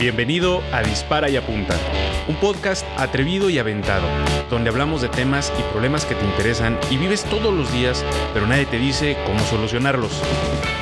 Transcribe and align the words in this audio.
Bienvenido 0.00 0.62
a 0.72 0.82
Dispara 0.82 1.28
y 1.28 1.36
Apunta, 1.36 1.76
un 2.26 2.34
podcast 2.36 2.86
atrevido 2.96 3.50
y 3.50 3.58
aventado, 3.58 4.08
donde 4.48 4.70
hablamos 4.70 5.02
de 5.02 5.10
temas 5.10 5.52
y 5.58 5.72
problemas 5.72 6.06
que 6.06 6.14
te 6.14 6.24
interesan 6.24 6.78
y 6.90 6.96
vives 6.96 7.22
todos 7.24 7.52
los 7.52 7.70
días, 7.70 8.02
pero 8.32 8.46
nadie 8.46 8.64
te 8.64 8.78
dice 8.78 9.18
cómo 9.26 9.40
solucionarlos. 9.40 10.22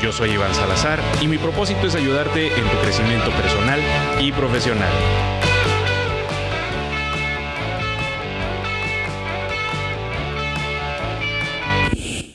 Yo 0.01 0.13
soy 0.13 0.31
Iván 0.31 0.55
Salazar 0.55 1.01
y 1.21 1.27
mi 1.27 1.37
propósito 1.37 1.89
es 1.89 1.97
ayudarte 1.97 2.47
en 2.47 2.71
tu 2.71 2.77
crecimiento 2.85 3.33
personal 3.33 3.81
y 4.21 4.31
profesional. 4.31 4.93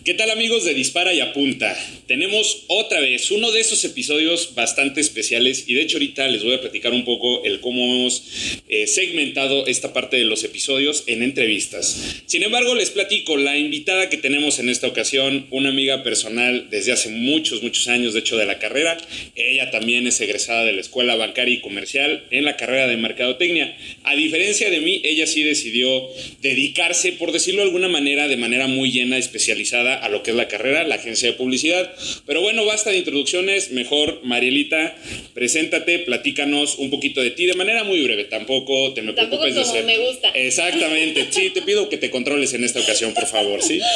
¿Qué 0.03 0.13
tal 0.15 0.31
amigos 0.31 0.65
de 0.65 0.73
Dispara 0.73 1.13
y 1.13 1.21
Apunta? 1.21 1.77
Tenemos 2.07 2.65
otra 2.67 2.99
vez 2.99 3.31
uno 3.31 3.53
de 3.53 3.61
esos 3.61 3.85
episodios 3.85 4.53
bastante 4.53 4.99
especiales 4.99 5.63
y 5.65 5.75
de 5.75 5.81
hecho 5.81 5.95
ahorita 5.95 6.27
les 6.27 6.43
voy 6.43 6.55
a 6.55 6.59
platicar 6.59 6.91
un 6.91 7.05
poco 7.05 7.45
el 7.45 7.61
cómo 7.61 7.81
hemos 7.81 8.21
eh, 8.67 8.85
segmentado 8.85 9.65
esta 9.65 9.93
parte 9.93 10.17
de 10.17 10.25
los 10.25 10.43
episodios 10.43 11.05
en 11.07 11.23
entrevistas. 11.23 12.21
Sin 12.25 12.43
embargo, 12.43 12.75
les 12.75 12.89
platico, 12.89 13.37
la 13.37 13.57
invitada 13.57 14.09
que 14.09 14.17
tenemos 14.17 14.59
en 14.59 14.67
esta 14.67 14.87
ocasión, 14.87 15.47
una 15.51 15.69
amiga 15.69 16.03
personal 16.03 16.67
desde 16.69 16.91
hace 16.91 17.07
muchos, 17.07 17.63
muchos 17.63 17.87
años, 17.87 18.13
de 18.13 18.19
hecho 18.19 18.35
de 18.35 18.45
la 18.45 18.59
carrera, 18.59 18.97
ella 19.35 19.71
también 19.71 20.05
es 20.05 20.19
egresada 20.19 20.65
de 20.65 20.73
la 20.73 20.81
Escuela 20.81 21.15
Bancaria 21.15 21.53
y 21.53 21.61
Comercial 21.61 22.25
en 22.29 22.43
la 22.43 22.57
carrera 22.57 22.87
de 22.87 22.97
Mercadotecnia. 22.97 23.77
A 24.03 24.17
diferencia 24.17 24.69
de 24.69 24.81
mí, 24.81 24.99
ella 25.05 25.27
sí 25.27 25.43
decidió 25.43 26.09
dedicarse, 26.41 27.13
por 27.13 27.31
decirlo 27.31 27.61
de 27.61 27.67
alguna 27.67 27.87
manera, 27.87 28.27
de 28.27 28.35
manera 28.35 28.67
muy 28.67 28.91
llena, 28.91 29.17
especializada 29.17 29.92
a 29.95 30.09
lo 30.09 30.23
que 30.23 30.31
es 30.31 30.37
la 30.37 30.47
carrera, 30.47 30.83
la 30.83 30.95
agencia 30.95 31.27
de 31.29 31.33
publicidad. 31.35 31.93
Pero 32.25 32.41
bueno, 32.41 32.65
basta 32.65 32.89
de 32.91 32.97
introducciones, 32.97 33.71
mejor 33.71 34.21
Marielita, 34.23 34.95
preséntate, 35.33 35.99
platícanos 35.99 36.75
un 36.77 36.89
poquito 36.89 37.21
de 37.21 37.31
ti 37.31 37.45
de 37.45 37.53
manera 37.55 37.83
muy 37.83 38.01
breve, 38.03 38.25
tampoco 38.25 38.93
te 38.93 39.01
me 39.01 39.13
Tampoco 39.13 39.41
preocupes 39.43 39.65
como 39.67 39.73
de 39.75 39.79
ser... 39.81 39.85
me 39.99 40.05
gusta. 40.05 40.29
Exactamente, 40.29 41.27
sí, 41.31 41.49
te 41.49 41.61
pido 41.61 41.89
que 41.89 41.97
te 41.97 42.09
controles 42.09 42.53
en 42.53 42.63
esta 42.63 42.79
ocasión, 42.79 43.13
por 43.13 43.25
favor, 43.27 43.61
¿sí? 43.61 43.79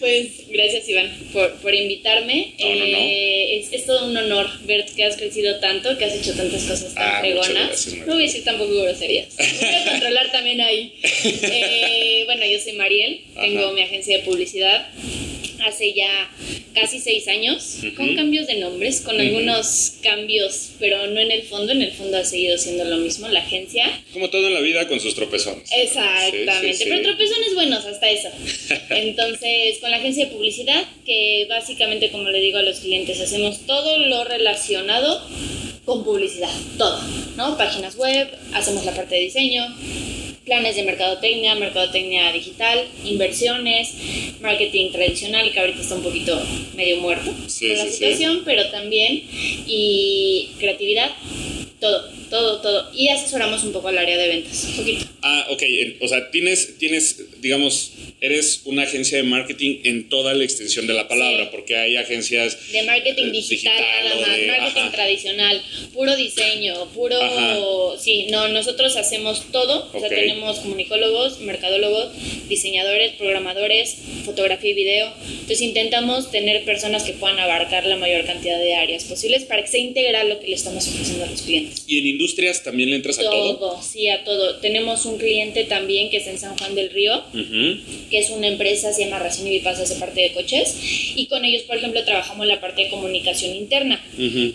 Pues 0.00 0.48
gracias 0.48 0.88
Iván 0.88 1.10
por, 1.32 1.52
por 1.56 1.74
invitarme. 1.74 2.54
No, 2.58 2.68
no, 2.70 2.86
no. 2.86 2.98
Eh, 2.98 3.58
es, 3.58 3.72
es 3.72 3.84
todo 3.84 4.06
un 4.06 4.16
honor 4.16 4.48
ver 4.64 4.86
que 4.96 5.04
has 5.04 5.16
crecido 5.16 5.58
tanto, 5.60 5.96
que 5.98 6.06
has 6.06 6.14
hecho 6.14 6.32
tantas 6.34 6.62
cosas 6.62 6.94
tan 6.94 7.02
Ah, 7.06 7.18
fregonas. 7.20 7.52
gracias, 7.52 7.94
no 8.06 8.14
voy 8.14 8.22
a 8.22 8.26
decir 8.26 8.42
tampoco 8.44 8.74
groserías. 8.82 9.36
Voy 9.36 9.68
a 9.68 9.90
controlar 9.90 10.32
también 10.32 10.60
ahí. 10.62 10.94
Eh, 11.52 12.22
bueno, 12.26 12.44
yo 12.46 12.58
soy 12.58 12.72
Mariel, 12.74 13.20
tengo 13.38 13.64
Ajá. 13.66 13.72
mi 13.72 13.82
agencia 13.82 14.16
de 14.18 14.22
publicidad 14.24 14.88
hace 15.66 15.92
ya 15.92 16.30
casi 16.74 16.98
seis 17.00 17.26
años, 17.28 17.78
Ujú. 17.78 17.94
con 17.96 18.14
cambios 18.16 18.46
de 18.46 18.54
nombres, 18.56 19.00
con 19.00 19.14
Ujú. 19.16 19.24
algunos 19.24 19.94
cambios, 20.02 20.70
pero 20.78 21.06
no 21.08 21.20
en 21.20 21.30
el 21.30 21.42
fondo, 21.42 21.72
en 21.72 21.82
el 21.82 21.92
fondo 21.92 22.16
ha 22.16 22.24
seguido 22.24 22.56
siendo 22.58 22.84
lo 22.84 22.96
mismo, 22.98 23.28
la 23.28 23.40
agencia. 23.40 23.86
Como 24.12 24.30
todo 24.30 24.46
en 24.48 24.54
la 24.54 24.60
vida 24.60 24.86
con 24.88 25.00
sus 25.00 25.14
tropezones. 25.14 25.68
Exactamente, 25.72 26.72
Sí, 26.72 26.72
sí, 26.72 26.84
sí. 26.84 26.90
pero 26.90 27.02
tropezones 27.02 27.54
buenos 27.54 27.84
hasta 27.84 28.10
eso. 28.10 28.28
Entonces, 28.90 29.78
con 29.80 29.90
la 29.90 29.98
agencia 29.98 30.26
de 30.26 30.32
publicidad, 30.32 30.84
que 31.04 31.46
básicamente, 31.48 32.10
como 32.10 32.28
le 32.30 32.40
digo 32.40 32.58
a 32.58 32.62
los 32.62 32.80
clientes, 32.80 33.20
hacemos 33.20 33.66
todo 33.66 33.98
lo 33.98 34.24
relacionado 34.24 35.26
con 35.84 36.04
publicidad, 36.04 36.50
todo, 36.78 37.00
¿no? 37.36 37.56
Páginas 37.56 37.96
web, 37.96 38.28
hacemos 38.52 38.84
la 38.84 38.94
parte 38.94 39.14
de 39.16 39.22
diseño, 39.22 39.64
planes 40.50 40.74
de 40.74 40.82
mercadotecnia, 40.82 41.54
mercadotecnia 41.54 42.32
digital, 42.32 42.84
inversiones, 43.04 43.94
marketing 44.40 44.90
tradicional, 44.90 45.52
que 45.52 45.60
ahorita 45.60 45.80
está 45.80 45.94
un 45.94 46.02
poquito 46.02 46.42
medio 46.74 46.96
muerto 46.96 47.32
Sí, 47.46 47.68
con 47.68 47.78
la 47.78 47.84
sí, 47.84 47.90
sí. 47.90 47.96
situación, 47.98 48.42
pero 48.44 48.68
también, 48.70 49.22
y 49.68 50.48
creatividad, 50.58 51.08
todo, 51.80 52.08
todo, 52.30 52.60
todo. 52.60 52.90
Y 52.94 53.08
asesoramos 53.08 53.64
un 53.64 53.72
poco 53.72 53.88
al 53.88 53.98
área 53.98 54.16
de 54.16 54.28
ventas, 54.28 54.64
un 54.64 54.76
poquito. 54.76 55.06
Ah, 55.22 55.46
ok, 55.50 55.62
en- 55.62 55.96
o 56.00 56.08
sea, 56.08 56.30
tienes, 56.30 56.78
tienes, 56.78 57.40
digamos, 57.40 57.92
eres 58.20 58.62
una 58.64 58.82
agencia 58.82 59.16
de 59.18 59.24
marketing 59.24 59.80
en 59.84 60.08
toda 60.08 60.34
la 60.34 60.44
extensión 60.44 60.86
de 60.86 60.92
la 60.94 61.08
palabra, 61.08 61.44
Sí. 61.44 61.48
porque 61.50 61.76
hay 61.76 61.96
agencias 61.96 62.56
De 62.72 62.82
marketing 62.82 63.26
eh, 63.26 63.30
digital, 63.32 63.76
digital 63.76 64.04
nada 64.04 64.20
más, 64.26 64.36
de- 64.36 64.46
marketing 64.46 64.80
ajá. 64.80 64.90
tradicional, 64.92 65.62
puro 65.92 66.16
diseño, 66.16 66.86
puro... 66.92 67.20
Ajá. 67.20 67.56
Sí, 67.98 68.26
no, 68.30 68.48
nosotros 68.48 68.96
hacemos 68.96 69.44
todo, 69.52 69.90
o 69.92 70.00
sea, 70.00 70.08
tenemos 70.08 70.58
comunicólogos, 70.60 71.40
mercadólogos, 71.40 72.12
diseñadores, 72.48 73.12
programadores, 73.12 73.96
fotografía 74.24 74.70
y 74.70 74.74
video, 74.74 75.12
entonces 75.30 75.60
intentamos 75.62 76.30
tener 76.30 76.64
personas 76.64 77.02
que 77.04 77.12
puedan 77.14 77.38
abarcar 77.38 77.86
la 77.86 77.96
mayor 77.96 78.24
cantidad 78.26 78.58
de 78.58 78.74
áreas 78.74 79.04
posibles 79.04 79.44
para 79.44 79.62
que 79.62 79.68
sea 79.68 79.80
integral 79.80 80.28
lo 80.28 80.40
que 80.40 80.48
le 80.48 80.54
estamos 80.54 80.86
ofreciendo 80.88 81.24
a 81.24 81.28
los 81.30 81.42
clientes. 81.42 81.69
¿Y 81.86 81.98
en 81.98 82.06
industrias 82.06 82.62
también 82.62 82.90
le 82.90 82.96
entras 82.96 83.18
a 83.18 83.22
todo? 83.22 83.56
Todo, 83.56 83.82
sí, 83.82 84.08
a 84.08 84.24
todo. 84.24 84.56
Tenemos 84.60 85.04
un 85.06 85.18
cliente 85.18 85.64
también 85.64 86.10
que 86.10 86.18
es 86.18 86.26
en 86.26 86.38
San 86.38 86.56
Juan 86.58 86.74
del 86.74 86.90
Río, 86.90 87.22
que 88.10 88.18
es 88.18 88.30
una 88.30 88.46
empresa, 88.46 88.92
se 88.92 89.04
llama 89.04 89.18
Racine 89.18 89.50
y 89.50 89.58
Vipasa, 89.58 89.82
hace 89.82 89.96
parte 89.96 90.20
de 90.20 90.32
coches, 90.32 90.76
y 91.16 91.26
con 91.26 91.44
ellos, 91.44 91.62
por 91.62 91.76
ejemplo, 91.76 92.04
trabajamos 92.04 92.46
la 92.46 92.60
parte 92.60 92.84
de 92.84 92.90
comunicación 92.90 93.54
interna. 93.56 94.04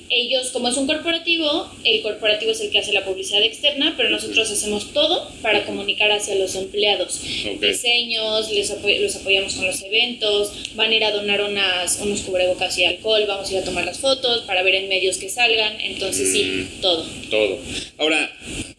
Ellos, 0.09 0.49
como 0.51 0.67
es 0.69 0.77
un 0.77 0.87
corporativo, 0.87 1.69
el 1.83 2.01
corporativo 2.01 2.51
es 2.51 2.61
el 2.61 2.69
que 2.69 2.79
hace 2.79 2.93
la 2.93 3.03
publicidad 3.05 3.43
externa, 3.43 3.93
pero 3.97 4.09
nosotros 4.09 4.49
hacemos 4.49 4.93
todo 4.93 5.29
para 5.41 5.65
comunicar 5.65 6.11
hacia 6.11 6.35
los 6.35 6.55
empleados. 6.55 7.21
Diseños, 7.59 8.51
les 8.51 8.71
apoy- 8.71 8.99
los 8.99 9.15
apoyamos 9.15 9.53
con 9.55 9.65
los 9.67 9.81
eventos, 9.81 10.51
van 10.75 10.91
a 10.91 10.95
ir 10.95 11.03
a 11.03 11.11
donar 11.11 11.41
unas, 11.41 11.99
unos 12.01 12.21
cubrebocas 12.21 12.77
y 12.77 12.85
alcohol, 12.85 13.23
vamos 13.27 13.49
a 13.49 13.53
ir 13.53 13.57
a 13.59 13.63
tomar 13.63 13.85
las 13.85 13.99
fotos 13.99 14.43
para 14.45 14.63
ver 14.63 14.75
en 14.75 14.89
medios 14.89 15.17
que 15.17 15.29
salgan, 15.29 15.79
entonces 15.81 16.31
sí, 16.31 16.43
Mm. 16.43 16.81
todo. 16.81 17.04
Todo. 17.29 17.59
Ahora, 17.97 18.31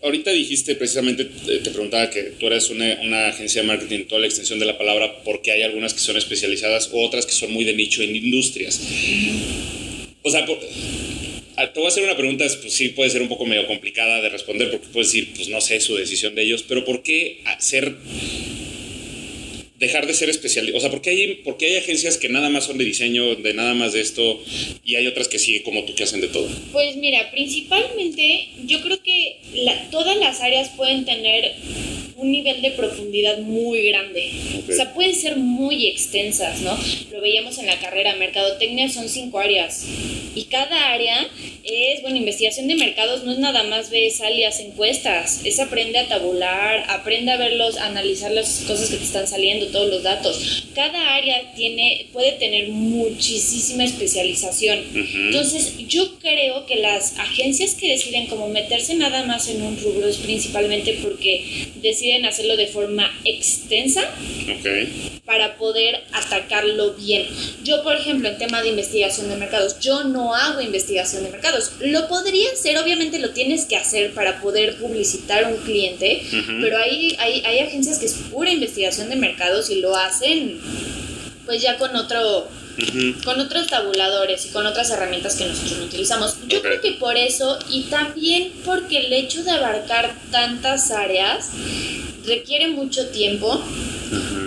ahorita 0.03 0.31
dijiste 0.31 0.75
precisamente, 0.77 1.25
te 1.25 1.71
preguntaba 1.71 2.11
que 2.11 2.23
tú 2.39 2.47
eres 2.47 2.71
una, 2.71 3.29
agencia 3.29 3.63
de 3.63 3.69
marketing 3.69 4.05
toda 4.05 4.21
la 4.21 4.27
extensión 4.27 4.59
de 4.59 4.67
la 4.67 4.79
palabra, 4.79 5.23
porque 5.25 5.53
hay 5.53 5.63
algunas 5.63 5.95
que 5.95 6.01
son 6.01 6.17
especializadas 6.17 6.91
otras 6.93 7.27
que 7.27 7.33
son 7.33 7.53
muy 7.53 7.65
de 7.65 7.75
nicho 7.75 8.03
en 8.03 8.15
industrias. 8.15 8.81
O 10.23 10.31
sea, 10.31 10.47
ah, 11.57 11.73
te 11.73 11.81
voy 11.81 11.87
a 11.87 11.89
hacer 11.89 12.05
una 12.05 12.17
pregunta, 12.17 12.45
pues 12.61 12.73
sí 12.73 12.91
puede 12.91 13.11
ser 13.11 13.23
un 13.23 13.29
poco 13.29 13.47
medio 13.47 13.67
complicada 13.67 14.21
de 14.21 14.29
responder, 14.29 14.71
porque 14.71 14.87
puedes 14.93 15.13
decir, 15.13 15.33
pues 15.35 15.49
no 15.49 15.61
sé, 15.61 15.81
su 15.81 15.97
decisión 15.97 16.35
de 16.35 16.43
ellos, 16.43 16.65
pero 16.67 16.85
¿por 16.85 17.03
qué 17.03 17.43
ser 17.59 17.97
dejar 19.79 20.07
de 20.07 20.15
ser 20.15 20.31
especial, 20.31 20.73
o 20.75 20.81
sea, 20.81 20.91
¿por 20.91 21.03
qué, 21.03 21.11
hay, 21.11 21.35
por 21.45 21.59
qué 21.59 21.67
hay 21.67 21.77
agencias 21.77 22.17
que 22.17 22.29
nada 22.29 22.49
más 22.49 22.65
son 22.65 22.79
de 22.79 22.85
diseño, 22.85 23.35
de 23.37 23.53
nada 23.55 23.75
más 23.75 23.93
de 23.93 24.01
esto, 24.01 24.43
y 24.85 24.95
hay 24.97 25.07
otras 25.07 25.29
que 25.29 25.39
sí, 25.39 25.61
como 25.61 25.85
tú, 25.85 25.95
que 25.95 26.05
hacen 26.05 26.21
de 26.23 26.29
todo? 26.29 26.49
Pues 26.73 26.97
mira, 26.97 27.31
principalmente 27.31 28.49
yo 28.67 28.81
creo 28.83 29.03
que 29.03 29.37
la- 29.55 29.91
todas 29.91 30.17
las 30.17 30.41
áreas 30.41 30.71
pueden 30.77 31.05
tener 31.05 31.53
un 32.17 32.31
nivel 32.33 32.63
de 32.63 32.71
profundidad 32.71 33.39
muy 33.41 33.89
grande. 33.89 34.31
Ok. 34.59 34.71
O 34.71 34.73
sea, 34.73 34.95
pueden 34.95 35.15
ser 35.15 35.37
muy 35.37 35.87
extensas, 35.87 36.63
¿no? 36.63 36.79
Lo 37.13 37.21
veíamos 37.21 37.59
en 37.59 37.67
la 37.67 37.79
carrera, 37.79 38.17
mercadotecnia 38.17 38.89
son 38.89 39.09
cinco 39.11 39.39
áreas. 39.39 39.85
Y 40.35 40.45
cada 40.45 40.93
área 40.95 41.29
es, 41.67 42.03
bueno, 42.03 42.17
investigación 42.17 42.69
de 42.69 42.77
mercados 42.77 43.25
no 43.25 43.33
es 43.33 43.39
nada 43.39 43.65
más 43.65 43.91
ve, 43.91 44.11
sal 44.11 44.39
y 44.39 44.45
haz 44.45 44.61
encuestas, 44.61 45.41
es 45.45 45.59
aprende 45.59 45.99
a 45.99 46.09
tabular, 46.09 46.85
aprende 46.89 47.33
a 47.33 47.37
verlos, 47.37 47.77
a 47.77 47.87
analizar 47.87 48.31
las 48.31 48.65
cosas 48.67 48.91
que 48.91 48.97
te 48.97 49.05
están 49.05 49.27
saliendo, 49.27 49.67
todos 49.69 49.91
los 49.91 50.03
datos. 50.03 50.65
Cada 50.75 51.15
área 51.15 51.53
tiene, 51.55 52.07
puede 52.13 52.33
tener 52.33 52.69
muchísima 52.69 53.85
especialización. 53.85 54.79
Entonces, 54.95 55.75
yo 55.89 56.19
creo 56.21 56.67
que 56.67 56.77
las 56.77 57.19
agencias 57.19 57.75
que 57.75 57.89
deciden 57.89 58.27
como 58.27 58.49
meterse 58.49 58.95
nada 58.95 59.25
más 59.25 59.49
en 59.49 59.63
un 59.63 59.81
rubro 59.81 60.07
es 60.07 60.19
principalmente 60.19 60.99
porque 61.03 61.69
deciden 61.77 62.27
hacerlo 62.27 62.57
de 62.57 62.67
forma 62.67 63.11
extensa 63.25 64.03
para 65.25 65.57
poder 65.57 66.05
atacarlo 66.13 66.95
bien. 66.95 67.27
Yo, 67.65 67.83
por 67.83 67.97
ejemplo, 67.97 68.29
en 68.29 68.39
tema 68.39 68.63
de 68.63 68.69
investigación 68.69 69.29
de 69.29 69.37
mercados, 69.37 69.81
yo 69.81 70.05
no 70.05 70.35
hago 70.35 70.61
investigación 70.61 71.25
de 71.25 71.31
mercados. 71.31 71.56
Lo 71.81 72.09
podría 72.09 72.53
hacer, 72.53 72.79
obviamente 72.79 73.19
lo 73.19 73.31
tienes 73.31 73.67
que 73.67 73.77
hacer 73.77 74.13
para 74.13 74.41
poder 74.41 74.77
publicitar 74.77 75.45
a 75.45 75.49
un 75.49 75.57
cliente, 75.59 76.23
pero 76.61 76.79
hay, 76.79 77.17
hay, 77.19 77.43
hay 77.45 77.59
agencias 77.61 77.99
que 77.99 78.07
es 78.07 78.15
pura 78.31 78.51
investigación 78.51 79.09
de 79.09 79.17
mercados 79.17 79.71
y 79.71 79.81
lo 79.81 79.97
hacen 79.97 80.61
pues 81.45 81.63
ya 81.63 81.79
con 81.79 81.95
otro 81.95 82.49
con 83.25 83.41
otros 83.41 83.69
tabuladores 83.69 84.45
y 84.47 84.49
con 84.51 84.67
otras 84.67 84.91
herramientas 84.91 85.37
que 85.37 85.47
nosotros 85.47 85.79
no 85.79 85.85
utilizamos. 85.87 86.37
Yo 86.47 86.61
creo 86.61 86.81
que 86.81 86.93
por 86.93 87.17
eso 87.17 87.59
y 87.71 87.85
también 87.85 88.53
porque 88.65 88.99
el 88.99 89.13
hecho 89.13 89.43
de 89.45 89.53
abarcar 89.53 90.15
tantas 90.31 90.91
áreas 90.91 91.51
requiere 92.27 92.69
mucho 92.69 93.09
tiempo, 93.09 93.63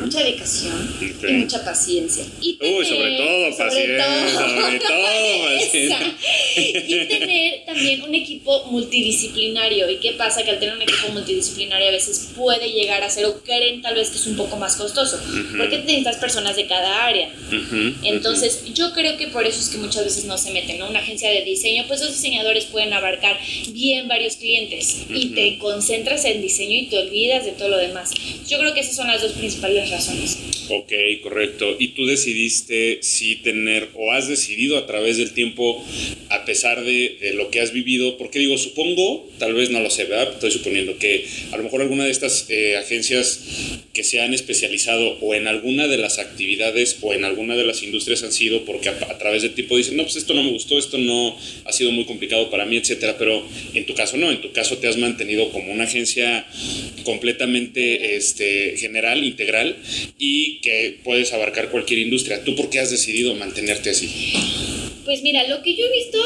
mucha 0.09 0.23
dedicación 0.23 0.95
y 1.27 1.31
mucha 1.33 1.63
paciencia. 1.63 2.25
Y 2.41 2.57
Uy, 2.59 2.85
sobre 2.85 3.01
tener- 3.03 3.17
todo 3.17 3.51
sobre 3.51 3.97
paciencia, 3.97 4.05
todo 4.39 4.61
sobre 4.61 4.79
todo 4.79 5.55
paciencia. 5.55 6.17
y 6.57 7.05
tener 7.05 7.65
también 7.65 8.01
un 8.01 8.15
equipo 8.15 8.65
multidisciplinario. 8.71 9.89
¿Y 9.89 9.97
qué 9.97 10.13
pasa? 10.13 10.43
Que 10.43 10.51
al 10.51 10.59
tener 10.59 10.75
un 10.75 10.81
equipo 10.81 11.09
multidisciplinario 11.13 11.87
a 11.89 11.91
veces 11.91 12.29
puede 12.35 12.71
llegar 12.71 13.03
a 13.03 13.09
ser 13.09 13.25
o 13.25 13.41
creen 13.43 13.81
tal 13.81 13.95
vez 13.95 14.09
que 14.09 14.17
es 14.17 14.25
un 14.27 14.35
poco 14.35 14.57
más 14.57 14.75
costoso, 14.75 15.19
porque 15.57 15.77
necesitas 15.79 16.17
personas 16.17 16.55
de 16.55 16.65
cada 16.67 17.05
área. 17.05 17.29
Entonces, 18.03 18.63
yo 18.73 18.93
creo 18.93 19.17
que 19.17 19.27
por 19.27 19.45
eso 19.45 19.59
es 19.59 19.69
que 19.69 19.77
muchas 19.77 20.03
veces 20.03 20.25
no 20.25 20.37
se 20.37 20.51
meten, 20.51 20.79
¿no? 20.79 20.89
Una 20.89 20.99
agencia 20.99 21.29
de 21.29 21.43
diseño, 21.43 21.85
pues 21.87 22.01
los 22.01 22.11
diseñadores 22.11 22.65
pueden 22.65 22.93
abarcar 22.93 23.39
bien 23.71 24.07
varios 24.07 24.35
clientes 24.37 25.03
y 25.09 25.29
te 25.35 25.57
concentras 25.59 26.25
en 26.25 26.41
diseño 26.41 26.75
y 26.75 26.87
te 26.87 26.97
olvidas 26.97 27.45
de 27.45 27.51
todo 27.51 27.69
lo 27.69 27.77
demás. 27.77 28.11
Yo 28.47 28.57
creo 28.59 28.73
que 28.73 28.79
esas 28.81 28.95
son 28.95 29.07
las 29.07 29.21
dos 29.21 29.33
principales 29.33 29.89
razones. 29.89 29.98
Ok, 30.69 30.93
correcto. 31.23 31.75
¿Y 31.79 31.89
tú 31.89 32.05
decidiste 32.05 32.99
sí 33.01 33.37
tener 33.37 33.89
o 33.95 34.11
has 34.11 34.27
decidido 34.27 34.77
a 34.77 34.85
través 34.85 35.17
del 35.17 35.31
tiempo, 35.31 35.83
a 36.29 36.45
pesar 36.45 36.83
de, 36.83 37.33
lo 37.33 37.49
que 37.49 37.59
has 37.59 37.73
vivido? 37.73 38.17
Porque 38.17 38.37
digo, 38.37 38.57
supongo, 38.57 39.27
tal 39.39 39.53
vez 39.55 39.71
no 39.71 39.79
lo 39.79 39.89
sé, 39.89 40.05
¿verdad? 40.05 40.33
Estoy 40.33 40.51
suponiendo 40.51 40.97
que 40.99 41.25
a 41.51 41.57
lo 41.57 41.63
mejor 41.63 41.81
alguna 41.81 42.05
de 42.05 42.11
estas 42.11 42.45
eh, 42.49 42.77
agencias 42.77 43.79
que 43.93 44.03
se 44.03 44.21
han 44.21 44.33
especializado 44.33 45.17
o 45.21 45.33
en 45.33 45.47
alguna 45.47 45.87
de 45.87 45.97
las 45.97 46.19
actividades 46.19 46.97
o 47.01 47.13
en 47.13 47.25
alguna 47.25 47.55
de 47.55 47.65
las 47.65 47.81
industrias 47.81 48.21
han 48.23 48.31
sido 48.31 48.63
porque 48.63 48.89
a, 48.89 49.17
través 49.17 49.41
del 49.41 49.55
tiempo 49.55 49.75
dicen, 49.75 49.97
no, 49.97 50.03
pues 50.03 50.17
esto 50.17 50.35
no 50.35 50.43
me 50.43 50.51
gustó, 50.51 50.77
esto 50.77 50.99
no 50.99 51.35
ha 51.65 51.71
sido 51.71 51.91
muy 51.91 52.05
complicado 52.05 52.51
para 52.51 52.65
mí, 52.65 52.77
etcétera. 52.77 53.17
Pero 53.17 53.43
en 53.73 53.85
tu 53.87 53.95
caso 53.95 54.17
no, 54.17 54.31
en 54.31 54.39
tu 54.39 54.51
caso 54.51 54.77
te 54.77 54.87
has 54.87 54.97
mantenido 54.97 55.51
como 55.51 55.73
una 55.73 55.85
agencia 55.85 56.45
completamente 57.03 58.15
este, 58.15 58.77
general, 58.77 59.23
integral 59.23 59.77
y 60.17 60.59
que 60.61 60.99
puedes 61.03 61.33
abarcar 61.33 61.69
cualquier 61.69 61.99
industria. 61.99 62.43
¿Tú 62.43 62.55
por 62.55 62.69
qué 62.69 62.79
has 62.79 62.91
decidido 62.91 63.35
mantenerte 63.35 63.89
así? 63.89 64.09
Pues 65.05 65.23
mira, 65.23 65.47
lo 65.47 65.63
que 65.63 65.75
yo 65.75 65.85
he 65.85 65.97
visto 65.97 66.19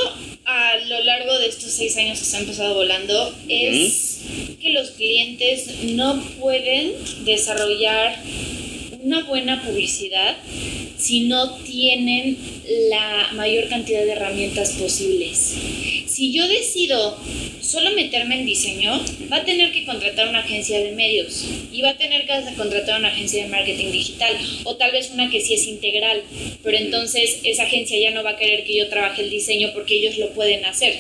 a 0.45 0.77
lo 0.88 1.04
largo 1.04 1.39
de 1.39 1.48
estos 1.48 1.71
seis 1.71 1.95
años 1.98 2.19
que 2.19 2.25
se 2.25 2.38
han 2.38 2.45
pasado 2.45 2.75
volando 2.75 3.36
es 3.48 4.19
que 4.62 4.71
los 4.71 4.92
clientes 4.92 5.83
no 5.83 6.21
pueden 6.39 6.94
desarrollar 7.25 8.21
una 9.04 9.24
buena 9.24 9.62
publicidad 9.62 10.38
si 10.98 11.22
no 11.22 11.56
tienen 11.58 12.38
la 12.90 13.30
mayor 13.34 13.68
cantidad 13.68 14.06
de 14.06 14.14
herramientas 14.14 14.72
posibles. 14.74 15.56
Si 16.08 16.32
yo 16.32 16.48
decido 16.48 17.18
solo 17.60 17.92
meterme 17.92 18.40
en 18.40 18.46
diseño, 18.46 19.04
va 19.32 19.38
a 19.38 19.46
tener 19.46 19.74
que 19.74 19.86
contratar 19.86 20.30
una 20.30 20.40
agencia 20.40 20.80
de 20.80 20.92
medios 20.92 21.44
y 21.72 21.82
va 21.82 21.90
a 21.90 21.98
tener 21.98 22.26
que 22.26 22.56
contratar 22.56 23.00
una 23.00 23.10
agencia 23.10 23.44
de 23.44 23.50
marketing 23.50 23.92
digital 23.92 24.38
o 24.64 24.76
tal 24.76 24.92
vez 24.92 25.10
una 25.12 25.30
que 25.30 25.42
sí 25.42 25.56
es 25.56 25.68
integral, 25.68 26.22
pero 26.62 26.78
entonces 26.78 27.40
esa 27.44 27.64
agencia 27.64 28.00
ya 28.00 28.12
no 28.12 28.24
va 28.24 28.32
a 28.32 28.38
querer 28.38 28.64
que 28.64 28.78
yo 28.78 28.88
trabaje 28.90 29.24
el 29.24 29.30
diseño 29.30 29.72
porque 29.74 29.96
ellos 29.96 30.18
lo 30.18 30.34
pueden 30.34 30.64
hacer. 30.66 30.98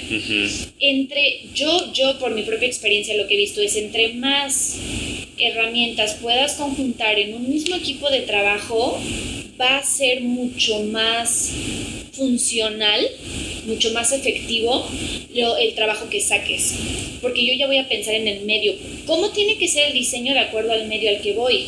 Entre 0.79 1.41
yo, 1.53 1.93
yo 1.93 2.17
por 2.19 2.33
mi 2.33 2.41
propia 2.41 2.67
experiencia 2.67 3.15
lo 3.15 3.27
que 3.27 3.35
he 3.35 3.37
visto 3.37 3.61
es 3.61 3.75
entre 3.77 4.13
más 4.13 4.79
herramientas 5.37 6.17
puedas 6.21 6.53
conjuntar 6.53 7.19
en 7.19 7.35
un 7.35 7.49
mismo 7.49 7.75
equipo 7.75 8.09
de 8.09 8.21
trabajo, 8.21 8.99
va 9.59 9.77
a 9.77 9.83
ser 9.83 10.21
mucho 10.21 10.79
más 10.83 11.51
funcional, 12.13 13.01
mucho 13.65 13.91
más 13.93 14.11
efectivo 14.11 14.87
el 15.33 15.73
trabajo 15.75 16.09
que 16.09 16.21
saques. 16.21 16.75
Porque 17.21 17.45
yo 17.45 17.53
ya 17.53 17.67
voy 17.67 17.77
a 17.77 17.87
pensar 17.87 18.15
en 18.15 18.27
el 18.27 18.45
medio. 18.45 18.73
¿Cómo 19.05 19.29
tiene 19.29 19.57
que 19.57 19.67
ser 19.67 19.87
el 19.87 19.93
diseño 19.93 20.33
de 20.33 20.39
acuerdo 20.39 20.73
al 20.73 20.87
medio 20.87 21.09
al 21.09 21.21
que 21.21 21.33
voy? 21.33 21.65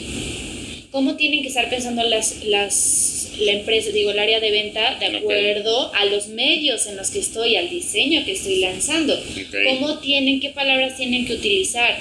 ¿Cómo 0.91 1.15
tienen 1.15 1.41
que 1.41 1.49
estar 1.49 1.69
pensando 1.69 2.03
las, 2.03 2.45
las, 2.45 3.31
la 3.39 3.51
empresa, 3.51 3.91
digo, 3.91 4.11
el 4.11 4.19
área 4.19 4.39
de 4.39 4.51
venta 4.51 4.97
de 4.99 5.17
acuerdo 5.17 5.93
a 5.93 6.05
los 6.05 6.27
medios 6.27 6.87
en 6.87 6.95
los 6.95 7.09
que 7.09 7.19
estoy, 7.19 7.55
al 7.55 7.69
diseño 7.69 8.23
que 8.23 8.33
estoy 8.33 8.59
lanzando? 8.59 9.17
¿Cómo 9.65 9.99
tienen, 9.99 10.39
qué 10.39 10.49
palabras 10.49 10.95
tienen 10.95 11.25
que 11.25 11.33
utilizar? 11.33 11.97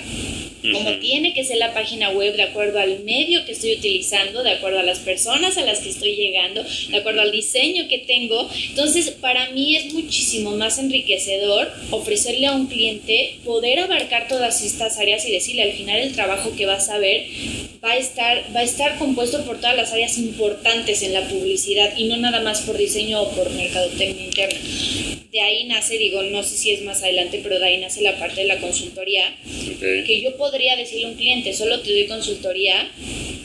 Como 0.72 0.99
tiene 0.99 1.34
que 1.34 1.44
ser 1.44 1.58
la 1.58 1.75
página 1.75 2.11
web 2.11 2.37
de 2.37 2.44
acuerdo 2.44 2.78
al 2.78 3.00
medio 3.00 3.44
que 3.44 3.52
estoy 3.52 3.75
utilizando, 3.75 4.43
de 4.43 4.52
acuerdo 4.52 4.78
a 4.78 4.82
las 4.82 5.00
personas 5.00 5.58
a 5.58 5.64
las 5.64 5.81
que 5.81 5.90
estoy 5.90 6.16
llegando, 6.16 6.64
de 6.88 6.96
acuerdo 6.96 7.20
al 7.20 7.32
diseño 7.32 7.88
que 7.88 7.99
tengo. 7.99 8.49
Entonces, 8.70 9.11
para 9.11 9.50
mí 9.50 9.76
es 9.76 9.93
muchísimo 9.93 10.56
más 10.56 10.78
enriquecedor 10.78 11.70
ofrecerle 11.90 12.46
a 12.46 12.52
un 12.52 12.66
cliente 12.66 13.38
poder 13.44 13.81
abarcar 13.81 14.28
todas 14.28 14.62
estas 14.62 14.99
áreas 14.99 15.26
y 15.26 15.32
decirle 15.32 15.62
al 15.62 15.72
final 15.72 15.99
el 15.99 16.12
trabajo 16.12 16.55
que 16.56 16.66
vas 16.66 16.88
a 16.88 16.99
ver 16.99 17.26
va 17.84 17.93
a 17.93 17.96
estar, 17.96 18.44
va 18.55 18.61
a 18.61 18.64
estar 18.64 18.99
compuesto 18.99 19.44
por 19.44 19.58
todas 19.58 19.76
las 19.76 19.93
áreas 19.93 20.16
importantes 20.19 21.02
en 21.02 21.12
la 21.12 21.28
publicidad 21.28 21.96
y 21.96 22.06
no 22.06 22.16
nada 22.16 22.40
más 22.40 22.62
por 22.62 22.78
diseño 22.78 23.20
o 23.22 23.31
por 23.32 23.50
mercadotecnia 23.50 24.25
interna. 24.25 25.13
De 25.35 25.41
ahí 25.41 25.65
nace, 25.65 25.99
digo, 25.99 26.23
no 26.23 26.45
sé 26.45 26.57
si 26.57 26.71
es 26.71 26.83
más 26.83 27.03
adelante, 27.03 27.41
pero 27.43 27.59
de 27.59 27.67
ahí 27.67 27.79
nace 27.79 28.03
la 28.03 28.17
parte 28.21 28.43
de 28.43 28.47
la 28.47 28.61
consultoría, 28.61 29.37
que 29.81 30.21
yo 30.23 30.37
podría 30.37 30.77
decirle 30.77 31.07
a 31.07 31.09
un 31.09 31.17
cliente, 31.17 31.53
solo 31.53 31.81
te 31.81 31.91
doy 31.91 32.07
consultoría 32.07 32.89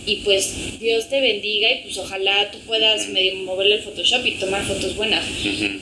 y 0.09 0.15
pues 0.17 0.79
Dios 0.79 1.07
te 1.07 1.21
bendiga 1.21 1.71
y 1.71 1.83
pues 1.83 1.97
ojalá 1.97 2.49
tú 2.51 2.57
puedas 2.65 3.09
medio 3.09 3.35
moverle 3.35 3.75
el 3.75 3.81
Photoshop 3.81 4.25
y 4.25 4.31
tomar 4.31 4.65
fotos 4.65 4.95
buenas. 4.95 5.23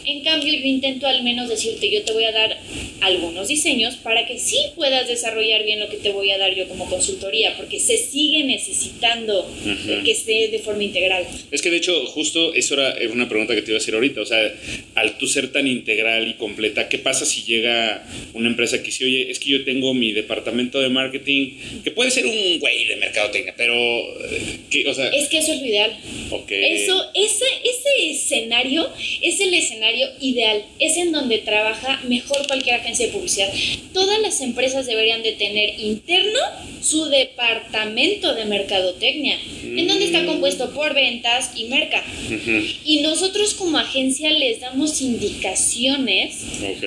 En 0.06 0.21
cambio, 0.21 0.53
yo 0.53 0.65
intento 0.65 1.07
al 1.07 1.24
menos 1.24 1.47
decirte, 1.47 1.89
yo 1.89 2.03
te 2.03 2.12
voy 2.12 2.25
a 2.25 2.31
dar 2.33 2.57
algunos 3.01 3.47
diseños 3.47 3.95
para 3.95 4.25
que 4.25 4.38
sí 4.38 4.57
puedas 4.75 5.07
desarrollar 5.07 5.63
bien 5.63 5.79
lo 5.79 5.88
que 5.88 5.97
te 5.97 6.09
voy 6.09 6.31
a 6.31 6.38
dar 6.38 6.53
yo 6.53 6.68
como 6.68 6.89
consultoría, 6.89 7.56
porque 7.56 7.79
se 7.79 7.97
sigue 7.97 8.44
necesitando 8.44 9.50
que 10.03 10.12
esté 10.12 10.50
de 10.50 10.59
forma 10.59 10.83
integral. 10.83 11.25
Es 11.51 11.62
que 11.62 11.69
de 11.69 11.77
hecho, 11.77 12.06
justo 12.07 12.53
eso 12.53 12.73
era 12.73 12.95
una 13.12 13.30
pregunta 13.30 13.56
que 13.56 13.62
te 13.62 13.71
iba 13.71 13.77
a 13.77 13.81
hacer 13.81 13.94
ahorita, 13.94 14.21
o 14.21 14.25
sea, 14.25 14.53
al 14.95 15.18
tú 15.18 15.27
ser 15.27 15.51
tan 15.51 15.68
integral 15.68 16.27
y 16.27 16.33
completa, 16.33 16.89
¿qué 16.89 16.97
pasa 16.97 17.25
si 17.25 17.44
llega 17.44 18.06
una 18.33 18.50
empresa 18.50 18.80
que 18.80 18.85
dice, 18.85 19.06
oye, 19.06 19.31
es 19.31 19.39
que 19.39 19.50
yo 19.50 19.63
tengo 19.63 19.94
mi 19.94 20.12
departamento 20.12 20.81
de 20.81 20.89
marketing, 20.89 21.57
que 21.83 21.91
puede 21.91 22.12
ser 22.12 22.25
un 22.25 22.59
güey 22.59 22.85
de 22.85 22.95
mercadotecnia, 22.97 23.53
pero, 23.56 23.75
¿qué, 24.69 24.87
o 24.89 24.93
sea, 24.93 25.07
Es 25.09 25.29
que 25.29 25.39
eso 25.39 25.53
es 25.53 25.59
lo 25.59 25.65
ideal. 25.65 25.97
Eso, 26.49 27.05
ese, 27.13 27.45
ese 27.63 28.11
escenario 28.11 28.89
es 29.21 29.39
el 29.39 29.53
escenario 29.53 30.07
ideal, 30.21 30.63
es 30.79 30.97
en 30.97 31.11
donde 31.11 31.39
trabaja 31.39 32.01
mejor 32.07 32.45
cualquier 32.47 32.75
agencia 32.75 33.07
de 33.07 33.13
publicidad. 33.13 33.51
Todas 33.93 34.19
las 34.21 34.41
empresas 34.41 34.85
deberían 34.85 35.23
de 35.23 35.33
tener 35.33 35.79
interno 35.79 36.39
su 36.81 37.05
departamento 37.05 38.33
de 38.33 38.45
mercadotecnia, 38.45 39.37
en 39.63 39.87
donde 39.87 40.05
está 40.05 40.21
mm. 40.21 40.25
compuesto 40.25 40.73
por 40.73 40.93
ventas 40.93 41.51
y 41.55 41.65
merca. 41.65 42.03
Y 42.85 43.01
nosotros 43.01 43.53
como 43.53 43.77
agencia 43.77 44.29
les 44.31 44.59
damos 44.61 45.01
indicaciones 45.01 46.37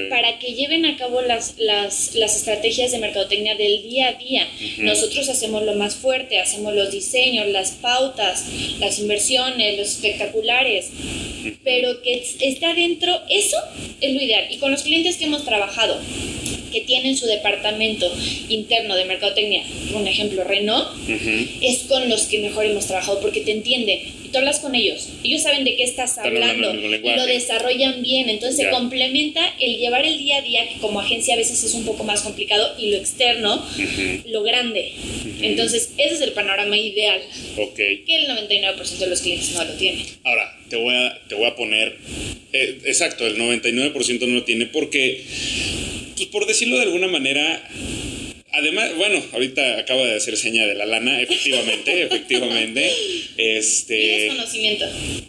para 0.09 0.39
que 0.39 0.55
lleven 0.55 0.87
a 0.87 0.97
cabo 0.97 1.21
las, 1.23 1.55
las, 1.59 2.15
las, 2.15 2.37
estrategias 2.37 2.93
de 2.93 2.99
mercadotecnia 2.99 3.55
del 3.57 3.83
día 3.83 4.09
a 4.09 4.13
día. 4.15 4.49
Nosotros 4.79 5.29
hacemos 5.29 5.65
lo 5.65 5.75
más 5.75 5.97
fuerte, 5.97 6.39
hacemos 6.39 6.75
los 6.75 6.91
diseños, 6.91 7.20
las 7.53 7.73
pautas, 7.73 8.47
las 8.79 8.99
inversiones, 8.99 9.79
los 9.79 9.89
espectaculares, 9.89 10.91
pero 11.65 12.03
que 12.03 12.23
está 12.41 12.75
dentro, 12.75 13.21
eso 13.29 13.57
es 14.01 14.15
lo 14.15 14.23
ideal. 14.23 14.47
Y 14.51 14.59
con 14.59 14.71
los 14.71 14.83
clientes 14.83 15.17
que 15.17 15.27
hemos 15.27 15.45
trabajado, 15.45 15.99
que 16.73 16.81
tienen 16.83 17.17
su 17.17 17.27
departamento 17.27 18.11
interno 18.49 18.95
de 18.95 19.05
mercadotecnia, 19.05 19.65
un 19.95 20.07
ejemplo, 20.07 20.45
Renault, 20.45 20.89
es 21.61 21.79
con 21.89 22.09
los 22.09 22.23
que 22.23 22.39
mejor 22.39 22.67
hemos 22.67 22.87
trabajado 22.87 23.21
porque 23.21 23.41
te 23.41 23.53
entienden 23.53 24.01
tú 24.31 24.39
hablas 24.39 24.61
con 24.61 24.75
ellos, 24.75 25.09
ellos 25.25 25.43
saben 25.43 25.65
de 25.65 25.77
qué 25.77 25.85
estás 25.85 26.19
hablando 26.19 26.75
y 26.75 27.17
lo 27.17 27.27
desarrollan 27.27 28.03
bien, 28.03 28.29
entonces 28.29 28.65
se 28.65 28.71
complementa 28.71 29.41
el 29.59 29.79
llevar 29.79 30.05
el 30.05 30.19
día 30.19 30.39
a 30.39 30.43
día, 30.43 30.69
que 30.69 30.79
como 30.81 31.01
agencia 31.01 31.35
a 31.35 31.37
veces 31.37 31.63
es 31.63 31.75
un 31.75 31.85
poco 31.85 32.05
más 32.05 32.23
complicado, 32.23 32.75
y 32.79 32.91
lo 32.91 32.97
externo, 32.99 33.65
lo 34.27 34.43
grande. 34.43 34.93
Entonces, 35.43 35.95
ese 35.97 36.15
es 36.15 36.21
el 36.21 36.33
panorama 36.33 36.77
ideal. 36.77 37.21
Que 38.07 38.17
el 38.17 38.29
99% 38.29 38.99
de 38.99 39.07
los 39.07 39.21
clientes 39.21 39.53
no 39.53 39.65
lo 39.65 39.73
tienen. 39.75 40.05
Ahora, 40.25 40.59
te 40.69 40.77
voy 40.77 40.95
a, 40.95 41.21
te 41.29 41.35
voy 41.35 41.47
a 41.47 41.57
poner, 41.57 41.97
eh, 42.53 42.79
exacto, 42.85 43.27
el 43.27 43.37
99% 43.37 44.27
no 44.27 44.35
lo 44.35 44.45
tiene 44.45 44.67
porque 44.67 45.25
pues 46.17 46.29
por 46.29 46.47
decirlo 46.47 46.77
de 46.77 46.83
alguna 46.83 47.09
manera, 47.09 47.67
Además, 48.53 48.97
bueno, 48.97 49.23
ahorita 49.33 49.79
acabo 49.79 50.05
de 50.05 50.17
hacer 50.17 50.37
seña 50.37 50.67
de 50.67 50.75
la 50.75 50.85
lana, 50.85 51.21
efectivamente, 51.23 52.03
efectivamente. 52.05 52.91
Este, 53.37 54.27
conocimiento. 54.29 54.87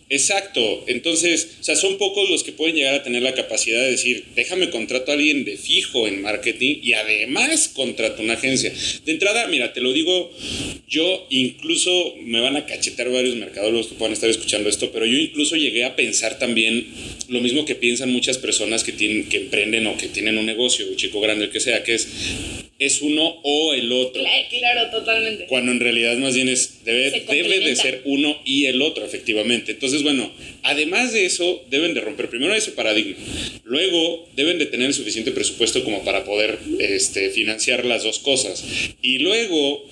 Exacto. 0.10 0.84
Entonces, 0.88 1.58
o 1.60 1.64
sea, 1.64 1.76
son 1.76 1.98
pocos 1.98 2.30
los 2.30 2.44
que 2.44 2.52
pueden 2.52 2.76
llegar 2.76 2.96
a 2.96 3.04
tener 3.04 3.22
la 3.22 3.34
capacidad 3.34 3.80
de 3.80 3.92
decir, 3.92 4.26
déjame 4.36 4.70
contrato 4.70 5.12
a 5.12 5.14
alguien 5.14 5.46
de 5.46 5.56
fijo 5.56 6.08
en 6.08 6.22
marketing 6.22 6.80
y 6.82 6.94
además 6.94 7.70
contrato 7.70 8.24
una 8.24 8.34
agencia. 8.34 8.74
De 9.06 9.12
entrada, 9.12 9.48
mira, 9.48 9.72
te 9.72 9.82
lo 9.82 9.94
digo, 9.94 10.32
yo 10.88 11.28
incluso 11.30 12.16
me 12.22 12.42
van 12.42 12.56
a 12.56 12.66
cachetar 12.66 13.10
varios 13.10 13.36
mercadólogos 13.36 13.88
que 13.88 13.96
puedan 13.96 14.14
estar 14.14 14.30
escuchando 14.30 14.68
esto, 14.68 14.92
pero 14.92 15.06
yo 15.06 15.18
incluso 15.18 15.56
llegué 15.56 15.84
a 15.84 15.96
pensar 15.96 16.40
también 16.40 16.88
lo 17.30 17.40
mismo 17.40 17.66
que 17.66 17.76
piensan 17.76 18.12
muchas 18.12 18.40
personas 18.40 18.84
que, 18.84 18.92
tienen, 18.92 19.30
que 19.30 19.38
emprenden 19.38 19.88
o 19.88 19.96
que 19.96 20.08
tienen 20.08 20.38
un 20.38 20.46
negocio, 20.46 20.88
un 20.88 20.96
chico 20.96 21.22
grande, 21.22 21.46
el 21.46 21.52
que 21.52 21.60
sea, 21.60 21.84
que 21.84 21.94
es 21.94 22.08
es 22.82 23.04
uno 23.12 23.40
o 23.44 23.74
el 23.74 23.92
otro. 23.92 24.24
Claro, 24.50 24.90
totalmente. 24.92 25.46
Cuando 25.48 25.72
en 25.72 25.80
realidad 25.80 26.18
más 26.18 26.36
bien 26.36 26.50
es, 26.50 26.84
debe, 26.84 27.24
debe 27.30 27.60
de 27.60 27.76
ser 27.76 28.02
uno 28.06 28.38
y 28.46 28.66
el 28.66 28.82
otro, 28.82 29.06
efectivamente. 29.06 29.74
Entonces, 29.74 30.04
bueno, 30.04 30.32
además 30.64 31.14
de 31.14 31.26
eso, 31.26 31.64
deben 31.70 31.94
de 31.94 32.02
romper 32.02 32.30
primero 32.30 32.54
ese 32.54 32.72
paradigma. 32.72 33.16
Luego 33.64 34.28
deben 34.36 34.60
de 34.60 34.66
tener 34.66 34.88
el 34.88 34.94
suficiente 34.94 35.32
presupuesto 35.32 35.84
como 35.84 36.04
para 36.04 36.24
poder 36.24 36.60
este, 36.80 37.30
financiar 37.30 37.86
las 37.86 38.04
dos 38.04 38.20
cosas. 38.20 38.64
Y 39.02 39.20
luego 39.20 39.86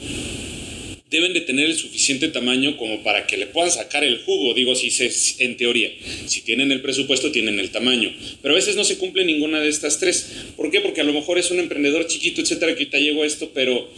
deben 1.10 1.34
de 1.34 1.42
tener 1.42 1.66
el 1.66 1.75
suficiente 1.75 2.28
tamaño 2.28 2.78
como 2.78 3.01
para 3.01 3.25
que 3.25 3.38
le 3.38 3.48
puedan 3.48 3.72
sacar 3.72 4.04
el 4.04 4.20
jugo, 4.20 4.54
digo, 4.54 4.75
si 4.75 4.92
se, 4.92 5.12
en 5.44 5.58
teoría, 5.58 5.92
si 6.28 6.42
tienen 6.42 6.72
el 6.72 6.82
presupuesto, 6.82 7.32
tienen 7.32 7.60
el 7.60 7.72
tamaño, 7.72 8.13
pero 8.42 8.54
a 8.54 8.58
veces 8.58 8.75
no 8.75 8.84
se 8.84 8.98
cumple 8.98 9.25
ninguna 9.25 9.60
de 9.60 9.70
estas 9.70 10.00
tres. 10.00 10.28
¿Por 10.56 10.70
qué? 10.70 10.82
Porque 10.82 11.01
a 11.01 11.04
lo 11.04 11.13
mejor 11.13 11.39
es 11.39 11.50
un 11.50 11.60
emprendedor 11.60 12.06
chiquito, 12.06 12.42
etcétera, 12.42 12.74
que 12.74 12.84
ahorita 12.84 13.00
llegó 13.00 13.24
a 13.24 13.25
esto, 13.25 13.51
pero 13.54 13.89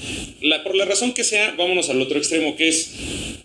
la, 0.41 0.63
por 0.63 0.75
la 0.75 0.85
razón 0.85 1.13
que 1.13 1.23
sea, 1.23 1.53
vámonos 1.57 1.89
al 1.89 2.01
otro 2.01 2.17
extremo, 2.17 2.55
que 2.55 2.69
es, 2.69 2.91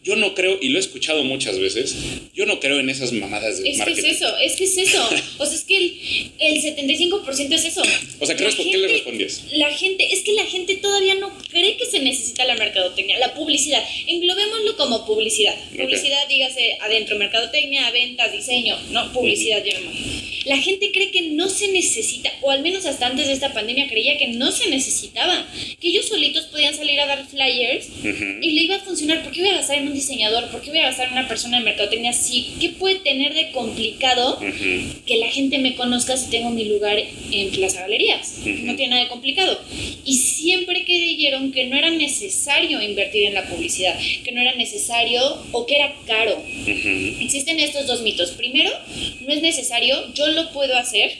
yo 0.06 0.14
no 0.16 0.34
creo, 0.34 0.56
y 0.62 0.68
lo 0.68 0.78
he 0.78 0.80
escuchado 0.80 1.24
muchas 1.24 1.58
veces, 1.58 1.96
yo 2.32 2.46
no 2.46 2.60
creo 2.60 2.78
en 2.78 2.88
esas 2.88 3.10
mamadas 3.12 3.60
de 3.60 3.68
Es 3.68 3.72
que 3.74 3.78
marketing. 3.78 4.08
es 4.10 4.16
eso, 4.16 4.38
es 4.38 4.52
que 4.54 4.64
es 4.64 4.78
eso. 4.78 5.08
O 5.38 5.44
sea, 5.46 5.54
es 5.56 5.64
que 5.64 5.76
el, 5.76 5.98
el 6.38 6.62
75% 6.62 7.52
es 7.52 7.64
eso. 7.64 7.82
O 8.20 8.24
sea, 8.26 8.36
¿qué, 8.36 8.44
La 8.44 8.50
respo- 8.50 8.70
¿qué 8.70 8.78
le 8.78 8.88
respondías? 8.88 9.42
La 9.52 9.70
gente, 9.72 10.06
es 10.14 10.20
que 10.20 10.32
la 10.32 10.44
gente 10.46 10.76
todavía 10.76 11.16
no 11.16 11.36
cree 11.50 11.76
que 11.76 11.86
se 11.86 11.98
necesita 11.98 12.44
la 12.44 12.54
mercadotecnia, 12.54 13.18
la 13.18 13.34
publicidad. 13.34 13.82
Englobémoslo 14.06 14.76
como 14.76 15.04
publicidad. 15.06 15.54
Publicidad, 15.76 16.28
dígase 16.28 16.78
adentro, 16.80 17.16
mercadotecnia, 17.18 17.90
ventas, 17.90 18.32
diseño, 18.32 18.78
no, 18.92 19.12
publicidad, 19.12 19.62
llamémoslo. 19.64 20.35
La 20.46 20.56
gente 20.58 20.92
cree 20.92 21.10
que 21.10 21.30
no 21.30 21.48
se 21.48 21.68
necesita, 21.68 22.30
o 22.42 22.50
al 22.52 22.62
menos 22.62 22.86
hasta 22.86 23.06
antes 23.08 23.26
de 23.26 23.32
esta 23.32 23.52
pandemia 23.52 23.88
creía 23.88 24.16
que 24.16 24.28
no 24.28 24.50
se 24.52 24.68
necesitaba, 24.70 25.44
que 25.80 25.88
ellos 25.88 26.06
solitos 26.08 26.44
podían 26.46 26.72
salir 26.74 27.00
a 27.00 27.06
dar 27.06 27.26
flyers 27.26 27.88
Ujú. 27.88 28.24
y 28.40 28.52
le 28.52 28.62
iba 28.62 28.76
a 28.76 28.80
funcionar. 28.80 29.22
¿Por 29.24 29.32
qué 29.32 29.40
voy 29.40 29.50
a 29.50 29.54
gastar 29.56 29.78
en 29.78 29.88
un 29.88 29.94
diseñador? 29.94 30.48
¿Por 30.50 30.62
qué 30.62 30.70
voy 30.70 30.78
a 30.78 30.84
gastar 30.84 31.08
en 31.08 31.14
una 31.14 31.26
persona 31.28 31.58
de 31.58 31.64
mercadotecnia? 31.64 32.12
Sí, 32.12 32.54
¿qué 32.60 32.68
puede 32.70 32.96
tener 33.00 33.34
de 33.34 33.50
complicado 33.50 34.36
Ujú. 34.36 35.02
que 35.04 35.16
la 35.18 35.28
gente 35.28 35.58
me 35.58 35.74
conozca 35.74 36.16
si 36.16 36.30
tengo 36.30 36.50
mi 36.50 36.64
lugar 36.66 36.96
en 37.32 37.50
Plaza 37.50 37.80
Galerías. 37.80 38.36
Ujú. 38.40 38.50
No 38.66 38.76
tiene 38.76 38.90
nada 38.90 39.02
de 39.02 39.08
complicado. 39.08 39.60
Y 40.04 40.14
siempre 40.16 40.84
creyeron 40.84 41.50
que 41.52 41.64
no 41.64 41.76
era 41.76 41.90
necesario 41.90 42.80
invertir 42.80 43.24
en 43.24 43.34
la 43.34 43.48
publicidad, 43.48 43.98
que 44.24 44.30
no 44.30 44.40
era 44.40 44.54
necesario 44.54 45.20
o 45.50 45.66
que 45.66 45.74
era 45.74 45.92
caro. 46.06 46.40
Existen 47.20 47.58
estos 47.58 47.86
dos 47.86 48.02
mitos. 48.02 48.30
Primero, 48.32 48.70
no 49.22 49.32
es 49.32 49.42
necesario, 49.42 50.12
yo 50.14 50.35
lo 50.36 50.52
puedo 50.52 50.76
hacer, 50.76 51.10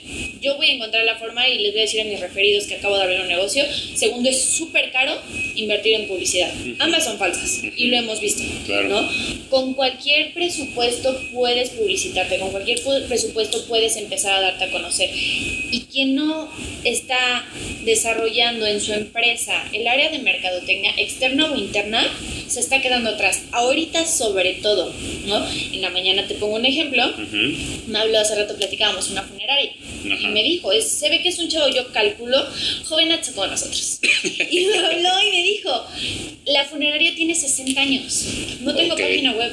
yo 0.41 0.55
voy 0.55 0.67
a 0.69 0.73
encontrar 0.75 1.03
la 1.03 1.17
forma 1.17 1.47
y 1.49 1.57
les 1.59 1.71
voy 1.73 1.79
a 1.81 1.83
decir 1.83 1.99
a 2.01 2.05
mis 2.05 2.19
referidos 2.21 2.65
que 2.65 2.75
acabo 2.75 2.95
de 2.95 3.03
abrir 3.03 3.19
un 3.19 3.27
negocio. 3.27 3.65
Segundo, 3.95 4.29
es 4.29 4.41
súper 4.41 4.91
caro 4.91 5.13
invertir 5.55 5.95
en 5.95 6.07
publicidad. 6.07 6.49
Ambas 6.79 7.03
son 7.03 7.17
falsas 7.17 7.59
y 7.75 7.85
lo 7.87 7.97
hemos 7.97 8.21
visto. 8.21 8.43
Claro. 8.65 8.87
¿no? 8.87 9.09
Con 9.49 9.73
cualquier 9.73 10.33
presupuesto 10.33 11.19
puedes 11.33 11.71
publicitarte, 11.71 12.39
con 12.39 12.51
cualquier 12.51 12.79
pu- 12.83 13.05
presupuesto 13.07 13.65
puedes 13.67 13.97
empezar 13.97 14.33
a 14.35 14.41
darte 14.41 14.63
a 14.65 14.71
conocer. 14.71 15.09
Y 15.13 15.87
quien 15.91 16.15
no 16.15 16.49
está 16.83 17.45
desarrollando 17.83 18.65
en 18.67 18.79
su 18.79 18.93
empresa 18.93 19.53
el 19.73 19.87
área 19.87 20.09
de 20.09 20.19
mercadotecnia 20.19 20.93
externa 20.97 21.51
o 21.51 21.55
interna, 21.57 22.05
se 22.47 22.59
está 22.59 22.81
quedando 22.81 23.09
atrás. 23.09 23.41
Ahorita 23.51 24.05
sobre 24.05 24.53
todo, 24.55 24.93
¿no? 25.25 25.47
En 25.73 25.81
la 25.81 25.89
mañana 25.89 26.27
te 26.27 26.35
pongo 26.35 26.55
un 26.55 26.65
ejemplo. 26.65 27.03
Me 27.87 27.99
habló 27.99 28.19
hace 28.19 28.35
rato, 28.35 28.55
platicábamos, 28.55 29.09
una 29.09 29.23
funeraria. 29.23 29.71
Y 30.03 30.27
me 30.27 30.43
dijo, 30.43 30.71
es- 30.71 30.87
se 30.89 31.09
ve 31.09 31.21
que 31.21 31.29
es 31.29 31.39
un 31.39 31.49
chavo, 31.49 31.67
yo 31.69 31.91
calculo, 31.91 32.37
jovenazo 32.85 33.33
como 33.33 33.47
nosotros. 33.47 33.99
y 34.51 34.65
me 34.65 34.77
habló 34.79 35.09
y 35.23 35.29
me 35.31 35.43
dijo, 35.43 35.85
la 36.45 36.65
funeraria 36.65 37.13
tiene 37.15 37.35
60 37.35 37.81
años. 37.81 38.23
No 38.61 38.73
tengo 38.75 38.95
página 38.95 39.33
web, 39.33 39.51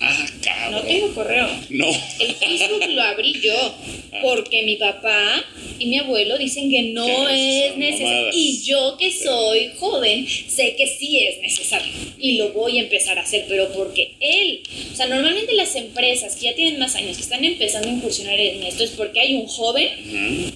Ah, 0.00 0.16
no 0.30 0.40
cabrón. 0.42 0.86
tengo 0.86 1.14
correo. 1.14 1.48
No. 1.70 1.86
El 2.20 2.34
Facebook 2.34 2.84
lo 2.90 3.02
abrí 3.02 3.40
yo 3.40 3.74
porque 4.22 4.62
mi 4.62 4.76
papá 4.76 5.44
y 5.78 5.86
mi 5.86 5.98
abuelo 5.98 6.38
dicen 6.38 6.70
que 6.70 6.82
no 6.82 7.28
es 7.28 7.76
necesario. 7.76 8.30
Y 8.32 8.62
yo 8.62 8.96
que 8.98 9.12
soy 9.12 9.70
joven, 9.78 10.26
sé 10.26 10.74
que 10.76 10.86
sí 10.86 11.18
es 11.18 11.40
necesario. 11.40 11.92
Y 12.18 12.32
lo 12.32 12.52
voy 12.52 12.78
a 12.78 12.82
empezar 12.82 13.18
a 13.18 13.22
hacer, 13.22 13.44
pero 13.48 13.72
porque 13.72 14.12
él, 14.20 14.62
o 14.92 14.96
sea, 14.96 15.06
normalmente 15.06 15.54
las 15.54 15.74
empresas 15.76 16.36
que 16.36 16.46
ya 16.46 16.54
tienen 16.54 16.78
más 16.78 16.94
años, 16.96 17.16
que 17.16 17.22
están 17.22 17.44
empezando 17.44 17.88
a 17.88 17.92
incursionar 17.92 18.38
en 18.38 18.62
esto, 18.62 18.84
es 18.84 18.90
porque 18.90 19.20
hay 19.20 19.34
un 19.34 19.46
joven 19.46 19.88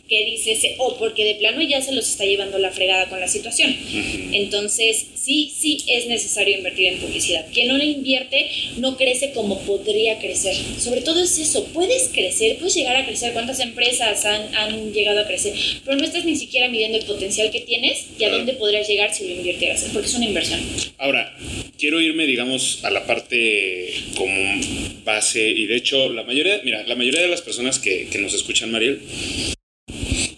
que 0.08 0.24
dice, 0.24 0.74
o 0.78 0.96
porque 0.98 1.24
de 1.24 1.34
plano 1.36 1.62
ya 1.62 1.80
se 1.80 1.92
los 1.92 2.08
está 2.08 2.24
llevando 2.24 2.58
la 2.58 2.70
fregada 2.70 3.08
con 3.08 3.20
la 3.20 3.28
situación. 3.28 3.74
Entonces, 4.32 5.06
sí, 5.14 5.52
sí 5.56 5.78
es 5.86 6.06
necesario 6.06 6.56
invertir 6.56 6.88
en 6.88 6.98
publicidad. 6.98 7.46
Quien 7.52 7.68
no 7.68 7.76
le 7.76 7.84
invierte 7.84 8.50
no 8.78 8.96
crece 8.96 9.32
como 9.32 9.60
podría 9.60 10.18
crecer. 10.18 10.56
Sobre 10.78 11.02
todo 11.02 11.22
es 11.22 11.38
eso, 11.38 11.64
puedes 11.72 12.08
crecer, 12.08 12.58
puedes 12.58 12.74
llegar 12.74 12.96
a 12.96 13.06
crecer. 13.06 13.32
¿Cuántas 13.32 13.60
empresas 13.60 14.24
han, 14.24 14.54
han 14.54 14.92
llegado 14.92 15.11
a 15.20 15.26
crecer? 15.26 15.54
Pero 15.84 15.96
no 15.96 16.04
estás 16.04 16.24
ni 16.24 16.36
siquiera 16.36 16.68
midiendo 16.68 16.98
el 16.98 17.04
potencial 17.04 17.50
que 17.50 17.60
tienes 17.60 18.06
y 18.18 18.24
a 18.24 18.30
dónde 18.30 18.54
podrías 18.54 18.88
llegar 18.88 19.14
si 19.14 19.28
lo 19.28 19.34
invirtieras, 19.34 19.88
porque 19.92 20.08
es 20.08 20.14
una 20.14 20.26
inversión. 20.26 20.60
Ahora, 20.98 21.36
quiero 21.78 22.00
irme, 22.00 22.26
digamos, 22.26 22.84
a 22.84 22.90
la 22.90 23.06
parte 23.06 23.92
como 24.16 24.60
base 25.04 25.48
y 25.48 25.66
de 25.66 25.76
hecho, 25.76 26.08
la 26.08 26.22
mayoría, 26.24 26.60
mira, 26.64 26.82
la 26.86 26.94
mayoría 26.94 27.22
de 27.22 27.28
las 27.28 27.42
personas 27.42 27.78
que, 27.78 28.08
que 28.10 28.18
nos 28.18 28.34
escuchan, 28.34 28.70
Mariel, 28.70 29.00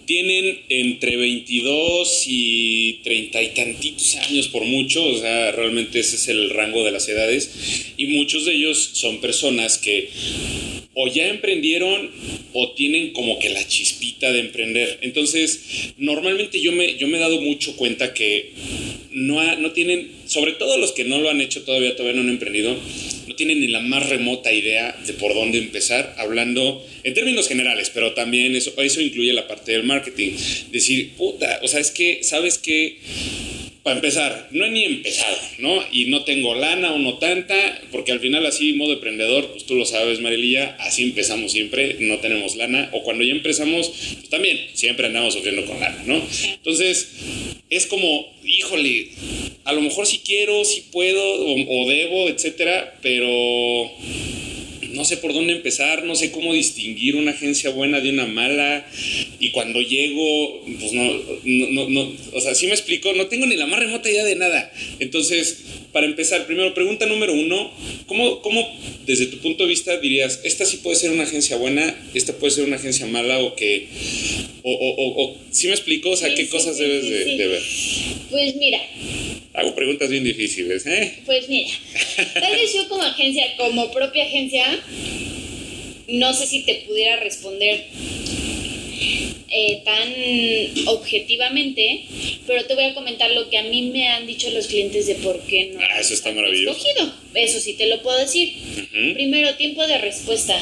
tienen 0.07 0.61
entre 0.69 1.17
22 1.17 2.25
y 2.27 3.01
30 3.05 3.43
y 3.43 3.49
tantitos 3.49 4.17
años 4.17 4.49
por 4.49 4.65
mucho, 4.65 5.05
o 5.05 5.19
sea, 5.19 5.53
realmente 5.53 6.01
ese 6.01 6.17
es 6.17 6.29
el 6.29 6.51
rango 6.51 6.85
de 6.85 6.91
las 6.93 7.09
edades 7.09 7.93
y 7.97 8.07
muchos 8.07 8.45
de 8.45 8.55
ellos 8.55 8.91
son 8.95 9.21
personas 9.21 9.79
que 9.79 10.09
o 10.95 11.09
ya 11.09 11.27
emprendieron 11.29 12.11
o 12.53 12.73
tienen 12.73 13.13
como 13.13 13.39
que 13.41 13.49
la 13.51 13.67
chispita 13.67 14.33
de 14.33 14.39
emprender. 14.41 14.99
Entonces, 15.03 15.93
normalmente 15.99 16.61
yo 16.61 16.71
me, 16.71 16.97
yo 16.97 17.09
me 17.09 17.17
he 17.17 17.21
dado 17.21 17.41
mucho 17.41 17.75
cuenta 17.77 18.15
que 18.15 18.53
no, 19.11 19.41
ha- 19.41 19.57
no 19.57 19.73
tienen, 19.73 20.11
sobre 20.27 20.53
todo 20.53 20.79
los 20.79 20.93
que 20.93 21.03
no 21.05 21.19
lo 21.19 21.31
han 21.31 21.41
hecho 21.41 21.63
todavía, 21.63 21.97
todavía 21.97 22.15
no 22.15 22.23
han 22.23 22.33
emprendido, 22.35 22.77
no 23.27 23.35
tienen 23.35 23.61
ni 23.61 23.69
la 23.69 23.81
más 23.81 24.09
remota 24.09 24.53
idea 24.53 24.97
de 25.07 25.13
por 25.15 25.35
dónde 25.35 25.59
empezar, 25.59 26.15
hablando 26.19 26.87
en 27.03 27.15
términos 27.15 27.49
generales, 27.49 27.91
pero 27.93 28.13
también 28.15 28.55
eso, 28.57 28.73
eso 28.81 29.01
incluye 29.01 29.33
la 29.33 29.47
parte 29.47 29.73
del 29.73 29.85
marketing. 29.85 30.33
Decir, 30.71 31.13
puta, 31.17 31.61
o 31.63 31.69
sea, 31.69 31.81
es 31.81 31.91
que, 31.91 32.21
¿sabes 32.23 32.59
qué? 32.59 32.99
Para 33.85 33.97
empezar, 33.97 34.49
no 34.51 34.65
he 34.65 34.71
ni 34.71 34.85
empezado, 34.85 35.37
¿no? 35.59 35.85
Y 35.93 36.07
no 36.07 36.25
tengo 36.25 36.55
lana 36.55 36.95
o 36.95 36.99
no 36.99 37.19
tanta, 37.19 37.55
porque 37.93 38.13
al 38.13 38.21
final 38.21 38.47
así, 38.47 38.73
modo 38.73 38.95
emprendedor, 38.95 39.53
pues 39.53 39.67
tú 39.67 39.75
lo 39.75 39.85
sabes, 39.85 40.21
Marililla, 40.21 40.75
así 40.81 41.03
empezamos 41.03 41.53
siempre, 41.53 41.99
no 42.01 42.19
tenemos 42.19 42.57
lana, 42.57 42.89
o 42.95 43.03
cuando 43.03 43.25
ya 43.25 43.33
empezamos, 43.33 43.89
pues 43.89 44.31
también, 44.31 44.59
siempre 44.73 45.09
andamos 45.09 45.35
sufriendo 45.35 45.67
con 45.67 45.79
lana, 45.81 46.03
¿no? 46.07 46.27
Entonces, 46.55 47.11
es 47.69 47.85
como, 47.85 48.27
híjole, 48.43 49.11
a 49.65 49.75
lo 49.75 49.83
mejor 49.83 50.07
sí 50.07 50.23
quiero, 50.25 50.65
sí 50.65 50.85
puedo, 50.91 51.23
o, 51.23 51.83
o 51.83 51.89
debo, 51.89 52.31
etcétera, 52.31 52.99
pero 53.03 53.93
no 54.95 55.05
sé 55.05 55.17
por 55.19 55.33
dónde 55.35 55.53
empezar, 55.53 56.05
no 56.05 56.15
sé 56.15 56.31
cómo 56.31 56.53
distinguir 56.55 57.17
una 57.17 57.33
agencia 57.33 57.71
buena 57.71 58.01
de 58.01 58.11
una 58.11 58.27
mala. 58.27 58.87
Y 59.41 59.51
cuando 59.51 59.81
llego, 59.81 60.65
pues 60.81 60.93
no, 60.93 61.05
no, 61.45 61.67
no, 61.71 61.89
no, 61.91 62.13
o 62.33 62.41
sea, 62.41 62.55
sí 62.55 62.67
me 62.67 62.73
explico, 62.73 63.13
no 63.15 63.27
tengo 63.27 63.47
ni 63.47 63.57
la 63.57 63.67
más 63.67 63.81
remota 63.81 64.09
idea 64.11 64.25
de 64.25 64.37
nada. 64.37 64.73
Entonces, 65.01 65.65
para 65.93 66.07
empezar, 66.07 66.47
primero, 66.47 66.73
pregunta 66.75 67.07
número 67.07 67.33
uno, 67.35 67.71
¿cómo, 68.07 68.41
cómo 68.43 68.67
desde 69.07 69.27
tu 69.27 69.39
punto 69.39 69.65
de 69.65 69.69
vista 69.69 69.99
dirías, 69.99 70.41
esta 70.45 70.65
sí 70.65 70.79
puede 70.79 70.97
ser 70.97 71.11
una 71.11 71.25
agencia 71.25 71.57
buena, 71.57 71.95
esta 72.15 72.33
puede 72.39 72.53
ser 72.53 72.65
una 72.65 72.77
agencia 72.77 73.07
mala 73.07 73.39
o 73.41 73.55
que, 73.55 73.87
o, 74.63 74.73
o, 74.73 74.95
o, 74.95 75.25
o- 75.25 75.37
¿sí 75.51 75.67
me 75.67 75.75
explico? 75.75 76.11
O 76.11 76.17
sea, 76.17 76.29
Sí, 76.31 76.35
¿qué 76.37 76.45
sí, 76.45 76.49
cosas 76.51 76.77
sí, 76.77 76.83
debes 76.83 77.05
de 77.09 77.47
ver? 77.47 77.63
Pues 78.31 78.57
mira, 78.57 78.81
Hago 79.55 79.75
preguntas 79.75 80.11
bien 80.11 80.25
difíciles, 80.25 80.85
¿eh? 80.87 81.23
Pues 81.25 81.49
mira, 81.49 81.71
tal 82.35 82.53
vez 82.53 82.75
yo 82.75 82.89
como 82.89 83.03
agencia, 83.03 83.45
como 83.57 83.91
propia 83.93 84.25
agencia, 84.25 84.67
no 86.09 86.35
sé 86.35 86.47
si 86.47 86.65
te 86.65 86.85
pudiera 86.87 87.17
responder 87.21 87.85
eh, 89.49 89.83
tan 89.85 90.13
objetivamente, 90.89 92.05
pero 92.49 92.65
te 92.65 92.75
voy 92.75 92.85
a 92.85 92.95
comentar 92.95 93.31
lo 93.31 93.49
que 93.49 93.59
a 93.59 93.63
mí 93.63 93.91
me 93.93 94.09
han 94.09 94.27
dicho 94.27 94.51
los 94.51 94.67
clientes 94.67 95.07
de 95.07 95.15
por 95.17 95.41
qué 95.47 95.71
no. 95.73 95.81
Ah, 95.81 96.01
eso 96.01 96.15
está 96.15 96.33
maravilloso. 96.33 96.77
escogido. 96.77 97.15
Eso 97.35 97.61
sí 97.61 97.75
te 97.75 97.87
lo 97.87 98.03
puedo 98.03 98.19
decir. 98.19 98.55
Primero, 99.15 99.55
tiempo 99.55 99.87
de 99.87 99.99
respuesta. 99.99 100.57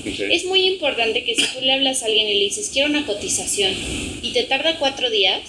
Ok. 0.00 0.20
Es 0.30 0.44
muy 0.44 0.66
importante 0.66 1.22
que 1.22 1.36
si 1.36 1.42
tú 1.42 1.60
le 1.60 1.72
hablas 1.72 2.02
a 2.02 2.06
alguien 2.06 2.28
y 2.28 2.34
le 2.34 2.44
dices, 2.46 2.70
quiero 2.72 2.90
una 2.90 3.06
cotización, 3.06 3.72
y 4.22 4.32
te 4.32 4.42
tarda 4.42 4.78
cuatro 4.78 5.08
días, 5.10 5.40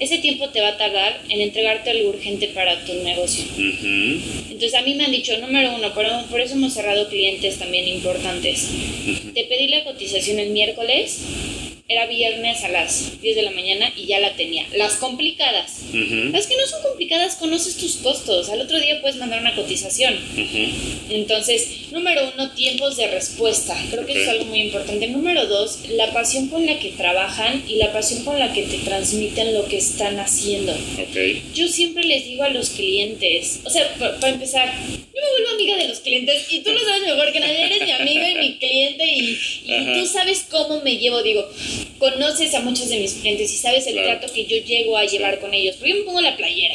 ese 0.00 0.18
tiempo 0.18 0.48
te 0.50 0.60
va 0.60 0.68
a 0.68 0.76
tardar 0.76 1.20
en 1.28 1.40
entregarte 1.40 1.90
algo 1.90 2.10
urgente 2.10 2.48
para 2.48 2.84
tu 2.84 2.94
negocio. 2.94 3.44
Entonces 3.56 4.74
a 4.74 4.82
mí 4.82 4.94
me 4.94 5.04
han 5.04 5.12
dicho, 5.12 5.36
número 5.38 5.74
uno, 5.74 5.92
por, 5.94 6.06
por 6.30 6.40
eso 6.40 6.54
hemos 6.54 6.74
cerrado 6.74 7.08
clientes 7.08 7.58
también 7.58 7.86
importantes. 7.88 8.68
Te 9.34 9.44
pedí 9.44 9.68
la 9.68 9.84
cotización 9.84 10.38
el 10.38 10.50
miércoles 10.50 11.22
era 11.90 12.06
viernes 12.06 12.62
a 12.64 12.68
las 12.68 13.18
10 13.22 13.34
de 13.34 13.42
la 13.42 13.50
mañana 13.50 13.90
y 13.96 14.04
ya 14.04 14.20
la 14.20 14.34
tenía. 14.36 14.66
Las 14.76 14.96
complicadas. 14.96 15.84
Las 15.90 16.46
que 16.46 16.56
no 16.56 16.66
son 16.66 16.82
complicadas, 16.82 17.36
conoces 17.36 17.78
tus 17.78 17.96
costos. 17.96 18.50
Al 18.50 18.60
otro 18.60 18.78
día 18.78 19.00
puedes 19.00 19.16
mandar 19.16 19.40
una 19.40 19.54
cotización. 19.54 20.14
Entonces, 21.08 21.90
número 21.90 22.30
uno, 22.34 22.50
tiempos 22.50 22.98
de 22.98 23.06
respuesta. 23.06 23.74
Creo 23.90 24.04
que 24.04 24.12
eso 24.12 24.20
es 24.20 24.28
algo 24.28 24.44
muy 24.44 24.60
importante. 24.60 25.08
Número 25.08 25.46
dos, 25.46 25.88
la 25.88 26.12
pasión 26.12 26.48
con 26.48 26.66
la 26.66 26.78
que 26.78 26.90
trabajan 26.90 27.64
y 27.66 27.76
la 27.76 27.90
pasión 27.90 28.22
con 28.22 28.38
la 28.38 28.52
que 28.52 28.64
te 28.64 28.78
transmiten 28.78 29.54
lo 29.54 29.66
que 29.66 29.78
están 29.78 30.18
haciendo. 30.18 30.76
Okay. 31.08 31.42
Yo 31.54 31.68
siempre 31.68 32.04
les 32.04 32.26
digo 32.26 32.42
a 32.42 32.50
los 32.50 32.68
clientes, 32.68 33.60
o 33.64 33.70
sea, 33.70 33.94
para 33.94 34.28
empezar, 34.28 34.70
yo 35.18 35.24
me 35.24 35.30
vuelvo 35.30 35.54
amiga 35.54 35.76
de 35.76 35.88
los 35.88 36.00
clientes 36.00 36.52
y 36.52 36.60
tú 36.60 36.70
lo 36.70 36.80
sabes 36.80 37.02
mejor 37.02 37.32
que 37.32 37.40
nadie, 37.40 37.64
eres 37.64 37.82
mi 37.82 37.90
amiga 37.90 38.30
y 38.30 38.34
mi 38.36 38.58
cliente 38.58 39.04
y, 39.06 39.38
tú 39.94 40.06
sabes 40.06 40.46
cómo 40.50 40.80
me 40.82 40.96
llevo, 40.96 41.22
digo, 41.22 41.48
conoces 41.98 42.54
a 42.54 42.60
muchos 42.60 42.88
de 42.88 42.98
mis 42.98 43.14
clientes 43.14 43.52
y 43.52 43.56
sabes 43.56 43.86
el 43.86 43.96
trato 43.96 44.32
que 44.32 44.44
yo 44.44 44.56
llego 44.58 44.96
a 44.96 45.04
llevar 45.04 45.38
con 45.40 45.52
ellos, 45.52 45.76
porque 45.76 45.90
yo 45.90 45.98
me 45.98 46.02
pongo 46.02 46.20
la 46.20 46.36
playera. 46.36 46.74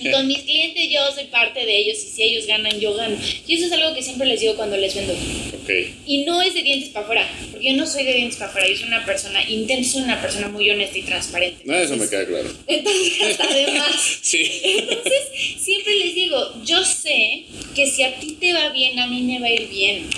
Y 0.00 0.10
con 0.10 0.26
mis 0.26 0.38
clientes 0.40 0.88
yo 0.90 1.00
soy 1.14 1.24
parte 1.24 1.64
de 1.66 1.76
ellos 1.76 1.98
y 1.98 2.08
si 2.08 2.22
ellos 2.22 2.46
ganan, 2.46 2.78
yo 2.78 2.94
gano. 2.94 3.16
Y 3.46 3.54
eso 3.54 3.66
es 3.66 3.72
algo 3.72 3.94
que 3.94 4.02
siempre 4.02 4.26
les 4.26 4.40
digo 4.40 4.54
cuando 4.56 4.76
les 4.76 4.94
vendo. 4.94 5.14
Okay. 5.62 5.94
Y 6.06 6.24
no 6.24 6.42
es 6.42 6.54
de 6.54 6.62
dientes 6.62 6.88
para 6.90 7.04
afuera, 7.04 7.30
porque 7.50 7.70
yo 7.70 7.76
no 7.76 7.86
soy 7.86 8.04
de 8.04 8.14
dientes 8.14 8.36
para 8.36 8.50
afuera, 8.50 8.68
yo 8.68 8.76
soy 8.76 8.88
una 8.88 9.04
persona 9.04 9.48
intensa, 9.48 9.98
una 9.98 10.20
persona 10.20 10.48
muy 10.48 10.68
honesta 10.70 10.98
y 10.98 11.02
transparente. 11.02 11.62
No, 11.64 11.74
eso 11.76 11.96
me 11.96 12.08
queda 12.08 12.26
claro. 12.26 12.52
Entonces, 12.66 13.22
hasta 13.30 13.44
además. 13.44 14.18
sí. 14.22 14.60
Entonces, 14.64 15.22
siempre 15.58 15.94
les 15.96 16.14
digo, 16.14 16.38
yo 16.64 16.84
sé 16.84 17.44
que 17.74 17.86
si 17.86 18.02
a 18.02 18.18
ti 18.18 18.36
te 18.40 18.52
va 18.52 18.70
bien, 18.70 18.98
a 18.98 19.06
mí 19.06 19.22
me 19.22 19.38
va 19.38 19.46
a 19.46 19.52
ir 19.52 19.68
bien. 19.68 20.08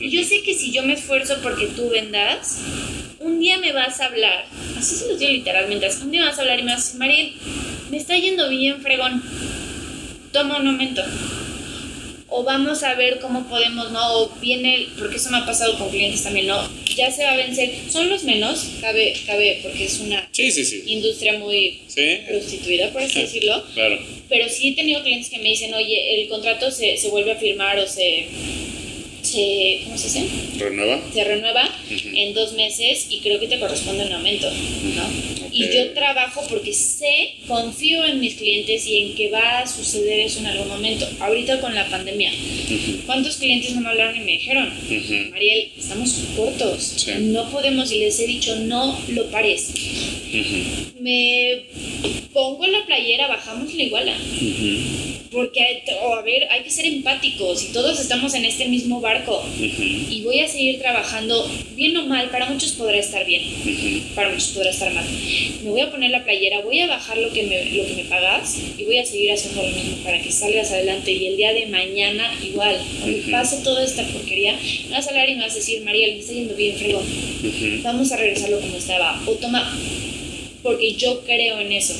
Y 0.00 0.10
yo 0.10 0.24
sé 0.24 0.42
que 0.42 0.54
si 0.54 0.72
yo 0.72 0.82
me 0.82 0.94
esfuerzo 0.94 1.38
porque 1.42 1.66
tú 1.68 1.88
vendas, 1.88 2.58
un 3.24 3.40
día 3.40 3.58
me 3.58 3.72
vas 3.72 4.00
a 4.00 4.06
hablar, 4.06 4.44
así 4.78 4.96
se 4.96 5.08
lo 5.08 5.16
digo 5.16 5.32
literalmente, 5.32 5.88
un 6.02 6.10
día 6.10 6.20
me 6.20 6.26
vas 6.28 6.38
a 6.38 6.42
hablar 6.42 6.60
y 6.60 6.62
me 6.62 6.72
vas 6.72 6.82
a 6.82 6.84
decir, 6.84 6.98
Mariel, 7.00 7.32
me 7.90 7.96
está 7.96 8.16
yendo 8.16 8.48
bien, 8.50 8.80
fregón, 8.82 9.22
toma 10.30 10.58
un 10.58 10.66
momento. 10.66 11.02
O 12.28 12.42
vamos 12.42 12.82
a 12.82 12.94
ver 12.94 13.20
cómo 13.20 13.48
podemos, 13.48 13.92
¿no? 13.92 14.18
O 14.18 14.28
viene, 14.40 14.88
porque 14.98 15.16
eso 15.16 15.30
me 15.30 15.38
ha 15.38 15.46
pasado 15.46 15.78
con 15.78 15.88
clientes 15.90 16.22
también, 16.22 16.48
¿no? 16.48 16.68
Ya 16.96 17.10
se 17.10 17.22
va 17.22 17.32
a 17.32 17.36
vencer. 17.36 17.70
Son 17.88 18.08
los 18.10 18.24
menos, 18.24 18.70
cabe, 18.80 19.14
cabe 19.24 19.60
porque 19.62 19.84
es 19.84 20.00
una 20.00 20.28
industria 20.86 21.38
muy 21.38 21.82
prostituida, 22.26 22.90
por 22.90 23.02
así 23.02 23.20
decirlo. 23.20 23.64
Claro. 23.74 23.98
Pero 24.28 24.48
sí 24.48 24.70
he 24.70 24.74
tenido 24.74 25.02
clientes 25.02 25.30
que 25.30 25.38
me 25.38 25.50
dicen, 25.50 25.72
oye, 25.74 26.22
el 26.22 26.28
contrato 26.28 26.72
se, 26.72 26.96
se 26.96 27.08
vuelve 27.08 27.32
a 27.32 27.36
firmar 27.36 27.78
o 27.78 27.86
se 27.86 28.26
se, 29.34 29.80
¿cómo 29.84 29.98
se 29.98 30.06
dice? 30.06 30.26
Renueva. 30.58 31.00
Se 31.12 31.24
renueva 31.24 31.68
en 31.90 32.34
dos 32.34 32.52
meses 32.52 33.06
y 33.10 33.18
creo 33.20 33.40
que 33.40 33.48
te 33.48 33.58
corresponde 33.58 34.06
un 34.06 34.12
aumento, 34.12 34.48
¿no? 34.50 35.34
Y 35.50 35.72
yo 35.72 35.92
trabajo 35.92 36.42
porque 36.48 36.72
sé, 36.72 37.36
confío 37.46 38.04
en 38.04 38.18
mis 38.18 38.34
clientes 38.34 38.86
y 38.86 38.98
en 38.98 39.14
que 39.14 39.30
va 39.30 39.60
a 39.60 39.66
suceder 39.66 40.18
eso 40.20 40.40
en 40.40 40.46
algún 40.46 40.68
momento. 40.68 41.08
Ahorita 41.20 41.60
con 41.60 41.74
la 41.74 41.88
pandemia, 41.88 42.32
¿cuántos 43.06 43.36
clientes 43.36 43.72
no 43.74 43.82
me 43.82 43.90
hablaron 43.90 44.16
y 44.16 44.20
me 44.20 44.32
dijeron, 44.32 44.72
Mariel, 45.30 45.70
estamos 45.78 46.12
cortos, 46.36 47.06
no 47.20 47.48
podemos, 47.50 47.92
y 47.92 47.98
les 48.00 48.18
he 48.18 48.26
dicho, 48.26 48.56
no 48.56 48.98
lo 49.08 49.30
pares. 49.30 49.72
Me 51.00 51.62
pongo 52.32 52.66
la 52.66 52.84
playera, 52.86 53.28
bajamos 53.28 53.72
la 53.74 53.82
iguala. 53.82 54.16
Porque, 55.34 55.60
a 55.60 56.22
ver, 56.22 56.46
hay 56.48 56.62
que 56.62 56.70
ser 56.70 56.86
empáticos 56.86 57.64
y 57.64 57.72
todos 57.72 57.98
estamos 57.98 58.32
en 58.34 58.44
este 58.44 58.68
mismo 58.68 59.00
barco. 59.00 59.44
Y 59.58 60.22
voy 60.22 60.38
a 60.38 60.48
seguir 60.48 60.78
trabajando, 60.78 61.50
bien 61.74 61.96
o 61.96 62.06
mal, 62.06 62.30
para 62.30 62.46
muchos 62.46 62.72
podrá 62.72 62.96
estar 62.98 63.26
bien, 63.26 63.42
para 64.14 64.30
muchos 64.30 64.50
podrá 64.50 64.70
estar 64.70 64.92
mal. 64.92 65.04
Me 65.64 65.70
voy 65.70 65.80
a 65.80 65.90
poner 65.90 66.12
la 66.12 66.22
playera, 66.22 66.60
voy 66.60 66.78
a 66.80 66.86
bajar 66.86 67.18
lo 67.18 67.32
que 67.32 67.42
me, 67.42 67.64
lo 67.72 67.84
que 67.84 67.94
me 67.94 68.04
pagas 68.04 68.60
y 68.78 68.84
voy 68.84 68.98
a 68.98 69.04
seguir 69.04 69.32
haciendo 69.32 69.62
lo 69.62 69.70
mismo 69.70 69.96
para 70.04 70.22
que 70.22 70.30
salgas 70.30 70.70
adelante. 70.70 71.10
Y 71.10 71.26
el 71.26 71.36
día 71.36 71.52
de 71.52 71.66
mañana, 71.66 72.32
igual, 72.40 72.80
cuando 73.00 73.18
pase 73.32 73.56
toda 73.64 73.84
esta 73.84 74.04
porquería, 74.04 74.56
me 74.88 74.90
vas 74.90 75.06
a 75.06 75.10
hablar 75.10 75.28
y 75.28 75.34
me 75.34 75.40
vas 75.40 75.52
a 75.52 75.56
decir, 75.56 75.82
Mariel, 75.82 76.14
me 76.14 76.20
está 76.20 76.32
yendo 76.32 76.54
bien, 76.54 76.76
fregón. 76.76 77.04
Vamos 77.82 78.12
a 78.12 78.16
regresarlo 78.16 78.60
como 78.60 78.76
estaba. 78.76 79.20
O 79.26 79.32
toma, 79.32 79.76
porque 80.62 80.94
yo 80.94 81.24
creo 81.24 81.58
en 81.58 81.72
eso. 81.72 81.94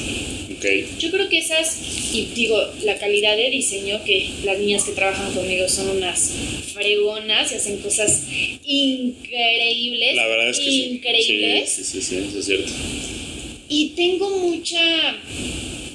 Yo 0.98 1.10
creo 1.10 1.28
que 1.28 1.38
esas, 1.38 1.78
y 2.12 2.26
digo, 2.34 2.58
la 2.82 2.98
calidad 2.98 3.36
de 3.36 3.50
diseño, 3.50 4.02
que 4.04 4.30
las 4.44 4.58
niñas 4.58 4.84
que 4.84 4.92
trabajan 4.92 5.32
conmigo 5.34 5.68
son 5.68 5.90
unas 5.90 6.30
fregonas 6.72 7.52
y 7.52 7.54
hacen 7.56 7.78
cosas 7.78 8.22
increíbles. 8.64 10.16
La 10.16 10.26
verdad 10.26 10.48
es 10.50 10.58
que 10.58 10.70
increíbles. 10.70 11.70
Sí, 11.70 11.84
sí, 11.84 12.00
sí, 12.00 12.16
eso 12.28 12.38
es 12.38 12.46
cierto. 12.46 12.72
Y 13.68 13.90
tengo 13.90 14.30
mucha... 14.38 14.80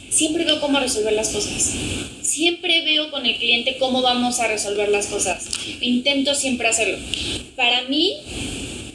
Siempre 0.09 0.43
veo 0.43 0.59
cómo 0.59 0.79
resolver 0.79 1.13
las 1.13 1.29
cosas. 1.29 1.73
Siempre 2.21 2.83
veo 2.83 3.11
con 3.11 3.25
el 3.25 3.35
cliente 3.37 3.77
cómo 3.77 4.01
vamos 4.01 4.39
a 4.39 4.47
resolver 4.47 4.89
las 4.89 5.07
cosas. 5.07 5.47
Intento 5.81 6.33
siempre 6.33 6.67
hacerlo. 6.67 6.97
Para 7.55 7.83
mí, 7.83 8.17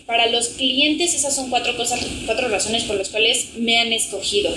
para 0.07 0.27
los 0.31 0.49
clientes 0.49 1.15
esas 1.15 1.35
son 1.35 1.51
cuatro 1.51 1.77
cosas, 1.77 2.01
cuatro 2.27 2.49
razones 2.49 2.85
por 2.85 2.97
las 2.97 3.09
cuales 3.11 3.51
me 3.57 3.79
han 3.79 3.93
escogido 3.93 4.53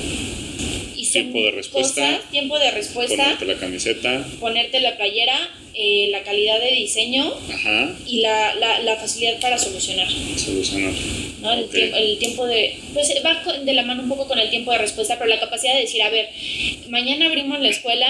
tiempo 1.12 1.41
de 1.41 1.52
respuesta. 1.52 2.20
tiempo 2.32 2.60
de 2.60 2.72
respuesta. 2.72 3.15
Ponerte 3.15 3.46
la 3.46 3.58
camiseta. 3.58 4.26
Ponerte 4.39 4.80
la 4.80 4.98
playera, 4.98 5.38
eh, 5.80 6.08
la 6.10 6.24
calidad 6.24 6.60
de 6.60 6.72
diseño 6.72 7.38
y 8.08 8.22
la, 8.22 8.56
la, 8.56 8.80
la, 8.80 8.96
facilidad 8.96 9.40
para 9.40 9.60
solucionar. 9.60 10.08
Solucionar. 10.36 10.92
¿no? 11.42 11.54
El, 11.54 11.70
tiempo, 11.70 11.98
el, 11.98 12.18
tiempo, 12.18 12.48
de... 12.48 12.80
Pues 12.96 13.13
va 13.24 13.54
de 13.60 13.74
la 13.74 13.84
mano 13.84 14.02
un 14.02 14.10
poco 14.10 14.28
con 14.28 14.40
el 14.40 14.50
tiempo 14.50 14.72
de 14.72 14.80
respuesta, 14.80 15.20
pero 15.20 15.30
la 15.30 15.40
capacidad 15.40 15.76
de 15.76 15.82
decir, 15.82 16.02
a 16.02 16.10
ver, 16.10 16.30
mañana 16.90 17.28
abrimos 17.28 17.60
la 17.60 17.70
escuela, 17.70 18.08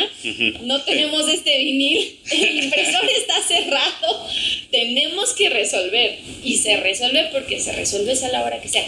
no 0.62 0.82
tenemos 0.84 1.28
este 1.28 1.58
vinil, 1.58 2.18
el 2.32 2.64
impresor 2.64 3.04
está 3.04 3.42
cerrado, 3.46 4.30
tenemos 4.72 5.34
que 5.34 5.50
resolver. 5.50 6.20
Y 6.46 6.56
se 6.56 6.78
resuelve 6.78 7.28
porque 7.34 7.60
se 7.60 7.74
resuelve 7.74 8.14
a 8.14 8.30
la 8.30 8.46
hora 8.46 8.62
que 8.62 8.70
sea 8.70 8.86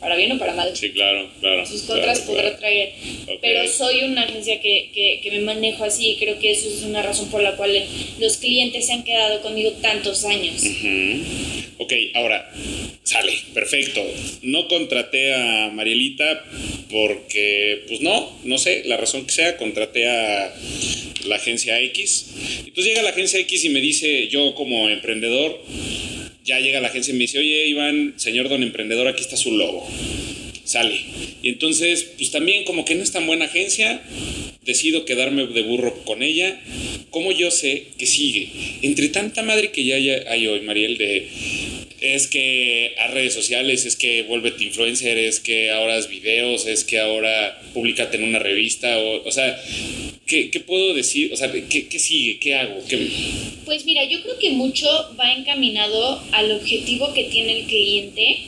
para 0.00 0.16
bien 0.16 0.32
o 0.32 0.38
para 0.38 0.54
mal. 0.54 0.74
Sí, 0.74 0.90
claro, 0.90 1.28
claro. 1.40 1.64
Sus 1.66 1.82
contras 1.82 2.20
podrá 2.20 2.56
traer. 2.56 2.92
Pero 3.40 3.68
soy 3.68 4.02
una 4.04 4.22
agencia 4.22 4.60
que, 4.60 4.90
que, 4.92 5.20
que, 5.22 5.30
me 5.30 5.40
manejo 5.40 5.84
así 5.84 6.12
y 6.12 6.16
creo 6.16 6.38
que 6.38 6.50
eso 6.50 6.68
es 6.68 6.82
una 6.82 7.02
razón 7.02 7.30
por 7.30 7.42
la 7.42 7.54
cual 7.56 7.70
los 8.18 8.36
clientes 8.38 8.86
se 8.86 8.92
han 8.92 9.04
quedado 9.04 9.42
conmigo 9.42 9.72
tantos 9.82 10.24
años. 10.24 10.62
Ok, 11.78 11.92
ahora, 12.14 12.50
sale, 13.04 13.32
perfecto. 13.54 14.02
No 14.42 14.68
contraté 14.68 15.34
a 15.34 15.70
Marielita 15.72 16.44
porque, 16.90 17.84
pues 17.88 18.00
no, 18.00 18.38
no 18.44 18.58
sé, 18.58 18.82
la 18.84 18.96
razón 18.96 19.24
que 19.26 19.32
sea, 19.32 19.56
contraté 19.56 20.08
a 20.08 20.54
la 21.26 21.36
agencia 21.36 21.80
X. 21.80 22.26
Entonces 22.66 22.84
llega 22.84 23.02
la 23.02 23.10
agencia 23.10 23.40
X 23.40 23.64
y 23.64 23.68
me 23.70 23.80
dice, 23.80 24.28
yo 24.28 24.54
como 24.54 24.88
emprendedor, 24.88 25.62
ya 26.44 26.60
llega 26.60 26.80
la 26.80 26.88
agencia 26.88 27.12
y 27.12 27.16
me 27.16 27.22
dice, 27.22 27.38
oye 27.38 27.66
Iván, 27.68 28.14
señor 28.16 28.48
don 28.48 28.62
emprendedor, 28.62 29.08
aquí 29.08 29.22
está 29.22 29.36
su 29.36 29.52
logo. 29.52 29.88
Sale. 30.64 31.00
Y 31.42 31.48
entonces, 31.48 32.04
pues 32.16 32.30
también 32.30 32.64
como 32.64 32.84
que 32.84 32.94
no 32.94 33.02
es 33.02 33.12
tan 33.12 33.26
buena 33.26 33.46
agencia, 33.46 34.02
decido 34.62 35.04
quedarme 35.04 35.46
de 35.46 35.62
burro 35.62 36.04
con 36.04 36.22
ella. 36.22 36.60
Como 37.10 37.32
yo 37.32 37.50
sé 37.50 37.88
que 37.98 38.06
sigue? 38.06 38.48
Entre 38.82 39.08
tanta 39.08 39.42
madre 39.42 39.72
que 39.72 39.84
ya 39.84 39.96
hay 39.96 40.46
hoy, 40.46 40.60
Mariel, 40.60 40.96
de 40.96 41.28
es 42.00 42.28
que 42.28 42.94
a 42.98 43.08
redes 43.08 43.34
sociales, 43.34 43.84
es 43.84 43.94
que 43.94 44.22
vuélvete 44.22 44.64
influencer, 44.64 45.18
es 45.18 45.38
que 45.38 45.70
ahora 45.70 45.96
haz 45.96 46.08
videos, 46.08 46.66
es 46.66 46.82
que 46.82 46.98
ahora 46.98 47.60
públicate 47.74 48.16
en 48.16 48.24
una 48.24 48.38
revista, 48.38 48.98
o, 48.98 49.22
o 49.22 49.30
sea, 49.30 49.60
¿qué, 50.26 50.50
¿qué, 50.50 50.60
puedo 50.60 50.94
decir? 50.94 51.30
O 51.32 51.36
sea, 51.36 51.52
¿qué, 51.52 51.88
qué 51.88 51.98
sigue? 51.98 52.38
¿Qué 52.38 52.54
hago? 52.54 52.82
¿Qué... 52.88 53.06
Pues 53.66 53.84
mira, 53.84 54.02
yo 54.04 54.22
creo 54.22 54.38
que 54.38 54.50
mucho 54.50 54.86
va 55.18 55.32
encaminado 55.32 56.22
al 56.32 56.52
objetivo 56.52 57.12
que 57.12 57.24
tiene 57.24 57.60
el 57.60 57.66
cliente 57.66 58.38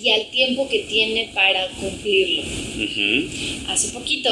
y 0.00 0.10
al 0.10 0.30
tiempo 0.30 0.68
que 0.68 0.80
tiene 0.80 1.30
para 1.34 1.68
cumplirlo. 1.68 2.44
Hace 3.68 3.88
poquito 3.92 4.30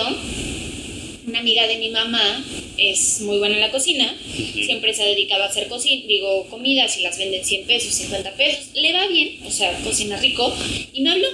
una 1.27 1.41
amiga 1.41 1.67
de 1.67 1.79
mi 1.79 1.89
mamá 1.91 2.45
es 2.79 3.21
muy 3.23 3.39
buena 3.39 3.57
en 3.57 3.61
la 3.61 3.71
cocina, 3.71 4.17
siempre 4.23 4.95
se 4.95 5.03
ha 5.03 5.07
dedicado 5.07 5.43
a 5.43 5.47
hacer 5.47 5.67
cocina, 5.69 6.05
digo, 6.07 6.47
comidas 6.49 6.97
y 6.99 7.03
las 7.03 7.19
venden 7.19 7.45
100 7.45 7.67
pesos, 7.67 7.95
50 7.95 8.33
pesos, 8.37 8.67
le 8.75 8.93
va 8.93 9.09
bien, 9.09 9.41
o 9.45 9.51
sea, 9.51 9.73
cocina 9.83 10.19
rico, 10.19 10.55
y 10.93 11.01
me 11.01 11.11
habló 11.11 11.29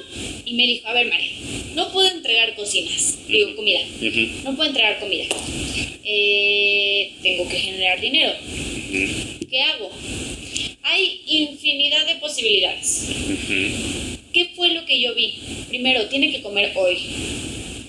y 0.44 0.54
me 0.54 0.66
dijo, 0.66 0.88
a 0.88 0.94
ver, 0.94 1.08
María, 1.08 1.32
no 1.74 1.92
puedo 1.92 2.08
entregar 2.08 2.54
cocinas, 2.54 3.18
digo, 3.28 3.54
comida, 3.54 3.80
no 4.44 4.56
puedo 4.56 4.68
entregar 4.68 4.98
comida, 4.98 5.24
eh, 6.04 7.12
tengo 7.22 7.48
que 7.48 7.58
generar 7.58 8.00
dinero, 8.00 8.32
¿qué 9.50 9.60
hago? 9.60 9.90
Hay 10.84 11.20
infinidad 11.26 12.04
de 12.06 12.16
posibilidades. 12.16 13.08
¿Qué 14.32 14.50
fue 14.56 14.74
lo 14.74 14.84
que 14.84 15.00
yo 15.00 15.14
vi? 15.14 15.38
Primero, 15.68 16.08
tiene 16.08 16.32
que 16.32 16.42
comer 16.42 16.72
hoy 16.74 16.98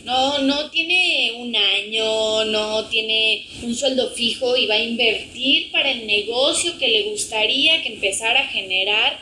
No, 0.04 0.40
no 0.40 0.70
tiene 0.70 1.32
un 1.38 1.56
año, 1.56 2.44
no 2.46 2.86
tiene 2.90 3.46
un 3.62 3.74
sueldo 3.74 4.12
fijo 4.12 4.58
y 4.58 4.66
va 4.66 4.76
a 4.76 4.84
invertir 4.84 5.72
para 5.72 5.90
el 5.92 6.06
negocio 6.06 6.78
que 6.78 6.90
le 6.90 7.04
gustaría 7.04 7.82
que 7.82 7.94
empezara 7.94 8.42
a 8.42 8.48
generar 8.48 9.18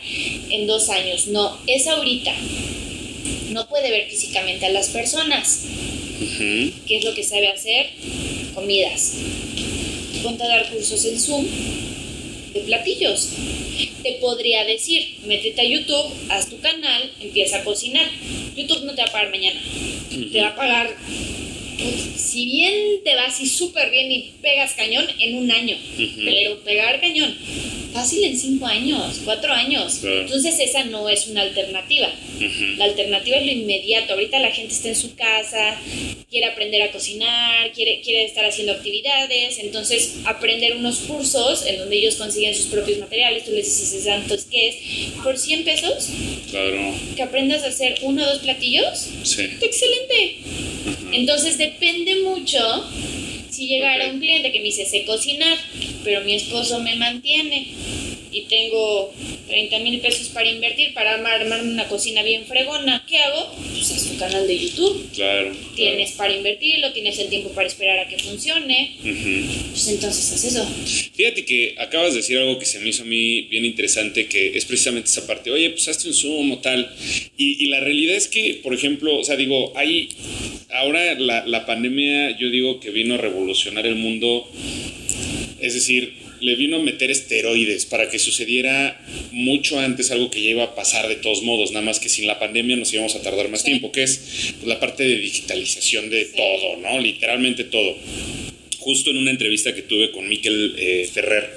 en 0.50 0.66
dos 0.66 0.90
años. 0.90 1.28
No, 1.28 1.56
es 1.68 1.86
ahorita. 1.86 2.34
No 3.50 3.68
puede 3.68 3.92
ver 3.92 4.10
físicamente 4.10 4.66
a 4.66 4.70
las 4.70 4.90
personas. 4.90 5.66
¿Qué 6.88 6.98
es 6.98 7.04
lo 7.04 7.14
que 7.14 7.24
sabe 7.24 7.50
hacer? 7.50 7.92
Comidas. 8.56 9.18
Ponte 10.24 10.44
a 10.44 10.48
dar 10.48 10.70
cursos 10.72 11.06
en 11.06 11.20
Zoom 11.20 11.46
de 12.54 12.60
platillos. 12.62 13.30
Te 14.04 14.14
podría 14.22 14.66
decir, 14.66 15.18
métete 15.26 15.62
a 15.62 15.66
YouTube, 15.66 16.14
haz 16.30 16.50
tu 16.50 16.60
canal, 16.60 17.12
empieza 17.20 17.58
a 17.58 17.64
cocinar. 17.64 18.10
YouTube 18.56 18.84
no 18.84 18.94
te 18.94 19.02
va 19.02 19.08
a 19.08 19.12
pagar 19.12 19.30
mañana. 19.30 19.60
Te 20.32 20.42
va 20.42 20.50
a 20.50 20.56
pagar, 20.56 20.96
si 22.16 22.46
bien 22.46 23.04
te 23.04 23.16
va 23.16 23.26
así 23.26 23.48
súper 23.48 23.90
bien 23.90 24.12
y 24.12 24.32
pegas 24.42 24.74
cañón, 24.74 25.06
en 25.20 25.36
un 25.36 25.52
año. 25.52 25.78
Pero 26.24 26.60
pegar 26.64 27.00
cañón, 27.00 27.36
fácil 27.94 28.24
en 28.24 28.38
cinco 28.38 28.66
años, 28.66 29.22
cuatro 29.26 29.52
años. 29.54 30.00
Claro. 30.02 30.22
Entonces 30.22 30.60
esa 30.60 30.84
no 30.86 31.10
es 31.10 31.28
una 31.28 31.42
alternativa. 31.42 32.10
La 32.78 32.86
alternativa 32.86 33.38
es 33.38 33.46
lo 33.46 33.52
inmediato. 33.52 34.14
Ahorita 34.14 34.40
la 34.40 34.52
gente 34.52 34.74
está 34.74 34.90
en 34.90 34.96
su 34.96 35.16
casa, 35.16 35.78
quiere 36.32 36.48
aprender 36.48 36.82
a 36.82 36.92
cocinar, 36.92 37.72
quiere, 37.74 38.02
quiere 38.02 38.24
estar 38.24 38.46
haciendo 38.46 38.72
actividades, 38.72 39.60
entonces 39.60 40.16
aprender 40.24 40.78
unos 40.78 41.00
cursos 41.00 41.66
en 41.66 41.78
donde 41.78 41.98
ellos 41.98 42.16
consiguen 42.16 42.56
sus 42.56 42.68
propios 42.68 43.00
materiales, 43.00 43.44
tú 43.44 43.52
les 43.52 43.66
dices 43.66 44.06
tantos 44.06 44.46
que 44.46 44.70
es, 44.70 44.76
por 45.24 45.38
100 45.38 45.66
pesos, 45.66 46.10
Claro, 46.50 46.96
que 47.16 47.22
aprendas 47.22 47.64
a 47.64 47.68
hacer 47.68 48.00
uno 48.04 48.24
o 48.24 48.26
dos 48.26 48.40
platillos, 48.40 49.10
sí. 49.24 49.42
excelente. 49.62 50.38
Entonces 51.12 51.58
depende 51.58 52.18
mucho 52.24 52.60
si 53.50 53.68
llegara 53.68 54.12
un 54.12 54.20
cliente 54.20 54.52
que 54.52 54.60
me 54.60 54.66
dice, 54.66 54.86
sé 54.86 55.06
cocinar, 55.06 55.58
pero 56.04 56.22
mi 56.22 56.36
esposo 56.36 56.80
me 56.80 56.96
mantiene 56.96 57.68
y 58.32 58.42
tengo 58.44 59.14
30 59.48 59.80
mil 59.80 60.00
pesos 60.00 60.30
para 60.30 60.50
invertir, 60.50 60.94
para 60.94 61.16
armar- 61.18 61.42
armarme 61.42 61.72
una 61.72 61.88
cocina 61.88 62.24
bien 62.24 62.46
fregona, 62.46 63.06
¿qué 63.08 63.18
hago? 63.18 63.54
Pues 63.74 63.92
haz 63.92 64.08
tu 64.10 64.18
canal 64.18 64.48
de 64.48 64.58
YouTube. 64.60 65.10
Claro. 65.14 65.52
Tienes 65.76 66.12
para 66.14 66.34
invertirlo, 66.36 66.94
tienes 66.94 67.18
el 67.20 67.30
tiempo 67.30 67.50
para 67.50 67.68
esperar 67.68 68.00
a 68.00 68.08
que 68.08 68.18
funcione, 68.18 68.96
claro. 69.02 69.18
Ujú. 69.18 69.70
pues 69.72 69.88
entonces 69.90 70.32
haz 70.32 70.44
eso. 70.46 70.66
Fíjate 71.14 71.44
que 71.46 71.76
acabas 71.78 72.14
de 72.14 72.18
decir 72.22 72.38
algo 72.38 72.58
que 72.60 72.66
se 72.66 72.80
me 72.80 72.90
hizo 72.90 73.04
a 73.04 73.06
mí 73.06 73.42
bien 73.44 73.66
interesante, 73.66 74.28
que 74.28 74.58
es 74.58 74.66
precisamente 74.66 75.10
esa 75.10 75.28
parte. 75.28 75.52
Oye, 75.52 75.70
pues 75.72 75.88
hazte 75.88 76.08
un 76.08 76.14
Zoom 76.14 76.52
o 76.54 76.58
tal. 76.60 76.90
Y, 77.38 77.64
y 77.64 77.68
la 77.68 77.80
realidad 77.80 78.16
es 78.16 78.28
que, 78.28 78.60
por 78.64 78.74
ejemplo, 78.74 79.18
o 79.18 79.24
sea, 79.24 79.36
digo, 79.36 79.74
hay. 79.76 80.10
Ahora 80.74 81.16
la, 81.20 81.46
la 81.46 81.66
pandemia, 81.66 82.38
yo 82.38 82.50
digo 82.50 82.80
que 82.80 82.92
vino 82.92 83.16
a 83.16 83.18
revolucionar 83.18 83.86
el 83.86 83.96
mundo. 83.96 84.50
Es 85.60 85.74
decir, 85.74 86.14
le 86.42 86.56
vino 86.56 86.78
a 86.78 86.80
meter 86.80 87.12
esteroides 87.12 87.86
para 87.86 88.10
que 88.10 88.20
sucediera 88.20 89.00
mucho 89.32 89.80
antes 89.80 90.12
algo 90.12 90.30
que 90.32 90.42
ya 90.42 90.50
iba 90.50 90.64
a 90.64 90.76
pasar 90.76 91.08
de 91.08 91.16
todos 91.16 91.44
modos, 91.44 91.72
nada 91.72 91.86
más 91.86 92.00
que 92.00 92.10
sin 92.10 92.28
la 92.28 92.40
pandemia 92.40 92.76
nos 92.76 92.92
íbamos 92.94 93.16
a 93.16 93.22
tardar 93.22 93.48
más 93.50 93.62
Sí. 93.62 93.68
tiempo, 93.68 93.92
que 93.92 94.04
es 94.04 94.54
pues, 94.58 94.68
la 94.68 94.80
parte 94.80 95.04
de 95.04 95.18
digitalización 95.18 96.10
de 96.10 96.26
Sí. 96.26 96.32
todo, 96.36 96.78
¿no? 96.78 97.00
Literalmente 97.00 97.64
todo 97.66 97.96
justo 98.80 99.12
en 99.12 99.18
una 99.18 99.30
entrevista 99.30 99.76
que 99.76 99.84
tuve 99.84 100.10
con 100.10 100.28
Miquel 100.28 100.74
eh, 100.76 101.08
Ferrer, 101.14 101.48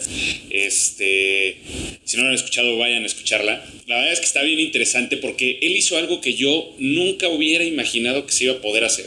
este, 0.50 1.56
si 2.04 2.16
no 2.18 2.22
lo 2.24 2.28
han 2.28 2.34
escuchado, 2.34 2.76
vayan 2.76 3.02
a 3.02 3.06
escucharla. 3.06 3.64
La 3.86 3.96
verdad 3.96 4.12
es 4.12 4.20
que 4.20 4.26
está 4.26 4.42
bien 4.42 4.60
interesante 4.60 5.16
porque 5.16 5.58
él 5.62 5.74
hizo 5.74 5.96
algo 5.96 6.20
que 6.20 6.34
yo 6.34 6.74
nunca 6.78 7.28
hubiera 7.28 7.64
imaginado 7.64 8.26
que 8.26 8.32
se 8.32 8.44
iba 8.44 8.54
a 8.54 8.60
poder 8.60 8.84
hacer. 8.84 9.06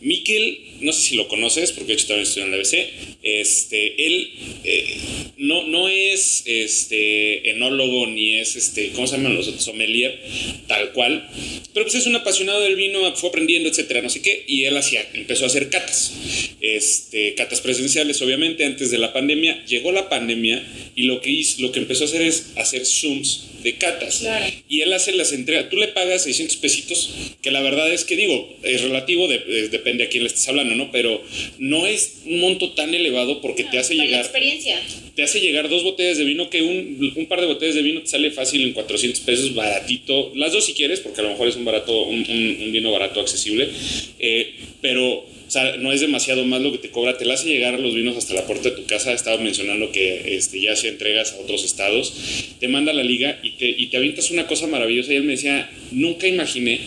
Miquel, 0.00 0.58
no 0.80 0.92
sé 0.92 1.02
si 1.02 1.16
lo 1.16 1.26
conoces, 1.28 1.72
porque 1.72 1.88
de 1.88 1.94
hecho 1.94 2.06
también 2.06 2.26
estudió 2.26 2.44
en 2.44 2.50
la 2.52 2.56
ABC, 2.58 3.11
este, 3.22 4.06
él 4.06 4.32
eh, 4.64 4.96
no, 5.38 5.66
no 5.66 5.88
es 5.88 6.42
este, 6.46 7.50
enólogo 7.50 8.06
ni 8.06 8.38
es, 8.38 8.56
este, 8.56 8.90
¿cómo 8.90 9.06
se 9.06 9.16
llaman 9.16 9.34
los 9.34 9.48
otros? 9.48 9.64
Sommelier, 9.64 10.18
tal 10.66 10.92
cual, 10.92 11.28
pero 11.72 11.86
pues 11.86 11.94
es 11.96 12.06
un 12.06 12.16
apasionado 12.16 12.60
del 12.60 12.76
vino, 12.76 13.14
fue 13.16 13.28
aprendiendo, 13.30 13.68
etcétera, 13.68 14.02
no 14.02 14.10
sé 14.10 14.22
qué, 14.22 14.44
y 14.46 14.64
él 14.64 14.76
hacía, 14.76 15.06
empezó 15.14 15.44
a 15.44 15.46
hacer 15.48 15.68
catas, 15.70 16.12
este, 16.60 17.34
catas 17.34 17.60
presenciales, 17.60 18.20
obviamente, 18.22 18.64
antes 18.64 18.90
de 18.90 18.98
la 18.98 19.12
pandemia, 19.12 19.64
llegó 19.66 19.92
la 19.92 20.08
pandemia 20.08 20.64
y 20.94 21.02
lo 21.04 21.20
que 21.20 21.30
hizo, 21.30 21.62
lo 21.62 21.72
que 21.72 21.80
empezó 21.80 22.04
a 22.04 22.06
hacer 22.06 22.22
es 22.22 22.52
hacer 22.56 22.84
Zooms 22.86 23.46
de 23.62 23.76
catas. 23.76 24.18
Claro. 24.18 24.44
Y 24.68 24.80
él 24.80 24.92
hace 24.92 25.12
las 25.12 25.32
entregas, 25.32 25.70
tú 25.70 25.76
le 25.76 25.88
pagas 25.88 26.24
600 26.24 26.56
pesitos, 26.56 27.10
que 27.40 27.50
la 27.52 27.60
verdad 27.62 27.92
es 27.92 28.04
que 28.04 28.16
digo, 28.16 28.56
es 28.64 28.82
relativo, 28.82 29.28
de- 29.28 29.68
depende 29.68 30.04
a 30.04 30.08
quién 30.08 30.24
le 30.24 30.28
estés 30.28 30.48
hablando, 30.48 30.74
¿no? 30.74 30.90
Pero 30.90 31.22
no 31.58 31.86
es 31.86 32.22
un 32.26 32.40
monto 32.40 32.72
tan 32.72 32.92
elevado 32.92 33.11
porque 33.40 33.64
te 33.64 33.78
hace 33.78 33.94
la 33.94 34.04
llegar 34.04 34.20
experiencia. 34.20 34.80
te 35.14 35.22
hace 35.22 35.40
llegar 35.40 35.68
dos 35.68 35.82
botellas 35.84 36.18
de 36.18 36.24
vino 36.24 36.48
que 36.50 36.62
un, 36.62 37.12
un 37.16 37.26
par 37.26 37.40
de 37.40 37.46
botellas 37.46 37.74
de 37.74 37.82
vino 37.82 38.00
te 38.00 38.08
sale 38.08 38.30
fácil 38.30 38.62
en 38.62 38.72
400 38.72 39.20
pesos, 39.22 39.54
baratito. 39.54 40.32
Las 40.34 40.52
dos 40.52 40.64
si 40.64 40.72
quieres, 40.74 41.00
porque 41.00 41.20
a 41.20 41.24
lo 41.24 41.30
mejor 41.30 41.48
es 41.48 41.56
un 41.56 41.64
barato, 41.64 42.02
un, 42.04 42.20
un- 42.28 42.56
un 42.62 42.72
vino 42.72 42.90
barato 42.92 43.20
accesible. 43.20 43.68
Eh, 44.18 44.54
pero, 44.80 45.24
sea, 45.52 45.76
no 45.76 45.92
es 45.92 46.00
demasiado 46.00 46.44
más 46.44 46.62
lo 46.62 46.72
que 46.72 46.78
te 46.78 46.90
cobra. 46.90 47.18
Te 47.18 47.24
la 47.24 47.34
hace 47.34 47.48
llegar 47.48 47.78
los 47.78 47.94
vinos 47.94 48.16
hasta 48.16 48.34
la 48.34 48.46
puerta 48.46 48.70
de 48.70 48.76
tu 48.76 48.86
casa. 48.86 49.12
Estaba 49.12 49.36
mencionando 49.36 49.92
que 49.92 50.36
este, 50.36 50.60
ya 50.60 50.74
se 50.76 50.88
entregas 50.88 51.32
a 51.32 51.40
otros 51.40 51.64
estados. 51.64 52.14
Te 52.58 52.68
manda 52.68 52.92
la 52.92 53.04
liga 53.04 53.38
y 53.42 53.50
te, 53.52 53.68
y 53.68 53.86
te 53.88 53.96
avientas 53.98 54.30
una 54.30 54.46
cosa 54.46 54.66
maravillosa. 54.66 55.12
Y 55.12 55.16
él 55.16 55.24
me 55.24 55.32
decía, 55.32 55.70
nunca 55.90 56.26
imaginé 56.26 56.80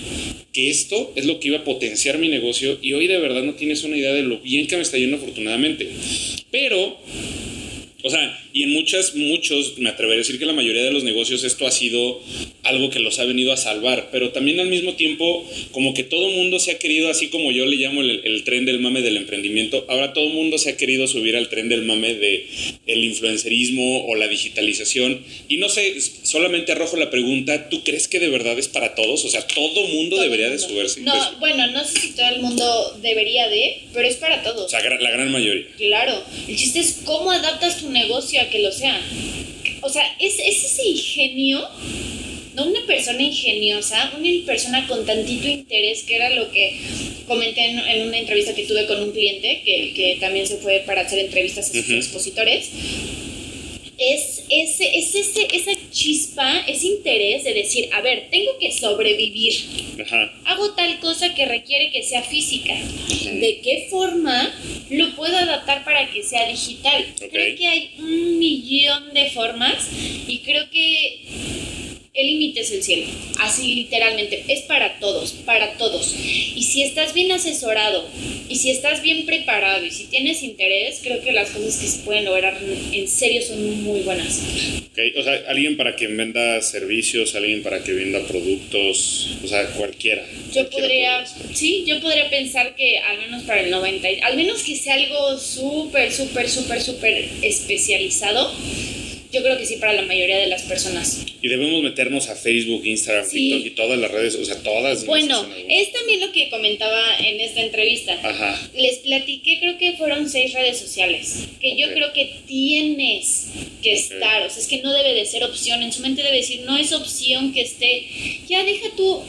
que 0.52 0.70
esto 0.70 1.14
es 1.16 1.26
lo 1.26 1.40
que 1.40 1.50
iba 1.50 1.60
a 1.60 1.64
potenciar 1.64 2.18
mi 2.18 2.28
negocio. 2.28 2.80
Y 2.82 2.94
hoy 2.94 3.08
de 3.08 3.18
verdad 3.18 3.44
no 3.44 3.54
tienes 3.54 3.84
una 3.84 3.98
idea 3.98 4.14
de 4.14 4.24
lo 4.24 4.40
bien 4.40 4.68
que 4.68 4.78
me 4.78 4.82
está 4.82 4.98
yendo 4.98 5.18
afortunadamente. 5.18 5.88
Pero 6.50 6.98
o 8.06 8.10
sea, 8.12 8.40
y 8.54 8.62
en 8.64 8.70
muchas, 8.70 9.16
muchos, 9.16 9.80
me 9.80 9.90
atreveré 9.90 10.18
a 10.18 10.24
decir 10.24 10.38
que 10.38 10.46
la 10.46 10.54
mayoría 10.54 10.84
de 10.84 10.92
los 10.92 11.04
negocios 11.04 11.44
esto 11.44 11.66
ha 11.66 11.72
sido 11.72 12.22
algo 12.62 12.92
que 12.92 13.00
los 13.00 13.18
ha 13.18 13.26
venido 13.26 13.52
a 13.52 13.58
salvar, 13.58 14.10
pero 14.12 14.30
también 14.32 14.60
al 14.60 14.68
mismo 14.68 14.94
tiempo 14.94 15.44
como 15.72 15.96
que 15.96 16.04
todo 16.04 16.30
mundo 16.30 16.60
se 16.60 16.70
ha 16.72 16.78
querido, 16.78 17.10
así 17.10 17.30
como 17.30 17.52
yo 17.52 17.66
le 17.66 17.78
llamo 17.78 18.02
el, 18.02 18.22
el 18.24 18.44
tren 18.44 18.66
del 18.66 18.80
mame 18.80 19.02
del 19.02 19.18
emprendimiento, 19.18 19.86
ahora 19.90 20.14
todo 20.14 20.30
mundo 20.30 20.60
se 20.60 20.70
ha 20.70 20.78
querido 20.78 21.08
subir 21.08 21.36
al 21.36 21.50
tren 21.50 21.68
del 21.68 21.82
mame 21.82 22.14
de 22.14 22.48
el 22.86 23.04
influencerismo 23.04 24.06
o 24.06 24.14
la 24.16 24.28
digitalización. 24.28 25.24
Y 25.50 25.58
no 25.58 25.68
sé, 25.70 26.00
solamente 26.00 26.72
arrojo 26.74 26.98
la 26.98 27.10
pregunta, 27.10 27.70
¿tú 27.70 27.84
crees 27.84 28.08
que 28.08 28.20
de 28.20 28.30
verdad 28.30 28.58
es 28.60 28.68
para 28.68 28.94
todos? 28.94 29.26
O 29.26 29.30
sea, 29.30 29.46
todo 29.48 29.88
mundo 29.88 30.16
Todo 30.18 30.22
debería 30.24 30.48
el 30.48 30.58
de 30.58 30.60
mundo. 30.60 30.76
subirse. 30.76 31.02
No, 31.02 31.14
pues, 31.14 31.40
bueno, 31.40 31.68
no 31.72 31.84
sé 31.84 32.00
si 32.00 32.10
todo 32.16 32.30
el 32.30 32.42
mundo 32.42 33.00
debería 33.02 33.48
de, 33.50 33.80
pero 33.94 34.08
es 34.08 34.18
para 34.18 34.44
todos. 34.44 34.66
o 34.66 34.70
sea, 34.70 34.80
la 35.00 35.10
gran 35.12 35.32
mayoría. 35.32 35.66
Claro, 35.78 36.24
el 36.48 36.56
chiste 36.56 36.80
es 36.80 37.00
cómo 37.04 37.32
adaptas 37.32 37.80
tu 37.80 37.90
negocio 37.96 38.40
a 38.42 38.50
que 38.52 38.60
lo 38.60 38.72
sea. 38.72 39.02
O 39.82 39.90
sea, 39.90 40.04
es, 40.20 40.38
es 40.40 40.64
ese 40.66 40.88
ingenio, 40.88 41.68
no 42.56 42.66
una 42.68 42.86
persona 42.86 43.22
ingeniosa, 43.22 44.14
una 44.18 44.30
persona 44.46 44.88
con 44.88 45.06
tantito 45.06 45.48
interés, 45.48 46.04
que 46.04 46.16
era 46.16 46.30
lo 46.30 46.52
que 46.52 46.80
comenté 47.28 47.66
en, 47.66 47.80
en 47.80 48.08
una 48.08 48.18
entrevista 48.18 48.54
que 48.54 48.64
tuve 48.64 48.86
con 48.86 49.02
un 49.02 49.12
cliente, 49.12 49.62
que, 49.66 49.94
que 49.96 50.18
también 50.20 50.46
se 50.48 50.58
fue 50.58 50.84
para 50.86 51.02
hacer 51.02 51.20
entrevistas 51.20 51.70
a 51.70 51.74
sus 51.74 51.86
Ujú. 51.86 51.94
expositores. 51.94 52.70
Es, 53.98 54.44
ese, 54.50 54.98
es 54.98 55.16
ese, 55.16 55.48
esa 55.54 55.72
chispa, 55.96 56.60
ese 56.68 56.88
interés 56.88 57.46
de 57.46 57.54
decir, 57.54 57.90
a 57.94 58.02
ver, 58.02 58.28
tengo 58.30 58.58
que 58.60 58.70
sobrevivir 58.74 59.54
Ajá. 60.06 60.34
hago 60.44 60.74
tal 60.74 61.00
cosa 61.00 61.34
que 61.34 61.46
requiere 61.46 61.90
que 61.90 62.04
sea 62.04 62.22
física. 62.22 62.74
¿De 62.76 63.62
qué 63.64 63.88
forma 63.90 64.54
lo 64.90 65.16
puedo 65.16 65.38
adaptar 65.38 65.86
para 65.86 66.12
que 66.12 66.22
sea 66.22 66.48
digital? 66.50 67.06
Creo 67.18 67.56
que 67.56 67.68
hay 67.68 67.92
un 67.98 68.38
millón 68.40 69.14
de 69.14 69.30
formas 69.30 69.90
y 70.28 70.40
creo 70.40 70.70
que 70.70 71.22
el 72.16 72.28
límite 72.28 72.62
es 72.62 72.72
el 72.72 72.82
cielo. 72.84 73.06
Así 73.40 73.76
literalmente. 73.76 74.44
Es 74.48 74.62
para 74.62 75.00
todos, 75.00 75.34
para 75.46 75.78
todos. 75.78 76.16
Y 76.56 76.64
si 76.64 76.84
estás 76.84 77.14
bien 77.14 77.32
asesorado 77.32 78.08
y 78.50 78.56
si 78.58 78.72
estás 78.72 79.02
bien 79.02 79.26
preparado 79.26 79.86
y 79.86 79.92
si 79.92 80.06
tienes 80.06 80.42
interés, 80.44 81.00
creo 81.04 81.22
que 81.22 81.32
las 81.32 81.50
cosas 81.50 81.76
que 81.78 81.88
se 81.88 82.00
pueden 82.00 82.26
lograr 82.26 82.58
en 82.92 83.08
serio 83.08 83.42
son 83.42 83.84
muy 83.84 84.02
buenas. 84.02 84.42
Ok, 84.92 85.00
O 85.18 85.24
sea, 85.24 85.44
alguien 85.50 85.76
para 85.76 85.96
que 85.98 86.08
venda 86.08 86.62
servicios, 86.62 87.36
alguien 87.36 87.62
para 87.64 87.84
que 87.84 87.92
venda 87.92 88.26
productos, 88.26 89.32
o 89.44 89.48
sea, 89.48 89.66
cualquiera. 89.72 90.26
Yo 90.54 90.70
Cualquiera 90.70 91.26
podría, 91.26 91.26
sí, 91.54 91.84
yo 91.86 92.00
podría 92.00 92.30
pensar 92.30 92.76
que 92.76 92.98
al 93.00 93.18
menos 93.20 93.44
para 93.44 93.62
el 93.62 93.70
90, 93.72 94.10
y- 94.10 94.20
al 94.22 94.38
menos 94.38 94.64
que 94.64 94.76
sea 94.78 94.94
algo 94.94 95.38
súper, 95.38 96.12
súper, 96.14 96.50
súper, 96.50 96.82
súper 96.82 97.28
especializado, 97.42 98.54
yo 99.36 99.44
creo 99.44 99.58
que 99.58 99.66
sí 99.66 99.76
para 99.76 99.94
la 99.94 100.02
mayoría 100.04 100.38
de 100.38 100.48
las 100.48 100.64
personas. 100.64 101.26
Y 101.42 101.48
debemos 101.48 101.84
meternos 101.84 102.30
a 102.30 102.36
Facebook, 102.36 102.86
Instagram, 102.86 103.26
Sí. 103.30 103.50
TikTok 103.52 103.66
y 103.68 103.70
todas 103.72 104.00
las 104.00 104.10
redes, 104.12 104.36
o 104.36 104.46
sea, 104.46 104.64
todas. 104.64 105.06
Bueno, 105.06 105.46
es 105.70 105.92
también 105.92 106.22
lo 106.22 106.32
que 106.32 106.50
comentaba 106.50 107.18
en 107.20 107.40
esta 107.42 107.62
entrevista. 107.62 108.14
Ajá. 108.24 108.70
Les 108.76 109.00
platiqué, 109.00 109.60
creo 109.60 109.78
que 109.78 109.94
fueron 109.94 110.30
seis 110.30 110.54
redes 110.54 110.78
sociales, 110.80 111.46
que 111.60 111.76
yo 111.78 111.88
Ok. 111.88 111.94
creo 111.94 112.14
que 112.14 112.32
tienes 112.48 113.48
que 113.84 113.94
estar, 113.94 114.42
o 114.44 114.50
sea, 114.50 114.60
es 114.62 114.68
que 114.68 114.82
no 114.82 114.94
debe 114.94 115.14
de 115.14 115.26
ser 115.26 115.44
opción, 115.44 115.84
en 115.84 115.92
su 115.92 116.02
mente 116.02 116.24
debe 116.24 116.38
decir, 116.38 116.62
no 116.62 116.78
es 116.78 116.92
opción 116.94 117.54
que 117.54 117.62
esté, 117.62 118.08
ya 118.50 118.64
deja 118.64 118.88
tú, 118.98 119.22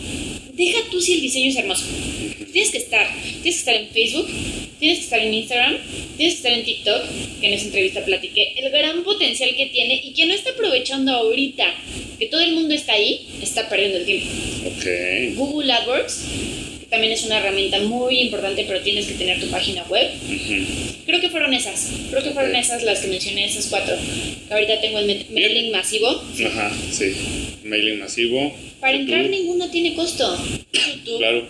deja 0.55 0.79
tú 0.90 1.01
si 1.03 1.14
el 1.14 1.21
diseño 1.21 1.51
es 1.51 1.57
hermoso, 1.57 1.85
Tienes 2.53 2.71
que 2.71 2.79
estar. 2.79 3.07
Tienes 3.23 3.42
que 3.42 3.51
estar 3.51 3.75
en 3.75 3.88
Facebook, 3.88 4.27
tienes 4.78 4.98
que 4.98 5.04
estar 5.04 5.20
en 5.20 5.34
Instagram, 5.34 5.76
tienes 6.16 6.34
que 6.34 6.38
estar 6.38 6.52
en 6.52 6.64
TikTok, 6.64 7.02
que 7.40 7.46
en 7.46 7.52
esa 7.54 7.64
entrevista 7.66 8.04
platiqué 8.04 8.52
el 8.56 8.70
gran 8.70 9.02
potencial 9.04 9.50
que 9.56 9.66
tiene 9.66 10.00
y 10.04 10.12
que 10.12 10.26
no 10.26 10.34
está 10.34 10.50
aprovechando 10.50 11.12
ahorita, 11.12 11.74
que 12.18 12.26
todo 12.26 12.40
el 12.40 12.52
mundo 12.52 12.74
está 12.74 12.92
ahí, 12.94 13.26
está 13.42 13.68
perdiendo 13.68 13.98
el 13.98 14.04
tiempo. 14.06 14.26
Ok. 14.66 15.36
Google 15.36 15.72
AdWords, 15.72 16.24
que 16.80 16.86
también 16.86 17.12
es 17.12 17.24
una 17.24 17.38
herramienta 17.38 17.78
muy 17.80 18.18
importante, 18.20 18.64
pero 18.66 18.80
tienes 18.80 19.06
que 19.06 19.14
tener 19.14 19.40
tu 19.40 19.48
página 19.48 19.82
web. 19.84 20.10
Ujú. 20.24 20.64
Creo 21.06 21.20
que 21.20 21.30
fueron 21.30 21.54
esas. 21.54 21.90
Creo 22.10 22.22
que 22.22 22.30
fueron 22.30 22.54
esas 22.56 22.82
las 22.82 22.98
que 23.00 23.08
mencioné, 23.08 23.44
esas 23.44 23.66
cuatro. 23.66 23.94
Que 24.48 24.54
ahorita 24.54 24.80
tengo 24.80 24.98
el 24.98 25.06
ma- 25.06 25.24
mailing 25.30 25.70
masivo. 25.70 26.08
Ajá, 26.46 26.72
sí. 26.90 27.12
Mailing 27.64 27.98
masivo. 28.00 28.52
Para 28.80 28.92
YouTube. 28.98 29.12
entrar 29.14 29.30
ninguno 29.30 29.70
tiene 29.70 29.94
costo. 29.94 30.36
YouTube. 30.72 31.18
Claro. 31.18 31.46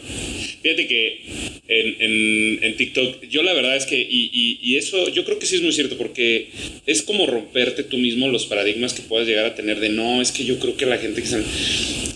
Fíjate 0.67 0.89
que 0.89 1.21
en, 1.69 1.97
en- 2.01 2.65
en 2.65 2.77
TikTok, 2.77 3.29
yo 3.29 3.45
la 3.45 3.53
verdad 3.53 3.77
es 3.77 3.87
que, 3.87 3.97
y, 4.01 4.31
y- 4.33 4.59
y 4.61 4.77
eso 4.77 5.09
yo 5.11 5.25
creo 5.25 5.39
que 5.39 5.47
sí 5.47 5.55
es 5.55 5.63
muy 5.63 5.71
cierto, 5.73 5.97
porque 5.97 6.49
es 6.87 7.03
como 7.03 7.25
romperte 7.29 7.85
tú 7.85 7.99
mismo 7.99 8.27
los 8.27 8.47
paradigmas 8.47 8.93
que 8.93 9.03
puedas 9.03 9.29
llegar 9.29 9.45
a 9.47 9.55
tener 9.55 9.79
de 9.79 9.91
no, 9.91 10.21
es 10.21 10.33
que 10.33 10.45
yo 10.45 10.59
creo 10.59 10.77
que 10.77 10.87
la 10.87 10.99
gente 10.99 11.23
que 11.23 11.29
se... 11.29 11.41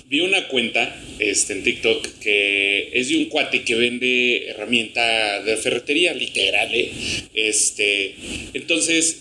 Vi 0.08 0.18
una 0.22 0.48
cuenta 0.48 1.00
este, 1.20 1.52
en 1.52 1.62
TikTok 1.62 2.18
que 2.18 2.88
es 2.92 3.08
de 3.10 3.18
un 3.18 3.26
cuate 3.26 3.62
que 3.62 3.76
vende 3.76 4.48
herramienta 4.48 5.40
de 5.44 5.56
ferretería, 5.56 6.12
literal, 6.14 6.74
¿eh? 6.74 6.90
Este, 7.34 8.16
entonces, 8.54 9.18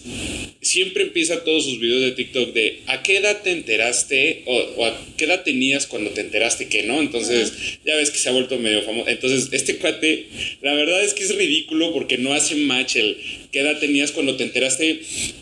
siempre 0.62 1.04
empieza 1.04 1.44
todos 1.44 1.64
sus 1.66 1.80
videos 1.80 2.02
de 2.02 2.12
TikTok 2.14 2.54
de 2.54 2.80
a 2.88 3.04
qué 3.04 3.18
edad 3.18 3.42
te 3.44 3.52
enteraste 3.52 4.42
o, 4.46 4.56
o 4.78 4.86
a 4.86 5.00
qué 5.16 5.26
edad 5.26 5.44
tenías 5.44 5.86
cuando 5.86 6.10
te 6.10 6.22
enteraste 6.22 6.68
que 6.70 6.82
no. 6.84 7.00
Entonces, 7.02 7.54
ya 7.86 7.96
ves 7.96 8.10
que 8.10 8.18
se 8.18 8.30
ha 8.30 8.32
vuelto 8.32 8.58
medio 8.58 8.82
famoso. 8.82 9.08
Entonces, 9.22 9.50
este 9.52 9.78
cuate, 9.78 10.28
la 10.62 10.74
verdad 10.74 11.04
es 11.04 11.14
que 11.14 11.24
es 11.24 11.36
ridículo 11.36 11.92
porque 11.94 12.18
no 12.18 12.34
hace 12.34 12.56
match 12.56 12.96
el 12.96 13.18
qué 13.52 13.62
edad 13.62 13.80
tenías 13.80 14.12
cuando 14.12 14.36
te 14.38 14.44
enteraste 14.44 15.00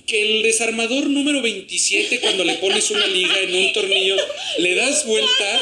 que 0.07 0.21
el 0.37 0.41
desarmador 0.43 1.09
número 1.09 1.41
27, 1.41 2.19
cuando 2.21 2.45
le 2.45 2.53
pones 2.55 2.89
una 2.89 3.05
liga 3.07 3.37
en 3.41 3.53
un 3.53 3.73
tornillo, 3.73 4.15
le 4.59 4.75
das 4.75 5.05
vuelta 5.05 5.61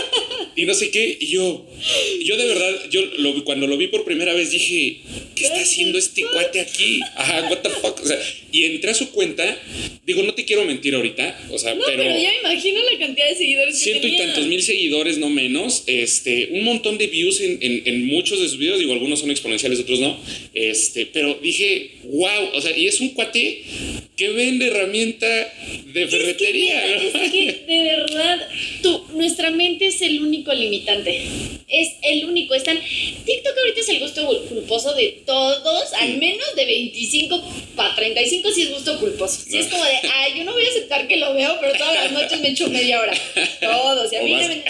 y 0.56 0.66
no 0.66 0.74
sé 0.76 0.92
qué. 0.92 1.18
Y 1.20 1.28
yo, 1.28 1.66
yo 2.24 2.38
de 2.38 2.46
verdad, 2.46 2.90
yo 2.92 3.02
lo, 3.18 3.44
cuando 3.44 3.66
lo 3.68 3.76
vi 3.78 3.88
por 3.88 4.06
primera 4.06 4.34
vez 4.34 4.52
dije, 4.52 4.98
¿qué 5.36 5.46
está 5.46 5.60
haciendo 5.62 5.98
este 5.98 6.22
cuate 6.24 6.60
aquí? 6.62 7.00
Ajá, 7.16 7.48
what 7.50 7.60
the 7.64 7.70
fuck. 7.70 8.00
O 8.02 8.06
sea, 8.06 8.20
y 8.52 8.66
entré 8.66 8.92
a 8.92 8.94
su 8.94 9.10
cuenta, 9.12 9.60
digo, 10.06 10.22
no 10.24 10.34
te 10.36 10.46
quiero 10.46 10.64
mentir 10.66 10.94
ahorita, 10.96 11.48
o 11.52 11.58
sea, 11.58 11.74
No, 11.74 11.82
pero, 11.86 12.04
pero, 12.04 12.18
ya 12.22 12.32
imagino 12.42 12.80
la 12.90 13.00
cantidad 13.00 13.28
de 13.28 13.36
seguidores 13.36 13.76
que 13.78 13.84
ciento 13.84 14.08
y 14.08 14.18
tantos 14.18 14.46
mil 14.46 14.62
seguidores, 14.62 15.18
no 15.18 15.30
menos, 15.32 15.84
este, 15.88 16.50
un 16.52 16.64
montón 16.64 16.98
de 17.00 17.08
views 17.08 17.42
en, 17.42 17.58
en- 17.62 17.82
en 17.86 17.95
muchos 18.04 18.40
de 18.42 18.50
sus 18.50 18.58
videos, 18.58 18.80
digo, 18.80 18.94
algunos 18.94 19.20
son 19.20 19.32
exponenciales, 19.32 19.80
otros 19.80 20.00
no, 20.00 20.18
este, 20.54 21.06
pero 21.08 21.38
dije, 21.42 21.92
wow, 22.04 22.50
o 22.54 22.62
sea, 22.62 22.76
y 22.76 22.88
es 22.88 23.00
un 23.02 23.10
cuate 23.10 23.64
que 24.16 24.30
vende 24.30 24.68
herramienta 24.68 25.28
de 25.28 26.08
ferretería, 26.08 26.86
Es 26.96 27.14
¿no? 27.14 27.20
que, 27.20 27.26
es 27.26 27.32
que, 27.32 27.66
de 27.68 27.84
verdad, 27.84 28.48
tú, 28.82 29.04
nuestra 29.14 29.52
mente 29.52 29.88
es 29.88 30.02
el 30.02 30.22
único 30.22 30.54
limitante. 30.54 31.22
Es 31.68 31.94
el 32.04 32.26
único. 32.26 32.54
Están, 32.54 32.78
TikTok 32.80 33.58
ahorita 33.58 33.80
es 33.80 33.90
el 33.90 34.00
gusto 34.00 34.46
culposo 34.48 34.94
de 34.94 35.24
todos, 35.26 35.94
al 35.94 36.18
menos 36.18 36.46
de 36.56 36.66
25 36.66 37.44
para 37.76 37.96
35 37.96 38.52
sí 38.52 38.62
es 38.64 38.72
gusto 38.72 39.00
culposo. 39.00 39.42
Sí 39.48 39.58
es 39.58 39.68
como 39.68 39.84
de, 39.84 39.92
ay, 40.14 40.34
yo 40.38 40.44
no 40.44 40.54
voy 40.54 40.64
a 40.66 40.70
aceptar 40.70 41.08
que 41.08 41.18
lo 41.18 41.34
veo, 41.34 41.58
pero 41.60 41.74
todas 41.74 41.96
las 41.96 42.12
noches 42.12 42.40
me 42.40 42.50
echo 42.50 42.70
media 42.70 43.02
hora. 43.02 43.14
Todos. 43.60 44.14
Y 44.14 44.16
a 44.16 44.22
mí, 44.24 44.34
nadie, 44.34 44.64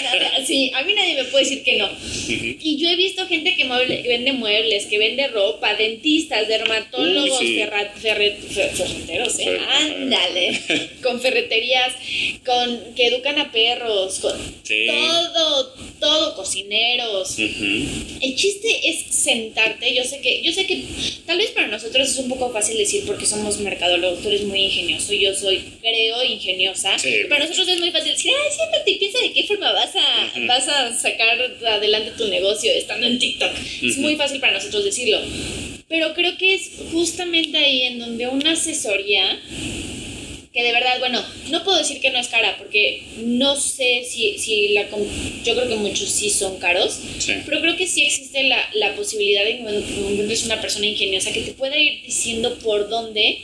sí, 0.45 0.71
a 0.73 0.83
mí 0.83 0.93
nadie 0.93 1.15
me 1.15 1.25
puede 1.25 1.43
decir 1.43 1.63
que 1.63 1.77
no. 1.77 1.89
Y 2.65 2.77
yo 2.77 2.89
he 2.89 2.95
visto 2.95 3.14
gente 3.27 3.55
que, 3.55 3.65
mueble- 3.65 4.01
que 4.01 4.07
vende 4.09 4.33
muebles, 4.33 4.85
que 4.85 4.97
vende 4.97 5.27
ropa, 5.27 5.73
dentistas, 5.75 6.47
dermatólogos, 6.47 7.39
Uy, 7.39 7.47
sí. 7.47 7.55
ferra- 7.57 7.93
ferre- 8.01 8.37
fer- 8.49 8.71
ferreteros, 8.71 9.39
¿eh? 9.39 9.57
Ándale. 9.69 10.61
con 11.03 11.21
ferreterías, 11.21 11.93
con 12.45 12.93
que 12.95 13.07
educan 13.07 13.39
a 13.39 13.51
perros, 13.51 14.19
con 14.19 14.33
Sí. 14.63 14.87
todo, 14.87 15.73
todo, 15.99 16.35
cocineros. 16.35 17.31
Ujú. 17.37 18.19
El 18.21 18.35
chiste 18.35 18.89
es 18.89 19.15
sentarte, 19.15 19.93
yo 19.93 20.03
sé 20.03 20.19
que, 20.21 20.41
yo 20.43 20.51
sé 20.51 20.65
que 20.65 20.83
tal 21.25 21.37
vez 21.37 21.51
para 21.51 21.67
nosotros 21.67 22.09
es 22.09 22.17
un 22.17 22.29
poco 22.29 22.51
fácil 22.51 22.77
decir 22.77 23.03
porque 23.05 23.25
somos 23.25 23.59
mercadólogos, 23.59 24.21
tú 24.21 24.29
eres 24.29 24.43
muy 24.43 24.61
ingenioso, 24.63 25.13
yo 25.13 25.33
soy, 25.35 25.63
creo, 25.81 26.23
ingeniosa. 26.23 26.97
Sí. 26.97 27.13
Para 27.29 27.45
nosotros 27.45 27.67
es 27.67 27.79
muy 27.79 27.91
fácil 27.91 28.11
decir, 28.13 28.31
ay, 28.35 28.51
siéntate 28.55 28.91
y 28.91 28.95
piensa 28.95 29.19
de 29.19 29.33
qué 29.33 29.43
forma 29.43 29.71
vas 29.71 29.95
a, 29.95 30.31
Ujú. 30.37 30.47
vas 30.47 30.67
a 30.67 30.93
sacar 30.97 31.39
adelante 31.67 32.11
tu 32.17 32.27
negocio 32.27 32.71
estando 32.71 33.04
en 33.05 33.19
TikTok. 33.19 33.51
Es 33.81 33.97
muy 33.97 34.15
fácil 34.15 34.39
para 34.39 34.53
nosotros 34.53 34.83
decirlo. 34.83 35.19
Pero 35.87 36.13
creo 36.13 36.37
que 36.37 36.55
es 36.55 36.71
justamente 36.91 37.57
ahí 37.57 37.83
en 37.83 37.99
donde 37.99 38.27
una 38.27 38.53
asesoría 38.53 39.39
que 40.55 40.63
de 40.63 40.71
verdad, 40.71 40.97
bueno, 40.99 41.21
no 41.49 41.63
puedo 41.65 41.77
decir 41.77 41.99
que 41.99 42.09
no 42.11 42.17
es 42.17 42.29
cara, 42.29 42.55
porque 42.57 43.03
no 43.17 43.55
sé 43.59 44.05
si, 44.09 44.39
si 44.39 44.69
la... 44.69 44.87
Yo 45.43 45.53
creo 45.53 45.67
que 45.67 45.75
muchos 45.75 46.09
sí 46.09 46.29
son 46.29 46.57
caros, 46.59 46.97
Sí. 47.19 47.33
pero 47.45 47.59
creo 47.61 47.75
que 47.75 47.85
sí 47.87 48.03
existe 48.03 48.43
la, 48.43 48.57
la 48.73 48.95
posibilidad 48.95 49.43
de 49.43 49.57
que 49.57 49.63
encuentres 49.63 50.43
una 50.45 50.61
persona 50.61 50.85
ingeniosa 50.87 51.31
que 51.33 51.41
te 51.41 51.51
pueda 51.51 51.77
ir 51.77 52.01
diciendo 52.05 52.57
por 52.63 52.87
dónde 52.89 53.37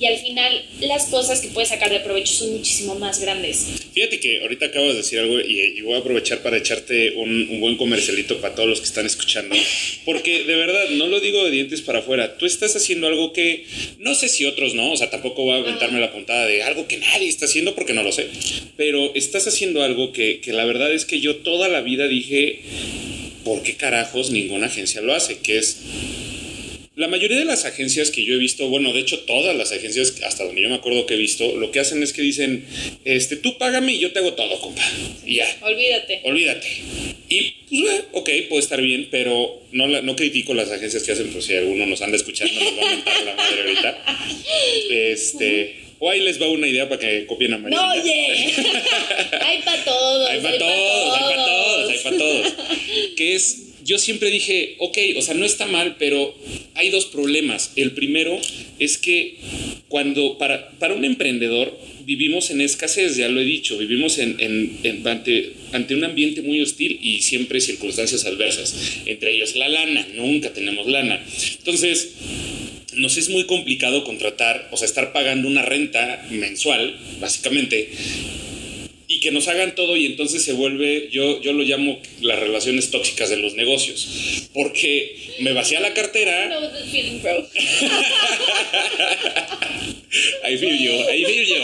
y 0.00 0.06
al 0.06 0.16
final 0.18 0.64
las 0.80 1.06
cosas 1.06 1.40
que 1.40 1.48
puedes 1.48 1.68
sacar 1.68 1.90
de 1.92 2.00
provecho 2.00 2.32
son 2.32 2.52
muchísimo 2.54 2.94
más 2.94 3.20
grandes. 3.20 3.66
Fíjate 3.92 4.18
que 4.20 4.40
ahorita 4.40 4.66
acabas 4.66 4.90
de 4.92 4.96
decir 4.96 5.18
algo 5.18 5.38
y, 5.40 5.60
y 5.76 5.80
voy 5.82 5.94
a 5.94 5.98
aprovechar 5.98 6.42
para 6.42 6.56
echarte 6.56 7.12
un, 7.16 7.48
un 7.50 7.60
buen 7.60 7.76
comercialito 7.76 8.40
para 8.40 8.54
todos 8.54 8.68
los 8.68 8.80
que 8.80 8.86
están 8.86 9.04
escuchando. 9.06 9.54
Porque 10.04 10.44
de 10.44 10.54
verdad, 10.56 10.88
no 10.92 11.06
lo 11.08 11.20
digo 11.20 11.44
de 11.44 11.50
dientes 11.50 11.82
para 11.82 11.98
afuera. 12.00 12.36
Tú 12.38 12.46
estás 12.46 12.74
haciendo 12.74 13.06
algo 13.06 13.32
que 13.32 13.64
no 13.98 14.14
sé 14.14 14.28
si 14.28 14.44
otros 14.46 14.74
no, 14.74 14.92
o 14.92 14.96
sea, 14.96 15.10
tampoco 15.10 15.42
voy 15.44 15.54
a 15.54 15.58
aventarme 15.58 16.00
la 16.00 16.12
puntada 16.12 16.46
de 16.46 16.53
algo 16.62 16.86
que 16.88 16.98
nadie 16.98 17.28
está 17.28 17.46
haciendo 17.46 17.74
porque 17.74 17.92
no 17.94 18.02
lo 18.02 18.12
sé. 18.12 18.26
Pero 18.76 19.14
estás 19.14 19.46
haciendo 19.46 19.82
algo 19.82 20.12
que, 20.12 20.40
que 20.40 20.52
la 20.52 20.64
verdad 20.64 20.92
es 20.92 21.04
que 21.04 21.20
yo 21.20 21.36
toda 21.36 21.68
la 21.68 21.80
vida 21.80 22.06
dije, 22.08 22.60
¿por 23.44 23.62
qué 23.62 23.74
carajos 23.76 24.30
ninguna 24.30 24.66
agencia 24.66 25.00
lo 25.00 25.14
hace? 25.14 25.38
Que 25.38 25.58
es 25.58 25.78
la 26.96 27.08
mayoría 27.08 27.38
de 27.38 27.44
las 27.44 27.64
agencias 27.64 28.12
que 28.12 28.24
yo 28.24 28.34
he 28.34 28.38
visto, 28.38 28.68
bueno, 28.68 28.92
de 28.92 29.00
hecho 29.00 29.18
todas 29.20 29.56
las 29.56 29.72
agencias, 29.72 30.14
hasta 30.22 30.44
donde 30.44 30.62
yo 30.62 30.68
me 30.68 30.76
acuerdo 30.76 31.06
que 31.06 31.14
he 31.14 31.16
visto, 31.16 31.56
lo 31.56 31.72
que 31.72 31.80
hacen 31.80 32.02
es 32.04 32.12
que 32.12 32.22
dicen, 32.22 32.64
este, 33.04 33.34
tú 33.34 33.58
págame 33.58 33.94
y 33.94 33.98
yo 33.98 34.12
te 34.12 34.20
hago 34.20 34.34
todo, 34.34 34.60
compa. 34.60 34.82
Y 35.26 35.34
ya, 35.36 35.58
Olvídate. 35.62 36.20
olvídate. 36.22 36.68
Y, 37.28 37.50
pues, 37.68 38.04
ok, 38.12 38.30
puede 38.48 38.62
estar 38.62 38.80
bien, 38.80 39.08
pero 39.10 39.60
no, 39.72 39.88
la- 39.88 40.02
no 40.02 40.14
critico 40.14 40.54
las 40.54 40.70
agencias 40.70 41.02
que 41.02 41.10
hacen, 41.10 41.30
pues 41.32 41.46
si 41.46 41.56
alguno 41.56 41.84
nos 41.86 42.00
anda 42.00 42.16
escuchando, 42.16 42.54
nos 42.62 42.78
va 42.78 42.88
a 42.88 42.94
mentar 42.94 43.24
la 43.24 43.34
madre 43.34 43.60
ahorita. 43.62 44.04
Este, 44.90 45.74
o 45.98 46.10
ahí 46.10 46.20
les 46.20 46.40
va 46.40 46.48
una 46.48 46.66
idea 46.68 46.88
para 46.88 47.00
que 47.00 47.26
copien 47.26 47.54
a 47.54 47.58
María. 47.58 47.78
No, 47.78 47.92
oye. 47.92 48.52
hay 49.40 49.62
para 49.62 49.84
todos. 49.84 50.30
Hay 50.30 50.40
para 50.40 50.58
todos, 50.58 51.14
hay 51.16 51.22
para 51.22 51.44
todos, 51.44 51.90
hay 51.90 51.98
para 51.98 52.16
todos. 52.18 52.54
Que 53.16 53.34
es, 53.34 53.58
yo 53.84 53.98
siempre 53.98 54.30
dije, 54.30 54.76
ok, 54.78 54.98
o 55.16 55.22
sea, 55.22 55.34
no 55.34 55.44
está 55.44 55.66
mal, 55.66 55.96
pero 55.98 56.34
hay 56.74 56.90
dos 56.90 57.06
problemas. 57.06 57.72
El 57.76 57.92
primero 57.92 58.38
es 58.78 58.98
que 58.98 59.36
cuando, 59.88 60.38
para, 60.38 60.70
para 60.78 60.94
un 60.94 61.04
emprendedor, 61.04 61.78
vivimos 62.04 62.50
en 62.50 62.60
escasez, 62.60 63.16
ya 63.16 63.28
lo 63.28 63.40
he 63.40 63.44
dicho, 63.44 63.78
vivimos 63.78 64.18
en, 64.18 64.36
en- 64.38 64.78
en- 64.82 65.06
ante, 65.08 65.52
ante 65.72 65.94
un 65.94 66.04
ambiente 66.04 66.42
muy 66.42 66.60
hostil 66.60 66.98
y 67.02 67.22
siempre 67.22 67.60
circunstancias 67.60 68.24
adversas. 68.26 68.74
Entre 69.06 69.34
ellos 69.34 69.54
la 69.56 69.68
lana, 69.68 70.06
nunca 70.14 70.52
tenemos 70.52 70.86
lana. 70.86 71.24
Entonces, 71.58 72.10
nos 72.96 73.16
es 73.16 73.28
muy 73.28 73.44
complicado 73.44 74.04
contratar, 74.04 74.68
o 74.70 74.76
sea, 74.76 74.86
estar 74.86 75.12
pagando 75.12 75.48
una 75.48 75.62
renta 75.62 76.24
mensual, 76.30 76.98
básicamente, 77.20 77.90
y 79.06 79.20
que 79.20 79.30
nos 79.30 79.48
hagan 79.48 79.74
todo 79.74 79.96
y 79.96 80.06
entonces 80.06 80.42
se 80.42 80.52
vuelve, 80.52 81.08
yo, 81.10 81.40
yo 81.42 81.52
lo 81.52 81.62
llamo 81.62 82.00
las 82.20 82.38
relaciones 82.38 82.90
tóxicas 82.90 83.30
de 83.30 83.36
los 83.36 83.54
negocios, 83.54 84.48
porque 84.52 85.16
me 85.40 85.52
vacía 85.52 85.80
la 85.80 85.94
cartera, 85.94 86.48
No, 86.48 86.70
feeling, 86.90 87.20
bro. 87.20 87.48
ahí 90.44 90.58
feel 90.58 90.78
yo, 90.78 91.08
ahí 91.08 91.24
feel 91.24 91.46
yo. 91.46 91.56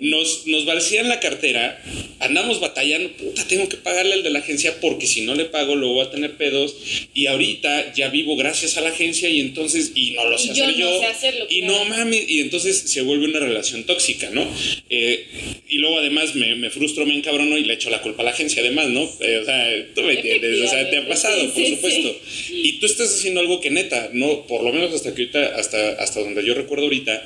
Nos, 0.00 0.46
nos 0.46 0.64
vacían 0.64 1.08
la 1.08 1.18
cartera, 1.18 1.82
andamos 2.20 2.60
batallando, 2.60 3.10
puta, 3.16 3.46
tengo 3.48 3.68
que 3.68 3.76
pagarle 3.76 4.14
al 4.14 4.22
de 4.22 4.30
la 4.30 4.38
agencia 4.38 4.80
porque 4.80 5.08
si 5.08 5.22
no 5.22 5.34
le 5.34 5.44
pago 5.44 5.74
luego 5.74 5.94
voy 5.94 6.06
a 6.06 6.10
tener 6.10 6.36
pedos 6.36 6.76
y 7.14 7.26
ahorita 7.26 7.94
ya 7.94 8.08
vivo 8.08 8.36
gracias 8.36 8.76
a 8.76 8.80
la 8.80 8.90
agencia 8.90 9.28
y 9.28 9.40
entonces, 9.40 9.92
y 9.96 10.12
no 10.12 10.24
lo 10.28 10.38
sé 10.38 10.54
yo 10.54 10.64
hacer 10.64 10.66
no 10.66 10.78
yo, 10.78 11.00
sé 11.00 11.06
hacerlo, 11.06 11.46
y 11.48 11.62
claro. 11.62 11.78
no 11.78 11.84
mames, 11.86 12.28
y 12.28 12.40
entonces 12.40 12.78
se 12.78 13.02
vuelve 13.02 13.26
una 13.26 13.40
relación 13.40 13.84
tóxica, 13.84 14.30
¿no? 14.30 14.46
Eh, 14.88 15.26
y 15.68 15.78
luego 15.78 15.87
además 15.96 16.34
me, 16.34 16.54
me 16.56 16.70
frustro, 16.70 17.06
me 17.06 17.14
encabrono 17.14 17.56
y 17.56 17.64
le 17.64 17.74
echo 17.74 17.88
la 17.88 18.02
culpa 18.02 18.22
a 18.22 18.24
la 18.24 18.32
agencia 18.32 18.60
además, 18.60 18.88
¿no? 18.88 19.02
Eh, 19.20 19.38
o 19.38 19.44
sea, 19.44 19.94
tú 19.94 20.02
me 20.02 20.14
entiendes, 20.14 20.60
o 20.60 20.68
sea, 20.68 20.90
te 20.90 20.98
ha 20.98 21.08
pasado, 21.08 21.40
Sí, 21.40 21.46
por 21.46 21.62
sí, 21.62 21.70
supuesto. 21.76 22.16
Y 22.50 22.72
tú 22.80 22.86
estás 22.86 23.14
haciendo 23.14 23.40
algo 23.40 23.60
que 23.60 23.70
neta, 23.70 24.10
no, 24.12 24.46
por 24.46 24.62
lo 24.64 24.72
menos 24.72 24.92
hasta 24.92 25.14
que 25.14 25.22
ahorita, 25.22 25.56
hasta, 25.56 25.92
hasta 25.92 26.20
donde 26.20 26.44
yo 26.44 26.54
recuerdo 26.54 26.84
ahorita, 26.84 27.22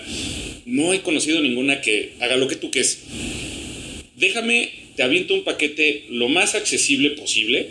no 0.67 0.93
he 0.93 1.01
conocido 1.01 1.41
ninguna 1.41 1.81
que 1.81 2.13
haga 2.21 2.37
lo 2.37 2.47
que 2.47 2.57
tú 2.57 2.71
que 2.71 2.81
es. 2.81 3.05
Déjame 4.17 4.82
te 4.97 5.03
aviento 5.03 5.35
un 5.35 5.45
paquete 5.45 6.05
lo 6.11 6.29
más 6.29 6.55
accesible 6.55 7.11
posible, 7.11 7.69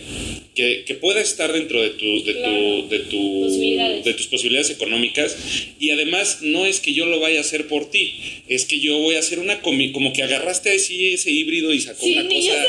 que, 0.56 0.84
que 0.86 0.96
pueda 0.96 1.22
estar 1.22 1.54
dentro 1.54 1.82
de, 1.82 1.92
tu, 1.92 2.24
de, 2.26 2.34
Claro. 2.34 2.54
tu, 2.84 2.90
de, 2.90 3.00
tu- 3.00 3.42
Posibilidades. 3.46 4.04
de 4.06 4.14
tus 4.14 4.28
posibilidades 4.28 4.70
económicas. 4.70 5.38
Y 5.80 5.92
además, 5.92 6.40
no 6.42 6.66
es 6.66 6.80
que 6.82 6.94
yo 6.94 7.06
lo 7.06 7.20
vaya 7.20 7.38
a 7.38 7.42
hacer 7.42 7.68
por 7.68 7.90
ti, 7.90 8.14
es 8.50 8.66
que 8.66 8.80
yo 8.80 8.98
voy 8.98 9.16
a 9.16 9.20
hacer 9.20 9.40
una 9.40 9.62
comi 9.62 9.92
como 9.94 10.12
que 10.14 10.24
agarraste 10.24 10.72
así 10.76 11.14
ese 11.14 11.32
híbrido 11.32 11.74
y 11.74 11.80
sacó 11.80 12.06
Sí, 12.06 12.14
una 12.14 12.28
cosa. 12.28 12.66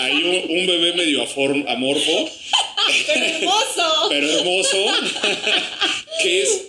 Hay 0.00 0.12
un, 0.24 0.58
un 0.58 0.66
bebé 0.66 0.92
medio 0.92 1.22
amorfo, 1.68 2.30
Pero 3.06 3.24
hermoso. 3.24 4.06
pero 4.10 4.30
hermoso, 4.30 4.86
que 6.22 6.42
es, 6.42 6.62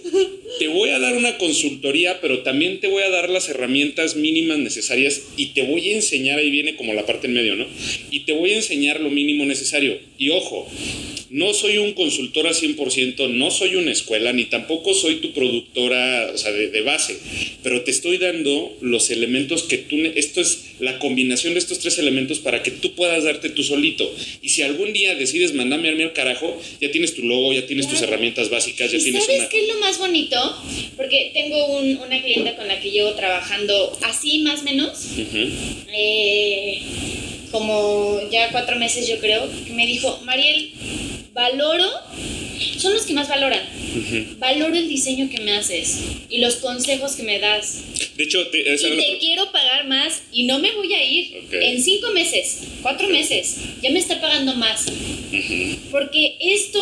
te 0.61 0.67
voy 0.67 0.91
a 0.91 0.99
dar 0.99 1.17
una 1.17 1.39
consultoría, 1.39 2.21
pero 2.21 2.43
también 2.43 2.79
te 2.79 2.85
voy 2.85 3.01
a 3.01 3.09
dar 3.09 3.31
las 3.31 3.49
herramientas 3.49 4.15
mínimas 4.15 4.59
necesarias 4.59 5.23
y 5.35 5.53
te 5.53 5.63
voy 5.63 5.89
a 5.89 5.95
enseñar, 5.95 6.37
ahí 6.37 6.51
viene 6.51 6.75
como 6.75 6.93
la 6.93 7.03
parte 7.03 7.25
en 7.25 7.33
medio, 7.33 7.55
¿no? 7.55 7.65
Y 8.11 8.25
te 8.25 8.33
voy 8.33 8.51
a 8.51 8.57
enseñar 8.57 8.99
lo 8.99 9.09
mínimo 9.09 9.43
necesario. 9.43 9.97
Y 10.19 10.29
ojo, 10.29 10.69
no 11.31 11.53
soy 11.53 11.77
un 11.77 11.93
consultor 11.93 12.45
al 12.45 12.53
100%, 12.53 13.29
no 13.29 13.51
soy 13.51 13.75
una 13.75 13.91
escuela, 13.91 14.33
ni 14.33 14.45
tampoco 14.45 14.93
soy 14.93 15.15
tu 15.15 15.31
productora, 15.31 16.29
o 16.33 16.37
sea, 16.37 16.51
de, 16.51 16.69
de 16.69 16.81
base, 16.81 17.17
pero 17.63 17.83
te 17.83 17.91
estoy 17.91 18.17
dando 18.17 18.75
los 18.81 19.09
elementos 19.11 19.63
que 19.63 19.77
tú, 19.77 19.95
esto 20.15 20.41
es 20.41 20.65
la 20.79 20.99
combinación 20.99 21.53
de 21.53 21.59
estos 21.59 21.79
tres 21.79 21.97
elementos 21.99 22.39
para 22.39 22.61
que 22.63 22.71
tú 22.71 22.93
puedas 22.95 23.23
darte 23.23 23.49
tú 23.49 23.63
solito. 23.63 24.13
Y 24.41 24.49
si 24.49 24.61
algún 24.63 24.91
día 24.93 25.15
decides 25.15 25.53
mandarme 25.53 25.89
a 25.89 25.93
mí 25.93 26.03
al 26.03 26.13
carajo, 26.13 26.59
ya 26.81 26.91
tienes 26.91 27.15
tu 27.15 27.23
logo, 27.23 27.53
ya 27.53 27.65
tienes 27.65 27.87
tus 27.87 28.01
herramientas 28.01 28.49
básicas, 28.49 28.91
ya 28.91 28.97
¿Y 28.97 29.03
tienes 29.03 29.23
sabes 29.23 29.39
una... 29.41 29.49
qué 29.49 29.61
es 29.61 29.67
lo 29.73 29.79
más 29.79 29.97
bonito? 29.99 30.37
Porque 30.97 31.31
tengo 31.33 31.77
un- 31.77 31.97
una 31.97 32.21
clienta 32.21 32.55
con 32.57 32.67
la 32.67 32.79
que 32.81 32.91
llevo 32.91 33.11
trabajando 33.13 33.97
así 34.01 34.39
más 34.39 34.61
o 34.61 34.63
menos, 34.63 34.99
eh, 35.93 36.81
como 37.51 38.19
ya 38.31 38.49
cuatro 38.51 38.77
meses 38.77 39.07
yo 39.07 39.17
creo, 39.19 39.47
que 39.65 39.73
me 39.73 39.85
dijo, 39.85 40.21
Mariel, 40.25 40.71
valoro, 41.33 41.89
son 42.77 42.93
los 42.93 43.03
que 43.05 43.13
más 43.13 43.27
valoran, 43.27 43.61
valoro 44.37 44.75
el 44.75 44.87
diseño 44.87 45.29
que 45.29 45.41
me 45.41 45.53
haces 45.53 45.99
y 46.29 46.39
los 46.39 46.55
consejos 46.57 47.15
que 47.15 47.23
me 47.23 47.39
das. 47.39 47.83
De 48.15 48.23
hecho, 48.23 48.45
te, 48.47 48.59
Y 48.59 49.17
quiero 49.19 49.51
pagar 49.51 49.87
más 49.87 50.23
y 50.31 50.43
no 50.43 50.59
me 50.59 50.71
voy 50.73 50.93
a 50.93 51.03
ir. 51.03 51.43
En 51.51 51.81
cinco 51.81 52.11
meses, 52.11 52.59
cuatro 52.81 53.07
meses, 53.09 53.57
ya 53.81 53.89
me 53.89 53.99
está 53.99 54.19
pagando 54.19 54.53
más. 54.55 54.85
Porque 55.91 56.35
esto 56.39 56.79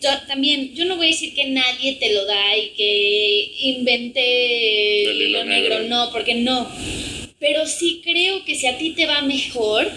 yo, 0.00 0.10
también, 0.26 0.74
yo 0.74 0.84
no 0.86 0.96
voy 0.96 1.08
a 1.08 1.10
decir 1.10 1.34
que 1.34 1.46
nadie 1.46 1.94
te 1.94 2.12
lo 2.14 2.24
da 2.24 2.56
y 2.56 2.68
que 2.70 3.52
inventé 3.60 5.10
El 5.10 5.16
hilo 5.16 5.24
hilo 5.28 5.44
negro, 5.44 5.80
negro. 5.80 5.88
no, 5.88 6.12
porque 6.12 6.34
no. 6.36 6.70
Pero 7.40 7.66
sí 7.66 8.02
creo 8.04 8.44
que 8.44 8.54
si 8.54 8.66
a 8.66 8.76
ti 8.76 8.90
te 8.90 9.06
va 9.06 9.22
mejor, 9.22 9.90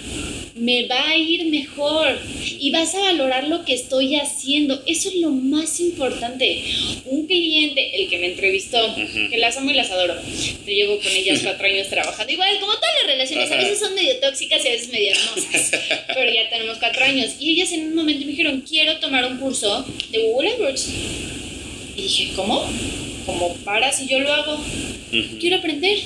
me 0.56 0.88
va 0.88 1.10
a 1.10 1.18
ir 1.18 1.46
mejor 1.48 2.18
y 2.42 2.72
vas 2.72 2.96
a 2.96 3.00
valorar 3.00 3.50
lo 3.50 3.66
que 3.66 3.74
estoy 3.74 4.16
haciendo. 4.16 4.82
Eso 4.86 5.10
es 5.10 5.16
lo 5.16 5.30
más 5.30 5.82
importante. 5.82 6.64
Un 7.06 7.28
cliente, 7.28 8.02
el 8.02 8.10
que 8.10 8.18
me 8.18 8.28
entrevistó, 8.28 8.80
que 9.30 9.38
las 9.38 9.58
amo 9.58 9.72
y 9.72 9.74
las 9.74 9.92
adoro, 9.92 10.16
yo 10.16 10.72
llevo 10.72 10.98
con 11.00 11.12
ellas 11.12 11.40
cuatro 11.44 11.66
años 11.66 11.90
trabajando. 11.90 12.32
Igual, 12.32 12.60
como 12.62 12.74
todas 12.76 12.94
las 13.02 13.12
relaciones, 13.12 13.52
a 13.52 13.58
veces 13.58 13.80
son 13.80 13.94
medio 13.94 14.18
tóxicas 14.22 14.64
y 14.64 14.68
a 14.70 14.72
veces 14.72 14.90
medio 14.90 15.12
hermosas, 15.12 15.72
pero 16.14 16.32
ya 16.32 16.50
tenemos 16.50 16.78
cuatro 16.78 17.04
años. 17.04 17.32
Y 17.42 17.52
ellas 17.52 17.74
en 17.74 17.88
un 17.88 17.96
momento 17.96 18.22
me 18.26 18.32
dijeron, 18.32 18.62
quiero 18.62 19.00
tomar 19.00 19.26
un 19.26 19.38
curso 19.38 19.86
de 20.12 20.20
Google 20.20 20.52
AdWords. 20.52 20.90
Y 21.98 22.02
dije, 22.04 22.32
¿cómo? 22.38 22.72
Como 23.26 23.54
para 23.58 23.92
si 23.92 24.08
yo 24.08 24.20
lo 24.20 24.32
hago 24.32 24.64
quiero 25.40 25.58
aprender. 25.58 25.98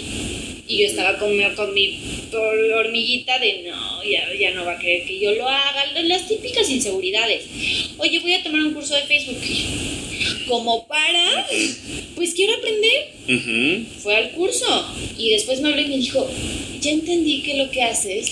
Y 0.68 0.80
yo 0.82 0.88
estaba 0.88 1.18
con, 1.18 1.36
mi- 1.38 1.56
con 1.56 1.74
mi 1.74 1.98
hor- 2.32 2.74
hormiguita 2.74 3.40
de 3.40 3.64
no, 3.70 4.04
ya, 4.04 4.28
ya 4.38 4.52
no 4.52 4.66
va 4.66 4.74
a 4.74 4.80
querer 4.80 5.06
que 5.06 5.18
yo 5.20 5.32
lo 5.34 5.48
haga, 5.48 5.86
las 6.04 6.28
típicas 6.28 6.70
inseguridades. 6.70 7.46
Oye, 7.98 8.20
voy 8.20 8.34
a 8.34 8.44
tomar 8.44 8.62
un 8.62 8.74
curso 8.74 8.94
de 8.96 9.04
Facebook. 9.04 9.38
Como 10.48 10.88
para, 10.88 11.48
pues 12.16 12.34
quiero 12.34 12.54
aprender. 12.56 13.86
Fue 14.02 14.16
al 14.16 14.32
curso 14.32 14.66
y 15.18 15.32
después 15.32 15.60
me 15.62 15.70
habló 15.70 15.82
y 15.82 15.88
me 15.88 15.98
dijo, 15.98 16.30
ya 16.80 16.92
entendí 16.92 17.42
que 17.42 17.56
lo 17.56 17.70
que 17.70 17.82
haces 17.84 18.32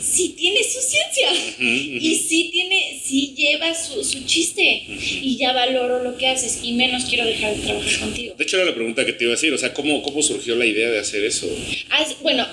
sí 0.00 0.34
tiene 0.36 0.62
su 0.62 0.80
ciencia 0.80 1.30
y 1.58 2.14
sí 2.16 2.50
tiene, 2.52 3.00
sí 3.02 3.34
lleva 3.36 3.74
su, 3.74 4.04
su 4.04 4.24
chiste 4.24 4.82
y 4.88 5.36
ya 5.38 5.52
valoro 5.52 6.02
lo 6.02 6.16
que 6.16 6.28
haces 6.28 6.60
y 6.62 6.72
menos 6.72 7.04
quiero 7.04 7.24
dejar 7.24 7.56
de 7.56 7.62
trabajar 7.62 8.00
contigo. 8.00 8.34
De 8.36 8.44
hecho, 8.44 8.56
era 8.56 8.66
la 8.66 8.74
pregunta 8.74 9.04
que 9.06 9.12
te 9.12 9.24
iba 9.24 9.32
a 9.32 9.36
decir, 9.36 9.52
o 9.52 9.58
sea, 9.58 9.72
¿cómo, 9.72 10.02
cómo 10.02 10.22
surgió 10.22 10.56
la 10.56 10.66
idea 10.66 10.90
de 10.90 10.98
hacer 10.98 11.24
eso? 11.24 11.48
Ah, 11.90 12.06
bueno, 12.22 12.46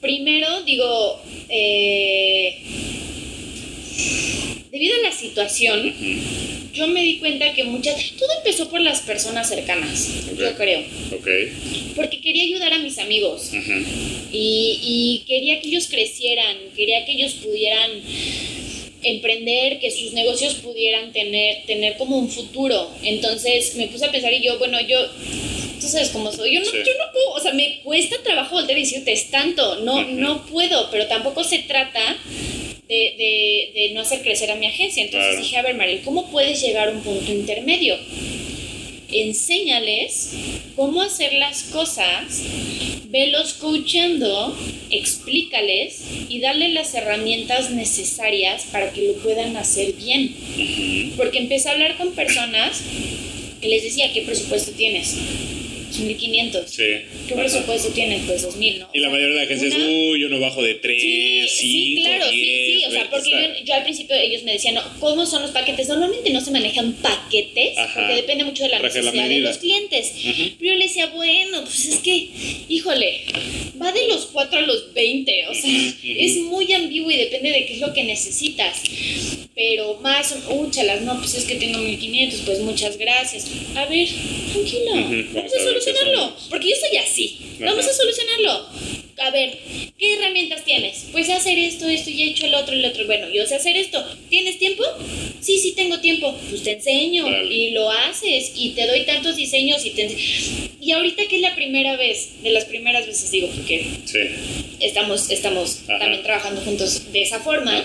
primero 0.00 0.62
digo, 0.64 1.22
eh, 1.48 2.62
debido 4.70 4.94
a 4.96 5.08
la 5.08 5.12
situación, 5.12 5.94
yo 6.74 6.86
me 6.88 7.02
di 7.02 7.18
cuenta 7.18 7.52
que 7.54 7.64
muchas, 7.64 7.96
todo 8.18 8.28
empezó 8.38 8.68
por 8.68 8.80
las 8.80 9.00
personas 9.00 9.48
cercanas, 9.48 10.08
yo 10.38 10.54
creo, 10.56 10.80
Ok. 11.12 11.28
porque 11.96 12.20
quería 12.20 12.44
ayudar 12.44 12.72
a 12.74 12.78
mis 12.78 12.98
amigos 12.98 13.50
Ujú. 13.52 13.72
y, 14.32 14.78
y 14.82 15.24
quería 15.26 15.60
que 15.60 15.68
ellos 15.68 15.88
crecieran, 15.88 16.56
quería 16.76 17.04
que 17.04 17.12
ellos 17.12 17.32
pudieran 17.34 17.90
emprender, 19.02 19.78
que 19.80 19.90
sus 19.90 20.12
negocios 20.12 20.54
pudieran 20.54 21.12
tener, 21.12 21.64
tener 21.66 21.96
como 21.96 22.18
un 22.18 22.28
futuro. 22.28 22.90
Entonces 23.02 23.76
me 23.76 23.86
puse 23.88 24.04
a 24.04 24.10
pensar 24.10 24.32
y 24.32 24.42
yo, 24.42 24.58
bueno, 24.58 24.78
yo, 24.80 24.98
tú 25.80 25.86
sabes 25.88 26.08
cómo 26.10 26.32
soy, 26.32 26.54
yo 26.54 26.60
no, 26.60 26.66
Sí. 26.66 26.78
yo 26.78 26.92
no 26.98 27.12
puedo, 27.12 27.30
o 27.32 27.40
sea, 27.40 27.52
me 27.52 27.80
cuesta 27.84 28.16
trabajo 28.24 28.56
volver 28.56 28.76
y 28.76 28.80
decirte, 28.82 29.12
es 29.12 29.30
tanto, 29.30 29.80
no, 29.80 30.04
no 30.04 30.44
puedo, 30.46 30.90
pero 30.90 31.06
tampoco 31.06 31.44
se 31.44 31.60
trata 31.60 32.00
de, 32.88 33.14
de, 33.18 33.70
de 33.80 33.90
no 33.94 34.00
hacer 34.00 34.22
crecer 34.22 34.50
a 34.50 34.56
mi 34.56 34.66
agencia. 34.66 35.04
Entonces 35.04 35.28
Claro. 35.30 35.42
dije, 35.42 35.56
a 35.58 35.62
ver, 35.62 35.74
Mariel, 35.76 36.00
¿cómo 36.04 36.30
puedes 36.30 36.60
llegar 36.62 36.88
a 36.88 36.92
un 36.92 37.02
punto 37.02 37.30
intermedio? 37.30 37.96
Enséñales 39.10 40.32
cómo 40.76 41.00
hacer 41.02 41.32
las 41.34 41.62
cosas, 41.64 42.42
velos 43.06 43.54
coachando, 43.54 44.56
explícales 44.90 46.02
y 46.28 46.40
darle 46.40 46.68
las 46.70 46.94
herramientas 46.94 47.70
necesarias 47.70 48.64
para 48.70 48.92
que 48.92 49.02
lo 49.02 49.14
puedan 49.14 49.56
hacer 49.56 49.92
bien. 49.94 50.34
Porque 51.16 51.38
empecé 51.38 51.68
a 51.68 51.72
hablar 51.72 51.96
con 51.96 52.12
personas 52.12 52.82
que 53.60 53.68
les 53.68 53.82
decía, 53.82 54.12
¿qué 54.12 54.22
presupuesto 54.22 54.72
tienes? 54.72 55.16
1500. 55.98 56.70
Sí. 56.70 56.82
¿Qué 57.26 57.34
Ajá. 57.34 57.42
presupuesto 57.42 57.88
tienes? 57.90 58.22
Pues 58.26 58.42
2000, 58.42 58.78
¿no? 58.80 58.88
Y 58.92 59.00
la 59.00 59.08
mayoría 59.10 59.34
de 59.36 59.40
la 59.42 59.46
gente 59.46 59.66
Una- 59.66 59.76
es, 59.76 59.82
uy, 60.12 60.20
yo 60.20 60.28
no 60.28 60.40
bajo 60.40 60.62
de 60.62 60.74
3, 60.74 61.00
Sí, 61.00 61.48
5, 61.48 61.48
sí, 61.60 61.96
claro, 62.02 62.30
sí, 62.30 62.40
sí, 62.40 62.84
o 62.86 62.90
sea, 62.90 63.10
porque 63.10 63.30
yo, 63.30 63.64
yo 63.64 63.74
al 63.74 63.82
principio 63.84 64.16
ellos 64.16 64.42
me 64.44 64.52
decían, 64.52 64.74
no, 64.74 64.82
¿cómo 65.00 65.26
son 65.26 65.42
los 65.42 65.50
paquetes? 65.50 65.88
Normalmente 65.88 66.30
no 66.30 66.40
se 66.40 66.50
manejan 66.50 66.92
paquetes, 66.94 67.76
Ajá. 67.78 68.00
porque 68.00 68.14
depende 68.16 68.44
mucho 68.44 68.62
de 68.64 68.68
la 68.70 68.80
necesidad 68.80 69.28
de 69.28 69.38
los 69.40 69.58
clientes. 69.58 70.12
Pero 70.58 70.72
yo 70.72 70.74
le 70.74 70.84
decía, 70.86 71.06
bueno, 71.08 71.62
pues 71.64 71.86
es 71.86 71.98
que, 71.98 72.28
híjole, 72.68 73.20
va 73.80 73.92
de 73.92 74.08
los 74.08 74.26
4 74.26 74.58
a 74.58 74.62
los 74.62 74.92
20, 74.94 75.46
o 75.48 75.54
sea, 75.54 75.94
es 76.04 76.36
muy 76.38 76.72
ambiguo 76.72 77.10
y 77.10 77.16
depende 77.16 77.50
de 77.50 77.66
qué 77.66 77.74
es 77.74 77.80
lo 77.80 77.92
que 77.92 78.04
necesitas. 78.04 78.82
Pero 79.54 79.98
más, 80.02 80.36
úchalas, 80.50 81.02
no, 81.02 81.18
pues 81.18 81.34
es 81.34 81.44
que 81.44 81.56
tengo 81.56 81.78
1500, 81.78 82.40
pues 82.42 82.60
muchas 82.60 82.96
gracias. 82.96 83.46
A 83.74 83.86
ver, 83.86 84.06
tranquilo, 84.52 84.92
vamos 85.32 85.52
a 85.52 85.84
qué 85.84 85.87
solucionarlo, 85.92 86.36
porque 86.50 86.68
yo 86.70 86.76
soy 86.76 86.96
así, 86.98 87.38
Ajá. 87.56 87.64
vamos 87.66 87.86
a 87.86 87.92
solucionarlo. 87.92 88.68
A 89.20 89.30
ver, 89.32 89.58
¿qué 89.98 90.14
herramientas 90.14 90.64
tienes? 90.64 91.06
Pues 91.10 91.28
hacer 91.28 91.58
esto, 91.58 91.88
esto, 91.88 92.08
y 92.08 92.22
he 92.22 92.26
hecho 92.30 92.46
el 92.46 92.54
otro, 92.54 92.72
el 92.72 92.84
otro. 92.84 93.04
Bueno, 93.06 93.28
yo 93.28 93.44
sé 93.46 93.56
hacer 93.56 93.76
esto. 93.76 94.00
¿Tienes 94.30 94.60
tiempo? 94.60 94.84
Sí, 95.40 95.58
sí 95.58 95.72
tengo 95.72 95.98
tiempo. 95.98 96.38
Pues 96.48 96.62
te 96.62 96.72
enseño 96.74 97.24
Dale. 97.24 97.52
y 97.52 97.70
lo 97.70 97.90
haces 97.90 98.52
y 98.54 98.70
te 98.70 98.86
doy 98.86 99.04
tantos 99.06 99.34
diseños 99.36 99.84
y 99.84 99.90
te 99.90 100.08
Y 100.80 100.92
ahorita 100.92 101.26
que 101.26 101.34
es 101.36 101.42
la 101.42 101.56
primera 101.56 101.96
vez, 101.96 102.40
de 102.44 102.50
las 102.50 102.64
primeras 102.66 103.06
veces 103.08 103.28
digo, 103.32 103.48
porque 103.48 103.84
Sí. 104.04 104.18
estamos, 104.78 105.28
estamos 105.32 105.80
Ajá. 105.88 105.98
también 105.98 106.22
trabajando 106.22 106.60
juntos 106.60 107.10
de 107.12 107.20
esa 107.22 107.40
forma, 107.40 107.76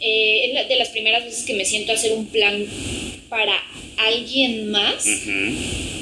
eh, 0.00 0.52
es 0.54 0.68
de 0.68 0.76
las 0.76 0.90
primeras 0.90 1.24
veces 1.24 1.44
que 1.44 1.54
me 1.54 1.64
siento 1.64 1.92
a 1.92 1.94
hacer 1.94 2.12
un 2.12 2.26
plan 2.26 2.66
para 3.30 3.54
alguien 3.96 4.70
más. 4.70 5.06
Ujú. 5.06 6.01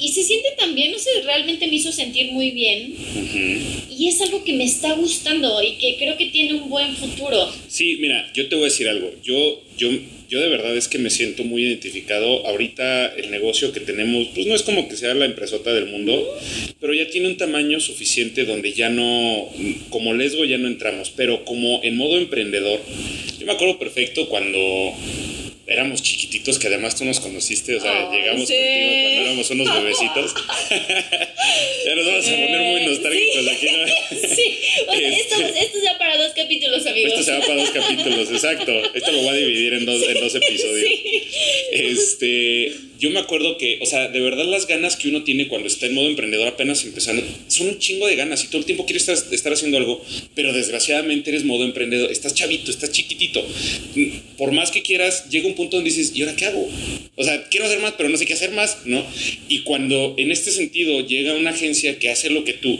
Y 0.00 0.08
se 0.08 0.22
siente 0.24 0.48
también, 0.58 0.92
no 0.92 0.98
sé, 0.98 1.10
realmente 1.24 1.66
me 1.66 1.76
hizo 1.76 1.92
sentir 1.92 2.32
muy 2.32 2.50
bien. 2.52 2.94
Y 3.90 4.08
es 4.08 4.20
algo 4.22 4.42
que 4.44 4.54
me 4.54 4.64
está 4.64 4.94
gustando 4.94 5.62
y 5.62 5.72
que 5.72 5.96
creo 5.98 6.16
que 6.16 6.26
tiene 6.26 6.54
un 6.54 6.70
buen 6.70 6.96
futuro. 6.96 7.52
Sí, 7.68 7.98
mira, 8.00 8.30
yo 8.32 8.48
te 8.48 8.56
voy 8.56 8.64
a 8.64 8.68
decir 8.68 8.88
algo. 8.88 9.12
Yo, 9.22 9.62
yo, 9.76 9.90
yo 10.28 10.40
de 10.40 10.48
verdad 10.48 10.74
es 10.74 10.88
que 10.88 10.98
me 10.98 11.10
siento 11.10 11.44
muy 11.44 11.64
identificado. 11.64 12.46
Ahorita 12.46 13.14
el 13.14 13.30
negocio 13.30 13.72
que 13.72 13.80
tenemos, 13.80 14.28
pues 14.34 14.46
no 14.46 14.54
es 14.54 14.62
como 14.62 14.88
que 14.88 14.96
sea 14.96 15.12
la 15.12 15.26
empresota 15.26 15.74
del 15.74 15.86
mundo, 15.86 16.26
pero 16.80 16.94
ya 16.94 17.10
tiene 17.10 17.28
un 17.28 17.36
tamaño 17.36 17.78
suficiente 17.78 18.44
donde 18.44 18.72
ya 18.72 18.88
no, 18.88 19.48
como 19.90 20.14
lesgo 20.14 20.44
ya 20.44 20.56
no 20.56 20.68
entramos, 20.68 21.12
pero 21.14 21.44
como 21.44 21.80
en 21.82 21.96
modo 21.96 22.16
emprendedor. 22.16 22.80
Yo 23.38 23.46
me 23.46 23.52
acuerdo 23.52 23.78
perfecto 23.78 24.28
cuando 24.28 24.94
éramos 25.70 26.02
chiquititos, 26.02 26.58
que 26.58 26.66
además 26.66 26.96
tú 26.96 27.04
nos 27.04 27.20
conociste, 27.20 27.76
o 27.76 27.80
sea, 27.80 28.10
llegamos 28.10 28.48
sí. 28.48 28.54
contigo 28.54 28.90
cuando 28.90 29.20
éramos 29.22 29.50
unos 29.50 29.74
bebecitos. 29.82 30.34
ya 31.86 31.94
nos 31.94 32.06
vamos 32.06 32.26
a 32.26 32.30
poner 32.30 32.60
muy 32.60 32.86
nostálgicos 32.86 33.44
Sí. 33.44 33.50
aquí, 33.50 33.66
¿no? 33.66 33.86
Sí, 34.34 34.58
O 34.88 34.92
sea, 34.92 35.08
esto, 35.08 35.34
Este- 35.40 35.60
esto 35.60 35.78
ya 35.84 35.96
para 35.98 36.16
dos 36.18 36.32
capítulos, 36.34 36.84
amigos. 36.86 37.12
Esto 37.12 37.24
se 37.24 37.32
va 37.32 37.40
para 37.40 37.54
dos 37.54 37.70
capítulos, 37.70 38.30
exacto. 38.30 38.72
Esto 38.94 39.12
lo 39.12 39.18
voy 39.18 39.28
a 39.28 39.32
dividir 39.34 39.74
en 39.74 39.86
dos, 39.86 40.02
en 40.08 40.14
dos 40.20 40.34
episodios. 40.34 40.88
Sí. 40.88 41.22
Este, 41.72 42.72
yo 43.00 43.08
me 43.10 43.18
acuerdo 43.18 43.56
que, 43.56 43.78
o 43.80 43.86
sea, 43.86 44.08
de 44.08 44.20
verdad 44.20 44.44
las 44.44 44.66
ganas 44.66 44.96
que 44.96 45.08
uno 45.08 45.24
tiene 45.24 45.48
cuando 45.48 45.66
está 45.68 45.86
en 45.86 45.94
modo 45.94 46.06
emprendedor 46.06 46.46
apenas 46.46 46.84
empezando, 46.84 47.22
son 47.48 47.68
un 47.68 47.78
chingo 47.78 48.06
de 48.06 48.14
ganas 48.14 48.44
y 48.44 48.48
todo 48.48 48.58
el 48.58 48.66
tiempo 48.66 48.84
quieres 48.84 49.08
estar, 49.08 49.34
estar 49.34 49.52
haciendo 49.54 49.78
algo, 49.78 50.04
pero 50.34 50.52
desgraciadamente 50.52 51.30
eres 51.30 51.44
modo 51.44 51.64
emprendedor, 51.64 52.12
estás 52.12 52.34
chavito, 52.34 52.70
estás 52.70 52.92
chiquitito. 52.92 53.42
Por 54.36 54.52
más 54.52 54.70
que 54.70 54.82
quieras, 54.82 55.30
llega 55.30 55.48
un 55.48 55.54
punto 55.54 55.76
donde 55.76 55.90
dices, 55.90 56.12
¿y 56.14 56.22
ahora 56.22 56.36
qué 56.36 56.44
hago? 56.44 56.68
O 57.16 57.24
sea, 57.24 57.48
quiero 57.48 57.66
hacer 57.66 57.80
más, 57.80 57.94
pero 57.96 58.10
no 58.10 58.18
sé 58.18 58.26
qué 58.26 58.34
hacer 58.34 58.50
más, 58.50 58.78
¿no? 58.84 59.04
Y 59.48 59.62
cuando 59.62 60.14
en 60.18 60.30
este 60.30 60.50
sentido 60.50 61.06
llega 61.06 61.34
una 61.34 61.50
agencia 61.50 61.98
que 61.98 62.10
hace 62.10 62.28
lo 62.28 62.44
que 62.44 62.52
tú, 62.52 62.78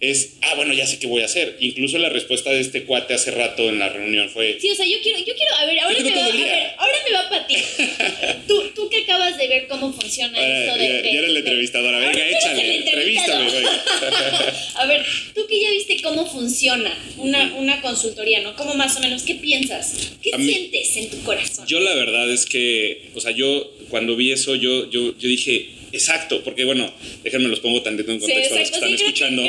es, 0.00 0.34
ah, 0.42 0.54
bueno, 0.56 0.74
ya 0.74 0.86
sé 0.86 0.98
qué 0.98 1.06
voy 1.06 1.22
a 1.22 1.26
hacer. 1.26 1.56
Incluso 1.60 1.98
la 1.98 2.10
respuesta 2.10 2.50
de 2.50 2.60
este 2.60 2.84
cuate 2.84 3.14
hace 3.14 3.30
rato 3.30 3.68
en 3.68 3.78
la 3.78 3.88
reunión 3.88 4.28
fue, 4.28 4.58
Sí, 4.60 4.70
o 4.70 4.74
sea, 4.74 4.86
yo 4.86 4.98
quiero, 5.02 5.18
yo 5.18 5.34
quiero, 5.34 5.54
a 5.56 5.66
ver, 5.66 5.80
ahora 5.80 6.00
me 6.00 6.10
va, 6.10 6.24
a 6.26 6.30
ver, 6.30 6.74
ahora 6.76 6.94
me 7.08 7.14
va 7.14 7.28
para 7.30 7.46
ti. 7.46 7.56
Tú, 8.46 8.62
tú 8.74 8.90
que 8.90 8.98
acabas 8.98 9.38
de 9.38 9.48
ver 9.48 9.53
cómo 9.68 9.92
funciona 9.92 10.38
esto 10.38 10.76
de, 10.78 10.84
ya, 10.88 11.02
ya 11.02 11.18
eres 11.18 11.28
la 11.28 11.32
de- 11.34 11.38
entrevistadora, 11.40 11.96
Ahora 11.98 12.08
venga, 12.10 12.28
échale, 12.38 12.64
el 12.64 12.82
entrevístame, 12.82 13.44
entrevistador. 13.46 13.50
güey. 13.50 14.54
A 14.76 14.86
ver, 14.86 15.06
tú 15.34 15.46
que 15.48 15.60
ya 15.60 15.70
viste 15.70 16.00
cómo 16.02 16.26
funciona 16.26 16.92
una, 17.18 17.54
una 17.56 17.80
consultoría, 17.80 18.40
¿no? 18.42 18.54
¿Cómo 18.56 18.74
más 18.74 18.96
o 18.96 19.00
menos? 19.00 19.22
¿Qué 19.22 19.36
piensas? 19.36 20.12
¿Qué 20.22 20.30
A 20.34 20.38
mí- 20.38 20.46
sientes 20.52 20.96
en 20.96 21.10
tu 21.10 21.22
corazón? 21.22 21.66
Yo 21.66 21.80
la 21.80 21.94
verdad 21.94 22.30
es 22.30 22.46
que, 22.46 23.10
o 23.14 23.20
sea, 23.20 23.30
yo 23.32 23.72
cuando 23.90 24.16
vi 24.16 24.32
eso, 24.32 24.54
yo, 24.54 24.90
yo, 24.90 25.16
yo 25.18 25.28
dije, 25.28 25.68
exacto, 25.94 26.42
porque 26.44 26.64
bueno, 26.64 26.92
déjenme 27.22 27.48
los 27.48 27.60
pongo 27.60 27.82
tantito 27.82 28.12
en 28.12 28.20
Sí, 28.20 28.26
contexto 28.26 28.54
a 28.54 28.58
los 28.58 28.70
que 28.70 28.74
están 28.76 28.90
sí, 28.90 28.96
creo 28.96 28.98
que- 28.98 29.04
escuchando. 29.04 29.42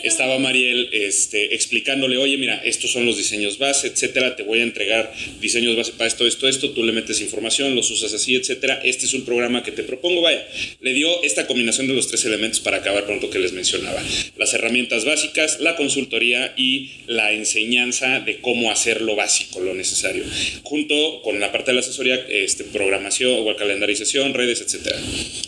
que 0.00 0.08
Estaba 0.08 0.38
Mariel 0.38 0.88
este, 0.92 1.54
explicándole, 1.54 2.16
oye, 2.18 2.36
mira, 2.36 2.60
estos 2.64 2.90
son 2.90 3.06
los 3.06 3.16
diseños 3.16 3.58
base, 3.58 3.86
etcétera, 3.88 4.36
te 4.36 4.42
voy 4.42 4.60
a 4.60 4.62
entregar 4.62 5.12
diseños 5.40 5.76
base 5.76 5.92
para 5.92 6.08
esto, 6.08 6.26
esto, 6.26 6.48
esto, 6.48 6.70
tú 6.70 6.84
le 6.84 6.92
metes 6.92 7.20
información, 7.20 7.74
los 7.74 7.90
usas 7.90 8.12
así, 8.12 8.34
etcétera. 8.34 8.80
Este 8.84 9.06
es 9.06 9.14
un 9.14 9.24
programa 9.24 9.62
que 9.62 9.72
te 9.72 9.82
propongo, 9.82 10.20
vaya, 10.22 10.46
le 10.80 10.92
dio 10.92 11.22
esta 11.22 11.46
combinación 11.46 11.86
de 11.86 11.94
los 11.94 12.08
tres 12.08 12.24
elementos 12.24 12.60
para 12.60 12.78
acabar 12.78 13.04
pronto 13.06 13.30
que 13.30 13.38
les 13.38 13.52
mencionaba. 13.52 14.02
Las 14.36 14.52
herramientas 14.54 15.04
básicas, 15.04 15.60
la 15.60 15.76
consultoría 15.76 16.52
y 16.56 16.90
la 17.06 17.32
enseñanza 17.32 18.20
de 18.20 18.38
cómo 18.40 18.70
hacer 18.70 19.00
lo 19.02 19.14
básico, 19.16 19.60
lo 19.60 19.74
necesario, 19.74 20.24
junto 20.62 21.22
con 21.22 21.38
la 21.40 21.52
parte 21.52 21.70
de 21.70 21.74
la 21.74 21.80
asesoría, 21.80 22.16
este, 22.28 22.64
programación 22.64 23.32
o 23.46 23.56
calendarización, 23.56 24.34
redes, 24.34 24.60
etcétera. 24.60 24.98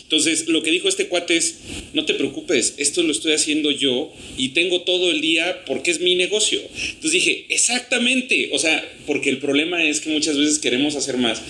Entonces, 0.03 0.44
lo 0.47 0.63
que 0.63 0.71
dijo 0.71 0.87
este 0.89 1.07
cuate 1.07 1.37
es, 1.37 1.55
no 1.93 2.05
te 2.05 2.13
preocupes, 2.13 2.75
esto 2.77 3.03
lo 3.03 3.11
estoy 3.11 3.33
haciendo 3.33 3.71
yo 3.71 4.11
y 4.37 4.49
tengo 4.49 4.81
todo 4.81 5.11
el 5.11 5.21
día 5.21 5.63
porque 5.65 5.91
es 5.91 5.99
mi 5.99 6.15
negocio. 6.15 6.61
Entonces 6.73 7.11
dije, 7.11 7.45
exactamente, 7.49 8.49
o 8.53 8.59
sea, 8.59 8.83
porque 9.05 9.29
el 9.29 9.37
problema 9.39 9.83
es 9.83 10.01
que 10.01 10.09
muchas 10.09 10.37
veces 10.37 10.59
queremos 10.59 10.95
hacer 10.95 11.17
más, 11.17 11.41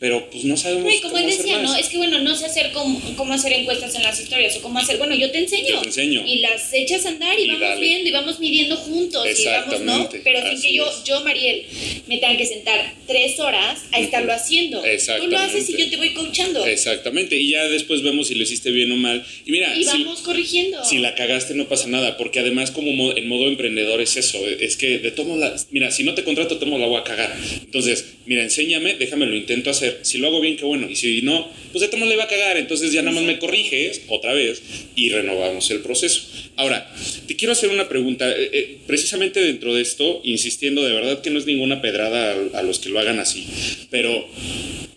pero 0.00 0.28
pues 0.30 0.44
no 0.44 0.56
sabemos 0.56 0.84
Güey, 0.84 1.00
como 1.00 1.16
él 1.18 1.22
cómo 1.24 1.32
hacer 1.34 1.42
decía, 1.44 1.58
más. 1.58 1.70
¿no? 1.70 1.76
Es 1.76 1.88
que 1.88 1.96
bueno, 1.98 2.20
no 2.20 2.34
sé 2.36 2.46
hacer 2.46 2.70
cómo, 2.72 3.00
cómo 3.16 3.32
hacer 3.34 3.52
encuestas 3.52 3.94
en 3.94 4.02
las 4.02 4.18
historias 4.20 4.56
o 4.56 4.62
cómo 4.62 4.78
hacer. 4.78 4.98
Bueno, 4.98 5.14
yo 5.14 5.30
te 5.30 5.38
enseño. 5.38 5.68
Yo 5.68 5.80
te 5.80 5.88
enseño. 5.88 6.24
Y 6.26 6.38
las 6.38 6.72
echas 6.72 7.04
a 7.06 7.10
andar 7.10 7.38
y, 7.38 7.44
Y 7.44 7.46
vamos 7.48 7.60
dale. 7.60 7.80
viendo 7.80 8.08
y 8.08 8.12
vamos 8.12 8.40
midiendo 8.40 8.76
juntos. 8.76 9.26
Y 9.38 9.44
vamos, 9.46 9.80
¿no? 9.80 9.92
Exactamente, 10.04 10.20
Pero 10.24 10.48
sin 10.50 10.60
que 10.62 10.74
yo, 10.74 10.86
es. 10.88 11.04
yo, 11.04 11.20
Mariel, 11.24 11.64
me 12.06 12.18
tenga 12.18 12.36
que 12.36 12.46
sentar 12.46 12.94
tres 13.06 13.38
horas 13.38 13.80
a 13.92 14.00
estarlo 14.00 14.32
haciendo. 14.32 14.78
Tú 14.80 14.86
lo 14.86 14.92
Exactamente. 14.92 15.36
haces 15.36 15.70
y 15.70 15.76
yo 15.76 15.90
te 15.90 15.96
voy 15.96 16.14
coachando. 16.14 16.64
Exactamente, 16.66 17.36
y 17.36 17.50
ya 17.50 17.64
después 17.68 18.02
vemos 18.02 18.28
si 18.28 18.34
lo 18.42 18.48
hiciste 18.48 18.70
bien 18.72 18.90
o 18.92 18.96
mal. 18.96 19.24
Y 19.46 19.52
mira, 19.52 19.76
Y 19.76 19.84
si- 19.84 20.02
vamos 20.02 20.20
corrigiendo. 20.20 20.84
Si 20.84 20.98
la 20.98 21.14
cagaste 21.14 21.54
no 21.54 21.68
pasa 21.68 21.86
nada, 21.88 22.16
porque 22.16 22.40
además 22.40 22.70
como 22.72 22.92
mo- 22.92 23.16
en 23.16 23.28
modo 23.28 23.46
emprendedor 23.48 24.00
es 24.00 24.16
eso, 24.16 24.38
es 24.46 24.76
que 24.76 24.98
de 24.98 25.10
todos 25.12 25.28
modos, 25.28 25.66
mira, 25.70 25.90
si 25.90 26.02
no 26.02 26.14
te 26.14 26.24
contrato, 26.24 26.58
modos 26.58 26.78
la 26.78 26.86
voy 26.86 27.00
a 27.00 27.04
cagar. 27.04 27.34
Entonces, 27.62 28.04
mira, 28.26 28.42
enséñame, 28.42 28.94
déjame 28.96 29.26
lo 29.26 29.36
intento 29.36 29.70
hacer. 29.70 30.00
Si 30.02 30.18
lo 30.18 30.26
hago 30.26 30.40
bien, 30.40 30.56
qué 30.56 30.64
bueno. 30.64 30.90
Y 30.90 30.96
si 30.96 31.22
no, 31.22 31.48
pues 31.70 31.80
de 31.82 31.88
modos 31.88 32.06
le 32.06 32.16
va 32.16 32.24
a 32.24 32.28
cagar. 32.28 32.56
Entonces 32.56 32.92
ya 32.92 33.02
nada 33.02 33.14
más 33.14 33.24
me 33.24 33.38
corriges 33.38 34.02
otra 34.08 34.32
vez 34.32 34.60
y 34.96 35.10
renovamos 35.10 35.70
el 35.70 35.80
proceso. 35.80 36.22
Ahora, 36.56 36.90
te 37.26 37.36
quiero 37.36 37.52
hacer 37.52 37.70
una 37.70 37.88
pregunta, 37.88 38.30
eh, 38.30 38.50
eh, 38.52 38.78
precisamente 38.86 39.40
dentro 39.40 39.74
de 39.74 39.82
esto, 39.82 40.20
insistiendo 40.22 40.82
de 40.82 40.92
verdad 40.92 41.22
que 41.22 41.30
no 41.30 41.38
es 41.38 41.46
ninguna 41.46 41.80
pedrada 41.80 42.36
a, 42.54 42.62
los 42.62 42.78
que 42.78 42.90
lo 42.90 43.00
hagan 43.00 43.18
así, 43.18 43.46
pero 43.90 44.28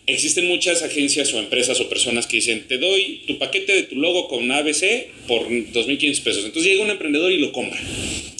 Existen 0.07 0.47
muchas 0.47 0.83
agencias 0.83 1.33
o 1.33 1.39
empresas 1.39 1.79
o 1.79 1.89
personas 1.89 2.27
que 2.27 2.35
dicen, 2.35 2.67
te 2.67 2.77
doy 2.77 3.23
tu 3.25 3.39
paquete 3.39 3.73
de 3.73 3.83
tu 3.83 3.95
logo 3.95 4.27
con 4.27 4.51
ABC 4.51 5.07
por 5.27 5.49
2.500 5.49 6.21
pesos. 6.21 6.45
Entonces 6.45 6.71
llega 6.71 6.83
un 6.83 6.91
emprendedor 6.91 7.31
y 7.31 7.39
lo 7.39 7.51
compra. 7.51 7.81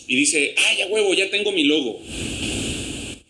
Y 0.08 0.16
dice, 0.16 0.54
ah, 0.56 0.76
ya 0.78 0.86
huevo, 0.86 1.16
ya 1.16 1.32
tengo 1.32 1.52
mi 1.52 1.64
logo. 1.64 2.04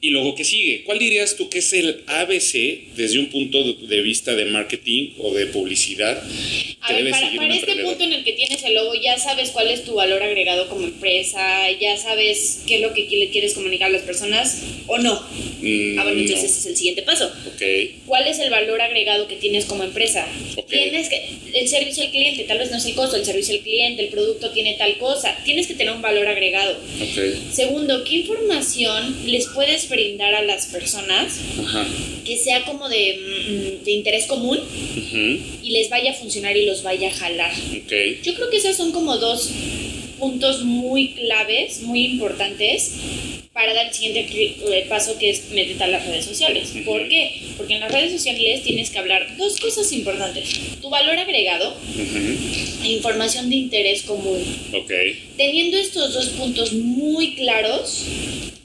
Y 0.06 0.12
luego, 0.12 0.36
¿qué 0.36 0.44
sigue? 0.44 0.84
¿Cuál 0.84 1.00
dirías 1.00 1.36
tú 1.36 1.50
que 1.50 1.58
es 1.58 1.74
el 1.74 2.04
ABC 2.06 2.94
desde 2.96 3.18
un 3.18 3.26
punto 3.32 3.64
de- 3.64 4.02
vista 4.04 4.36
de 4.36 4.46
marketing 4.46 5.14
o 5.18 5.34
de 5.34 5.48
publicidad 5.48 6.22
A 6.82 6.88
que 6.96 7.02
ver, 7.02 7.10
para, 7.12 7.32
para 7.36 7.56
este 7.56 7.76
punto 7.78 8.04
en 8.04 8.14
el 8.14 8.24
que 8.24 8.34
tienes 8.34 8.62
el 8.64 8.76
logo, 8.76 8.94
ya 8.94 9.18
sabes 9.18 9.50
cuál 9.50 9.72
es 9.72 9.84
tu 9.84 9.96
valor 9.96 10.22
agregado 10.22 10.70
como 10.70 10.86
empresa, 10.86 11.72
ya 11.82 11.98
sabes 11.98 12.62
qué 12.68 12.76
es 12.76 12.82
lo 12.82 12.94
que 12.94 13.08
le 13.10 13.30
quieres 13.32 13.54
comunicar 13.56 13.88
a 13.90 13.94
las 13.94 14.04
personas 14.04 14.62
o 14.86 15.00
no. 15.00 15.16
Mm, 15.62 15.98
Ah, 15.98 16.04
bueno, 16.04 16.20
entonces 16.20 16.44
no. 16.44 16.50
ese 16.50 16.60
es 16.60 16.66
el 16.68 16.76
siguiente 16.78 17.02
paso. 17.02 17.26
Ok, 17.48 17.62
¿Cuál 18.06 18.28
es 18.28 18.38
el 18.38 18.52
valor 18.52 18.80
agregado 18.82 19.28
que 19.28 19.38
tienes 19.38 19.66
como 19.66 19.84
empresa? 19.84 20.28
Ok. 20.56 20.70
Tienes 20.70 21.10
que, 21.10 21.28
el 21.54 21.68
servicio 21.68 22.04
al 22.04 22.12
cliente, 22.12 22.44
tal 22.44 22.60
vez 22.60 22.70
no 22.70 22.78
es 22.78 22.86
el 22.86 22.94
costo, 22.94 23.16
el 23.16 23.26
servicio 23.26 23.56
al 23.56 23.62
cliente, 23.62 24.04
el 24.04 24.10
producto 24.10 24.52
tiene 24.52 24.76
tal 24.76 25.00
cosa. 25.00 25.36
Tienes 25.46 25.66
que 25.66 25.74
tener 25.74 25.94
un 25.96 26.02
valor 26.04 26.28
agregado. 26.28 26.74
ok, 27.02 27.52
Segundo, 27.52 28.04
¿qué 28.04 28.18
información 28.18 29.16
les 29.26 29.48
puedes 29.48 29.86
brindar 29.96 30.36
a 30.36 30.42
las 30.44 30.66
personas 30.68 31.40
ajá, 31.60 31.86
que 32.26 32.38
sea 32.38 32.64
como 32.66 32.90
de, 32.90 33.18
mm, 33.82 33.84
de 33.86 33.92
interés 33.92 34.26
común 34.26 34.58
ujú, 34.60 35.40
y 35.64 35.72
les 35.72 35.90
vaya 35.90 36.12
a 36.12 36.14
funcionar 36.14 36.56
y 36.58 36.66
los 36.66 36.84
vaya 36.84 37.10
a 37.10 37.12
jalar? 37.14 37.52
ok, 37.54 37.94
Yo 38.24 38.34
creo 38.36 38.50
que 38.50 38.58
esos 38.58 38.76
son 38.78 38.92
como 38.92 39.18
dos 39.18 39.50
puntos 40.20 40.64
muy 40.64 41.14
claves, 41.14 41.82
muy 41.82 42.06
importantes 42.06 42.94
para 43.54 43.74
dar 43.74 43.88
el 43.88 43.94
siguiente 43.94 44.28
eh, 44.34 44.86
paso 44.90 45.18
que 45.18 45.30
es 45.30 45.50
meterte 45.52 45.82
a 45.86 45.88
las 45.88 46.06
redes 46.06 46.26
sociales. 46.26 46.74
¿Por 46.86 47.08
qué? 47.08 47.42
Porque 47.56 47.76
en 47.76 47.80
las 47.80 47.92
redes 47.92 48.12
sociales 48.12 48.64
tienes 48.64 48.90
que 48.90 49.00
hablar 49.00 49.38
dos 49.38 49.58
cosas 49.62 49.90
importantes. 49.94 50.50
Tu 50.82 50.90
valor 50.90 51.18
agregado 51.18 51.72
ujú, 51.74 52.84
e 52.84 52.88
información 52.92 53.50
de 53.50 53.56
interés 53.56 54.04
común. 54.04 54.42
ok, 54.74 54.92
Teniendo 55.38 55.78
estos 55.78 56.14
dos 56.14 56.26
puntos 56.30 56.74
muy 56.74 57.36
claros, 57.36 58.04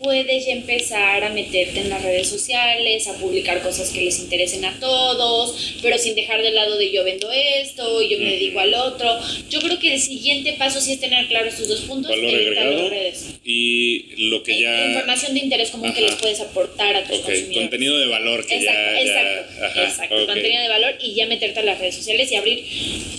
puedes 0.00 0.46
ya 0.46 0.52
empezar 0.52 1.22
a 1.24 1.28
meterte 1.28 1.80
en 1.80 1.90
las 1.90 2.02
redes 2.02 2.26
sociales, 2.28 3.06
a 3.06 3.14
publicar 3.18 3.62
cosas 3.62 3.90
que 3.90 4.00
les 4.00 4.18
interesen 4.18 4.64
a 4.64 4.80
todos, 4.80 5.74
pero 5.82 5.98
sin 5.98 6.14
dejar 6.14 6.42
de 6.42 6.52
lado 6.52 6.78
de 6.78 6.90
yo 6.90 7.04
vendo 7.04 7.30
esto, 7.30 8.00
yo 8.02 8.18
me 8.18 8.24
dedico 8.30 8.60
al 8.60 8.72
otro. 8.72 9.18
Yo 9.50 9.60
creo 9.60 9.78
que 9.78 9.92
el 9.94 10.00
siguiente 10.00 10.54
paso 10.54 10.80
sí 10.80 10.92
es 10.92 11.00
tener 11.00 11.26
claro 11.28 11.48
estos 11.48 11.68
dos 11.68 11.80
puntos 11.82 12.10
valor 12.10 12.30
e 12.32 12.36
agregado 12.36 12.88
redes. 12.88 13.26
y 13.44 14.28
lo 14.30 14.42
que 14.42 14.58
ya... 14.60 14.86
Información 14.86 15.34
de 15.34 15.40
interés 15.40 15.70
común 15.70 15.92
que 15.92 16.00
les 16.00 16.14
puedes 16.14 16.40
aportar 16.40 16.96
a 16.96 17.04
tus 17.04 17.18
Ok, 17.18 17.24
consumidores. 17.26 17.58
contenido 17.58 17.98
de 17.98 18.06
valor 18.06 18.46
que 18.46 18.56
Exacto, 18.56 18.80
ya... 18.80 18.92
ya- 18.92 19.00
exacto, 19.02 19.64
ajá, 19.66 19.82
exacto. 19.84 20.26
Contenido 20.26 20.62
de 20.62 20.68
valor 20.68 20.94
y 21.02 21.14
ya 21.14 21.26
meterte 21.26 21.60
a 21.60 21.62
las 21.62 21.78
redes 21.78 21.96
sociales 21.96 22.32
y 22.32 22.36
abrir 22.36 22.64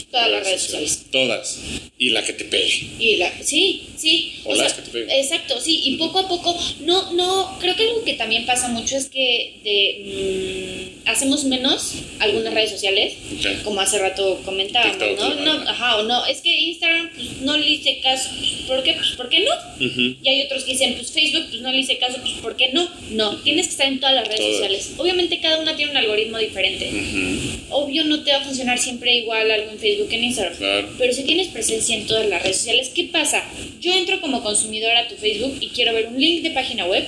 todas 0.10 0.32
las 0.32 0.44
redes 0.46 0.62
sociales. 0.64 1.06
Todas. 1.12 1.60
Y 2.00 2.10
la 2.10 2.26
que 2.26 2.34
te 2.34 2.46
pegue. 2.46 2.88
Y 3.00 3.18
la, 3.18 3.32
sí, 3.44 3.84
sí. 3.96 4.34
O 4.46 4.56
las 4.56 4.74
que 4.74 4.82
te 4.82 4.90
peguen. 4.90 5.12
exacto, 5.12 5.62
sí. 5.62 5.82
Y 5.86 5.98
poco 5.98 6.18
a 6.20 6.28
poco, 6.28 6.58
no, 6.82 7.12
no, 7.14 7.58
creo 7.60 7.76
que 7.76 7.84
algo 7.84 8.04
que 8.04 8.14
también 8.14 8.46
pasa 8.46 8.68
mucho 8.70 8.96
es 8.98 9.08
que 9.10 9.60
de, 9.64 10.92
mm, 11.06 11.10
hacemos 11.10 11.44
menos 11.44 11.96
algunas 12.20 12.54
redes 12.54 12.72
sociales, 12.72 13.14
Ok. 13.40 13.64
como 13.64 13.82
hace 13.82 14.00
rato 14.00 14.42
comentábamos, 14.46 14.98
¿no? 15.18 15.36
no 15.36 15.70
ajá, 15.70 15.98
o 15.98 16.04
no, 16.04 16.26
es 16.26 16.42
que 16.42 16.56
Instagram 16.56 17.10
pues, 17.16 17.42
no 17.42 17.58
le 17.58 17.68
hice 17.70 18.00
caso, 18.02 18.30
pues, 18.38 18.50
¿por 18.68 18.84
qué? 18.84 18.94
Pues, 18.94 19.10
¿por 19.18 19.30
qué 19.30 19.40
no? 19.42 19.86
Ujú. 19.86 20.16
Y 20.24 20.30
hay 20.30 20.42
otros 20.44 20.64
que 20.64 20.72
dicen, 20.74 20.94
pues 20.96 21.12
Facebook, 21.12 21.46
pues 21.50 21.62
no 21.62 21.72
le 21.72 21.80
hice 21.80 21.98
caso, 21.98 22.18
pues 22.22 22.34
¿por 22.42 22.56
qué 22.56 22.70
no? 22.74 22.90
No, 23.12 23.36
tienes 23.38 23.68
que 23.68 23.72
estar 23.72 23.88
en 23.88 24.00
todas 24.00 24.16
las 24.16 24.28
redes 24.28 24.40
Todas. 24.42 24.54
sociales. 24.54 24.92
Obviamente 24.98 25.40
cada 25.40 25.60
una 25.60 25.76
tiene 25.76 25.92
un 25.92 25.98
algoritmo 25.98 26.38
diferente. 26.38 26.90
Ujú. 26.90 27.82
Obvio 27.84 28.04
no 28.06 28.24
te 28.24 28.32
va 28.32 28.38
a 28.40 28.44
funcionar 28.44 28.78
siempre 28.80 29.16
igual 29.18 29.50
algo 29.50 29.72
en 29.72 29.80
Facebook 29.80 30.10
que 30.10 30.16
en 30.18 30.24
Instagram. 30.26 30.58
Claro. 30.58 30.90
Pero 30.98 31.14
si 31.14 31.24
tienes 31.24 31.48
presencia 31.48 31.96
en 31.96 32.06
todas 32.08 32.28
las 32.28 32.42
redes 32.44 32.58
sociales, 32.58 32.92
¿qué 32.94 33.06
pasa? 33.06 33.44
Yo 33.80 33.92
entro 33.94 34.22
como 34.22 34.44
consumidor 34.44 34.96
a 34.96 35.08
tu 35.08 35.16
Facebook 35.16 35.58
y 35.60 35.70
quiero 35.70 35.94
ver 35.94 36.08
un 36.08 36.20
link 36.20 36.44
de 36.44 36.52
página 36.62 36.86
web, 36.86 37.04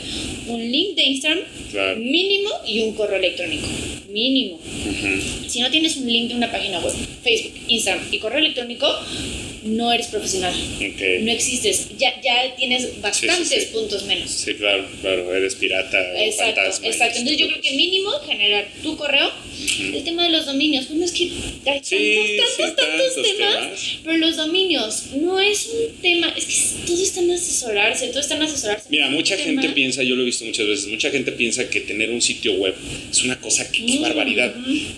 un 0.48 0.60
link 0.72 0.96
de 0.96 1.04
Instagram, 1.04 1.44
Claro. 1.72 2.00
mínimo 2.00 2.50
y 2.66 2.82
un 2.82 2.94
correo 2.96 3.18
electrónico. 3.18 3.68
Mínimo. 4.10 4.60
Si 5.48 5.60
no 5.60 5.70
tienes 5.70 5.96
un 5.98 6.08
link 6.12 6.30
de 6.30 6.36
una 6.36 6.52
página 6.52 6.80
web, 6.80 6.94
Facebook, 7.24 7.54
Instagram 7.68 8.04
y 8.12 8.18
correo 8.20 8.40
electrónico, 8.40 8.88
no 9.66 9.92
eres 9.94 10.08
profesional. 10.08 10.54
Ok. 10.78 11.02
No 11.22 11.32
existes. 11.32 11.88
Ya, 11.98 12.20
ya 12.22 12.56
tienes 12.56 13.02
bastantes 13.02 13.64
sí. 13.66 13.70
puntos 13.72 14.04
menos. 14.06 14.30
Sí, 14.30 14.54
claro, 14.56 14.86
claro, 15.02 15.34
eres 15.36 15.56
pirata 15.56 15.98
Exacto, 16.24 16.56
fantasma. 16.62 16.88
exacto. 16.88 17.20
Entonces 17.20 17.38
yo 17.40 17.48
creo 17.48 17.62
que 17.62 17.72
mínimo 17.72 18.12
generar 18.28 18.68
tu 18.82 18.96
correo. 18.98 19.32
El 19.94 20.04
tema 20.04 20.24
de 20.24 20.30
los 20.30 20.46
dominios, 20.46 20.86
pues 20.86 21.00
no 21.00 21.06
es 21.06 21.12
que 21.12 21.24
hay 21.26 21.30
tantos, 21.64 21.88
Sí, 21.88 22.16
tantos, 22.16 22.50
sí, 22.56 22.62
tantos, 22.64 22.76
tantos 22.86 23.14
temas, 23.38 23.56
temas. 23.60 23.98
pero 24.04 24.18
los 24.18 24.36
dominios 24.36 25.04
no 25.16 25.40
es 25.40 25.68
un 25.68 26.02
tema, 26.02 26.34
es 26.36 26.46
que 26.46 26.86
todo 26.88 27.02
está 27.02 27.22
en 27.22 27.32
asesorarse, 27.32 28.08
todo 28.08 28.20
está 28.20 28.36
en 28.36 28.42
asesorarse. 28.44 28.88
Mira, 28.90 29.10
mucha 29.10 29.36
Un 29.36 29.42
gente 29.42 29.62
tema- 29.62 29.74
piensa, 29.76 30.04
yo 30.04 30.16
lo 30.16 30.24
he 30.24 30.26
visto 30.26 30.44
muchas 30.46 30.68
veces, 30.68 30.88
mucha 30.88 31.12
gente 31.12 31.32
piensa 31.32 31.70
que 31.70 31.82
tener 31.82 32.10
un 32.10 32.22
sitio 32.22 32.54
web 32.54 32.76
es 33.12 33.24
una 33.24 33.40
cosa 33.40 33.72
que 33.72 33.86
qué 33.86 34.00
Mm, 34.00 34.02
barbaridad. 34.02 34.56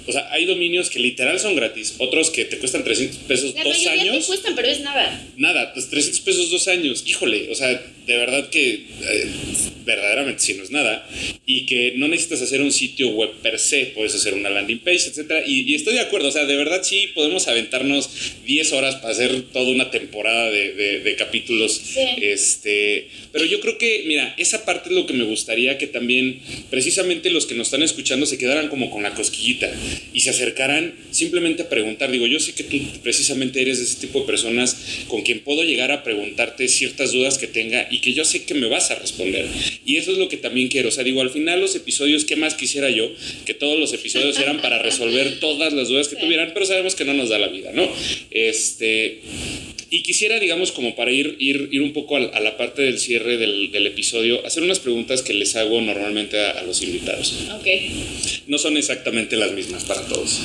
O 0.08 0.12
sea, 0.12 0.30
hay 0.32 0.46
dominios 0.46 0.90
que 0.90 1.00
literal 1.00 1.40
son 1.40 1.56
gratis, 1.56 1.96
otros 2.00 2.30
que 2.32 2.46
te 2.46 2.58
cuestan 2.58 2.84
300 2.84 3.18
pesos 3.20 3.54
La 3.56 3.64
dos 3.64 3.78
mayoría 3.78 4.04
te 4.04 4.10
años. 4.10 4.26
cuestan, 4.26 4.55
pero 4.56 4.68
es 4.68 4.82
nada. 4.82 5.22
Nada, 5.38 5.74
pues 5.74 5.90
300 5.90 6.22
pesos 6.22 6.50
dos 6.50 6.68
años. 6.68 7.04
Híjole, 7.06 7.52
o 7.52 7.56
sea, 7.56 7.82
de 8.06 8.18
verdad 8.18 8.50
que 8.50 8.74
eh, 8.74 9.28
verdaderamente 9.86 10.42
si 10.42 10.54
no 10.56 10.64
es 10.64 10.72
nada. 10.72 11.08
Y 11.46 11.66
que 11.68 11.94
no 11.98 12.08
necesitas 12.08 12.42
hacer 12.42 12.62
un 12.62 12.72
sitio 12.72 13.10
web 13.10 13.30
per 13.44 13.60
se, 13.60 13.88
puedes 13.96 14.16
hacer 14.16 14.34
una 14.34 14.50
landing 14.50 14.80
page, 14.80 15.10
etcétera. 15.10 15.44
Y, 15.46 15.62
y 15.72 15.76
estoy 15.76 15.94
de 15.94 16.00
acuerdo, 16.00 16.30
o 16.30 16.32
sea, 16.32 16.46
de 16.46 16.56
verdad 16.56 16.82
sí 16.84 17.10
podemos 17.14 17.48
aventarnos 17.48 18.10
10 18.46 18.72
horas 18.74 18.96
para 18.96 19.12
hacer 19.14 19.44
toda 19.54 19.70
una 19.70 19.92
temporada 19.92 20.50
de, 20.50 20.74
de- 20.74 21.00
de 21.02 21.16
capítulos. 21.16 21.80
Sí. 21.94 22.00
Este, 22.22 23.08
pero 23.32 23.46
yo 23.46 23.60
creo 23.60 23.78
que, 23.78 24.04
mira, 24.08 24.34
esa 24.38 24.66
parte 24.66 24.90
es 24.90 24.96
lo 24.96 25.06
que 25.06 25.14
me 25.14 25.24
gustaría 25.24 25.78
que 25.78 25.88
también 25.88 26.40
precisamente 26.70 27.30
los 27.30 27.46
que 27.46 27.54
nos 27.56 27.68
están 27.68 27.84
escuchando 27.84 28.26
se 28.26 28.38
quedaran 28.38 28.70
como 28.70 28.90
con 28.90 29.04
la 29.04 29.14
cosquillita 29.14 29.72
y 30.14 30.22
se 30.22 30.32
acercaran 30.32 30.96
simplemente 31.12 31.64
a 31.64 31.70
preguntar. 31.70 32.12
Digo, 32.12 32.26
yo 32.28 32.40
sé 32.40 32.54
que 32.54 32.64
tú 32.64 32.78
precisamente 33.04 33.62
eres 33.62 33.78
de 33.78 33.86
ese 33.86 34.00
tipo 34.00 34.22
de 34.22 34.26
personas 34.26 34.76
con 35.08 35.22
quien 35.22 35.42
puedo 35.42 35.64
llegar 35.64 35.92
a 35.92 36.04
preguntarte 36.04 36.68
ciertas 36.68 37.12
dudas 37.12 37.38
que 37.38 37.48
tenga 37.48 37.88
y 37.96 38.00
que 38.00 38.14
yo 38.14 38.26
sé 38.26 38.46
que 38.46 38.54
me 38.54 38.68
vas 38.68 38.92
a 38.92 38.96
responder. 38.96 39.46
Y 39.86 39.98
eso 39.98 40.12
es 40.12 40.18
lo 40.18 40.28
que 40.30 40.38
también 40.38 40.68
quiero. 40.68 40.90
O 40.90 40.92
sea, 40.92 41.04
digo, 41.04 41.22
al 41.22 41.30
final 41.30 41.62
los 41.62 41.76
episodios, 41.76 42.26
¿qué 42.26 42.36
más 42.36 42.54
quisiera 42.56 42.90
yo? 42.90 43.10
Que 43.46 43.54
todos 43.54 43.80
los 43.80 43.94
episodios 43.94 44.38
eran 44.40 44.62
para 44.62 44.80
resolver 44.82 45.40
todas 45.40 45.74
las 45.74 45.88
dudas 45.88 46.08
que 46.08 46.16
Sí. 46.16 46.22
tuvieran, 46.22 46.52
pero 46.54 46.66
sabemos 46.66 46.96
que 46.96 47.06
no 47.06 47.14
nos 47.14 47.30
da 47.30 47.40
la 47.40 47.48
vida, 47.48 47.72
¿no? 47.74 47.88
Este... 48.32 49.22
Y 49.92 50.02
quisiera, 50.02 50.40
digamos, 50.40 50.72
como 50.72 50.96
para 50.96 51.12
ir, 51.12 51.38
ir, 51.40 51.70
ir 51.72 51.82
un 51.82 51.94
poco 51.94 52.18
a, 52.18 52.24
a 52.26 52.40
la 52.42 52.58
parte 52.58 52.82
del 52.82 52.98
cierre 53.00 53.38
del, 53.38 53.72
del 53.72 53.86
episodio, 53.88 54.46
hacer 54.46 54.64
unas 54.64 54.80
preguntas 54.80 55.22
que 55.22 55.34
les 55.34 55.56
hago 55.56 55.80
normalmente 55.80 56.38
a, 56.40 56.52
a 56.52 56.64
los 56.64 56.82
invitados. 56.82 57.34
Ok. 57.60 57.68
No 58.48 58.58
son 58.58 58.78
exactamente 58.78 59.38
las 59.38 59.52
mismas 59.54 59.84
para 59.86 60.02
todos. 60.08 60.42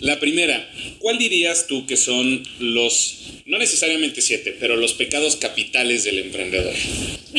La 0.00 0.20
primera, 0.20 0.70
¿cuál 1.00 1.18
dirías 1.18 1.66
tú 1.66 1.86
que 1.86 1.96
son 1.96 2.46
los, 2.60 3.18
no 3.46 3.58
necesariamente 3.58 4.22
siete, 4.22 4.56
pero 4.60 4.76
los 4.76 4.94
pecados 4.94 5.34
capitales 5.36 6.04
del 6.04 6.20
emprendedor? 6.20 6.74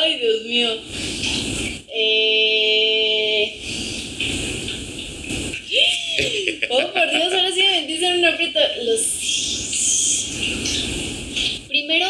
Ay, 0.00 0.18
Dios 0.18 0.44
mío. 0.44 0.76
Eh... 1.94 3.62
Oh, 6.70 6.92
por 6.92 7.10
Dios, 7.10 7.32
ahora 7.32 7.52
sí 7.52 7.60
me 7.60 7.80
metiste 7.82 8.06
en 8.06 8.18
un 8.18 8.24
aprieto. 8.24 8.58
Los... 8.82 9.02
Primero, 11.68 12.08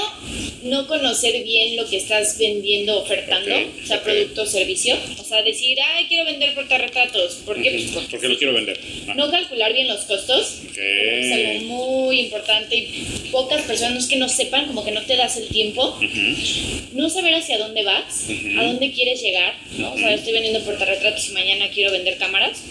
no 0.76 0.86
conocer 0.86 1.42
bien 1.42 1.76
lo 1.76 1.88
que 1.88 1.96
estás 1.96 2.36
vendiendo, 2.38 3.00
ofertando, 3.02 3.54
Ok, 3.54 3.62
o 3.82 3.86
sea, 3.86 3.96
ok. 3.98 4.02
producto 4.04 4.42
o 4.42 4.46
servicio. 4.46 4.96
O 5.18 5.24
sea, 5.24 5.42
decir, 5.42 5.78
ay, 5.80 6.04
quiero 6.06 6.24
vender 6.26 6.54
portarretratos. 6.54 7.36
¿Por 7.46 7.60
qué? 7.62 7.70
Pues 7.70 7.84
Ujú, 7.84 7.94
porque 7.94 8.10
Porque 8.10 8.28
lo 8.28 8.36
quiero 8.38 8.52
vender. 8.54 8.78
Ah, 9.08 9.14
no 9.16 9.30
calcular 9.30 9.72
bien 9.72 9.88
los 9.88 10.00
costos. 10.04 10.60
ok. 10.70 10.76
Es 10.78 11.32
algo 11.32 11.60
muy 11.74 12.20
importante 12.20 12.76
y 12.76 13.28
pocas 13.32 13.62
personas 13.62 14.06
que 14.06 14.16
no 14.16 14.28
sepan, 14.28 14.66
como 14.66 14.84
que 14.84 14.90
no 14.92 15.02
te 15.02 15.16
das 15.16 15.36
el 15.38 15.48
tiempo, 15.48 15.96
Ujú, 15.96 16.92
no 16.92 17.08
saber 17.08 17.34
hacia 17.34 17.58
dónde 17.58 17.82
vas, 17.82 18.26
Ujú. 18.28 18.60
a 18.60 18.64
dónde 18.64 18.92
quieres 18.92 19.22
llegar, 19.22 19.54
¿no? 19.78 19.94
O 19.94 19.98
sea, 19.98 20.12
estoy 20.14 20.32
vendiendo 20.34 20.60
portarretratos 20.62 21.28
y 21.28 21.32
mañana 21.32 21.68
quiero 21.72 21.92
vender 21.92 22.18
cámaras, 22.18 22.62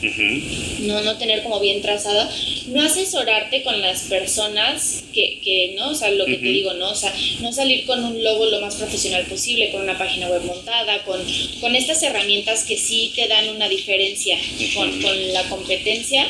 no, 0.80 1.02
no 1.02 1.18
tener 1.18 1.42
como 1.44 1.60
bien 1.60 1.82
trazada, 1.82 2.30
no 2.68 2.82
asesorarte 2.84 3.64
con 3.64 3.82
las 3.82 4.04
personas 4.04 5.04
que, 5.16 5.40
que 5.42 5.74
¿no? 5.78 5.92
O 5.92 5.96
sea, 5.96 6.12
lo 6.12 6.26
que 6.26 6.36
te 6.36 6.48
digo, 6.48 6.74
¿no? 6.74 6.92
O 6.92 6.96
sea, 6.96 7.16
no 7.40 7.52
salir 7.54 7.86
con 7.86 8.04
un 8.04 8.22
logo 8.22 8.46
lo 8.48 8.60
más 8.60 8.76
profesional 8.76 9.26
posible, 9.26 9.72
con 9.72 9.82
una 9.82 9.98
página 9.98 10.28
web 10.28 10.44
montada, 10.44 11.04
con, 11.06 11.22
con 11.62 11.76
estas 11.76 12.04
herramientas 12.04 12.66
que 12.66 12.78
sí 12.78 13.14
te 13.16 13.28
dan 13.30 13.48
una 13.50 13.70
diferencia 13.70 14.38
con, 14.76 15.34
la 15.34 15.44
competencia. 15.50 16.28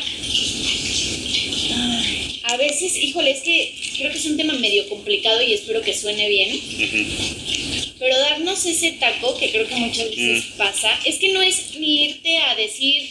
Ay, 1.74 2.40
A 2.44 2.56
veces, 2.56 2.96
híjole, 2.96 3.32
es 3.32 3.40
que 3.40 3.74
creo 3.98 4.12
que 4.12 4.18
es 4.18 4.26
un 4.26 4.36
tema 4.36 4.54
medio 4.54 4.88
complicado 4.88 5.42
y 5.42 5.52
espero 5.52 5.82
que 5.82 5.92
suene 5.92 6.28
bien. 6.28 6.60
Pero 7.98 8.16
darnos 8.18 8.64
ese 8.66 8.92
taco, 8.92 9.36
que 9.36 9.50
creo 9.50 9.66
que 9.66 9.74
muchas 9.74 10.10
veces 10.10 10.44
pasa, 10.56 10.90
es 11.04 11.16
que 11.16 11.32
no 11.32 11.42
es 11.42 11.76
ni 11.80 12.04
irte 12.04 12.38
a 12.38 12.54
decir 12.54 13.02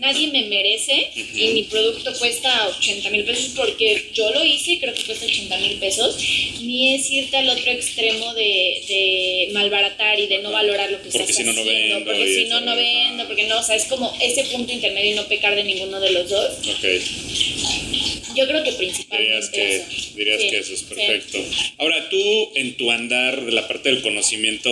nadie 0.00 0.28
me 0.28 0.44
merece 0.44 1.10
y 1.14 1.48
mi 1.48 1.62
producto 1.64 2.12
cuesta 2.18 2.68
80 2.78 3.10
mil 3.10 3.24
pesos 3.24 3.52
porque 3.56 4.10
yo 4.12 4.30
lo 4.30 4.44
hice 4.44 4.72
y 4.72 4.78
creo 4.78 4.94
que 4.94 5.02
cuesta 5.04 5.26
80 5.26 5.58
mil 5.58 5.78
pesos, 5.78 6.16
ni 6.62 6.94
es 6.94 7.10
irte 7.10 7.36
al 7.36 7.48
otro 7.48 7.70
extremo 7.70 8.34
de, 8.34 8.82
de 8.88 9.48
malbaratar 9.52 10.18
y 10.18 10.26
de 10.26 10.38
no 10.38 10.50
valorar 10.50 10.90
lo 10.90 11.02
que 11.02 11.10
Porque 11.10 11.30
estás 11.30 11.36
si 11.36 11.44
no, 11.44 11.52
no 11.52 11.60
haciendo, 11.60 11.94
vendo 11.94 12.04
porque 12.04 12.34
si 12.34 12.44
no, 12.46 12.60
no 12.60 12.76
vendo, 12.76 13.26
porque 13.26 13.46
no, 13.46 13.58
o 13.58 13.62
sea, 13.62 13.76
es 13.76 13.84
como 13.84 14.14
ese 14.20 14.44
punto 14.44 14.72
intermedio 14.72 15.12
y 15.12 15.14
no 15.14 15.26
pecar 15.28 15.54
de 15.54 15.64
ninguno 15.64 16.00
de 16.00 16.10
los 16.10 16.28
dos. 16.28 16.52
Ok. 16.58 16.84
Yo 18.36 18.46
creo 18.46 18.62
que 18.62 18.72
principalmente 18.72 19.32
Dirías 19.32 19.50
que, 19.50 19.76
eso. 19.76 20.16
dirías 20.16 20.40
Sí, 20.42 20.50
que 20.50 20.58
eso 20.58 20.74
es 20.74 20.80
sí. 20.80 20.86
perfecto. 20.88 21.38
Ahora, 21.78 22.08
tú, 22.10 22.50
en 22.54 22.76
tu 22.76 22.90
andar 22.90 23.44
de 23.44 23.52
la 23.52 23.66
parte 23.66 23.88
del 23.88 24.02
conocimiento, 24.02 24.70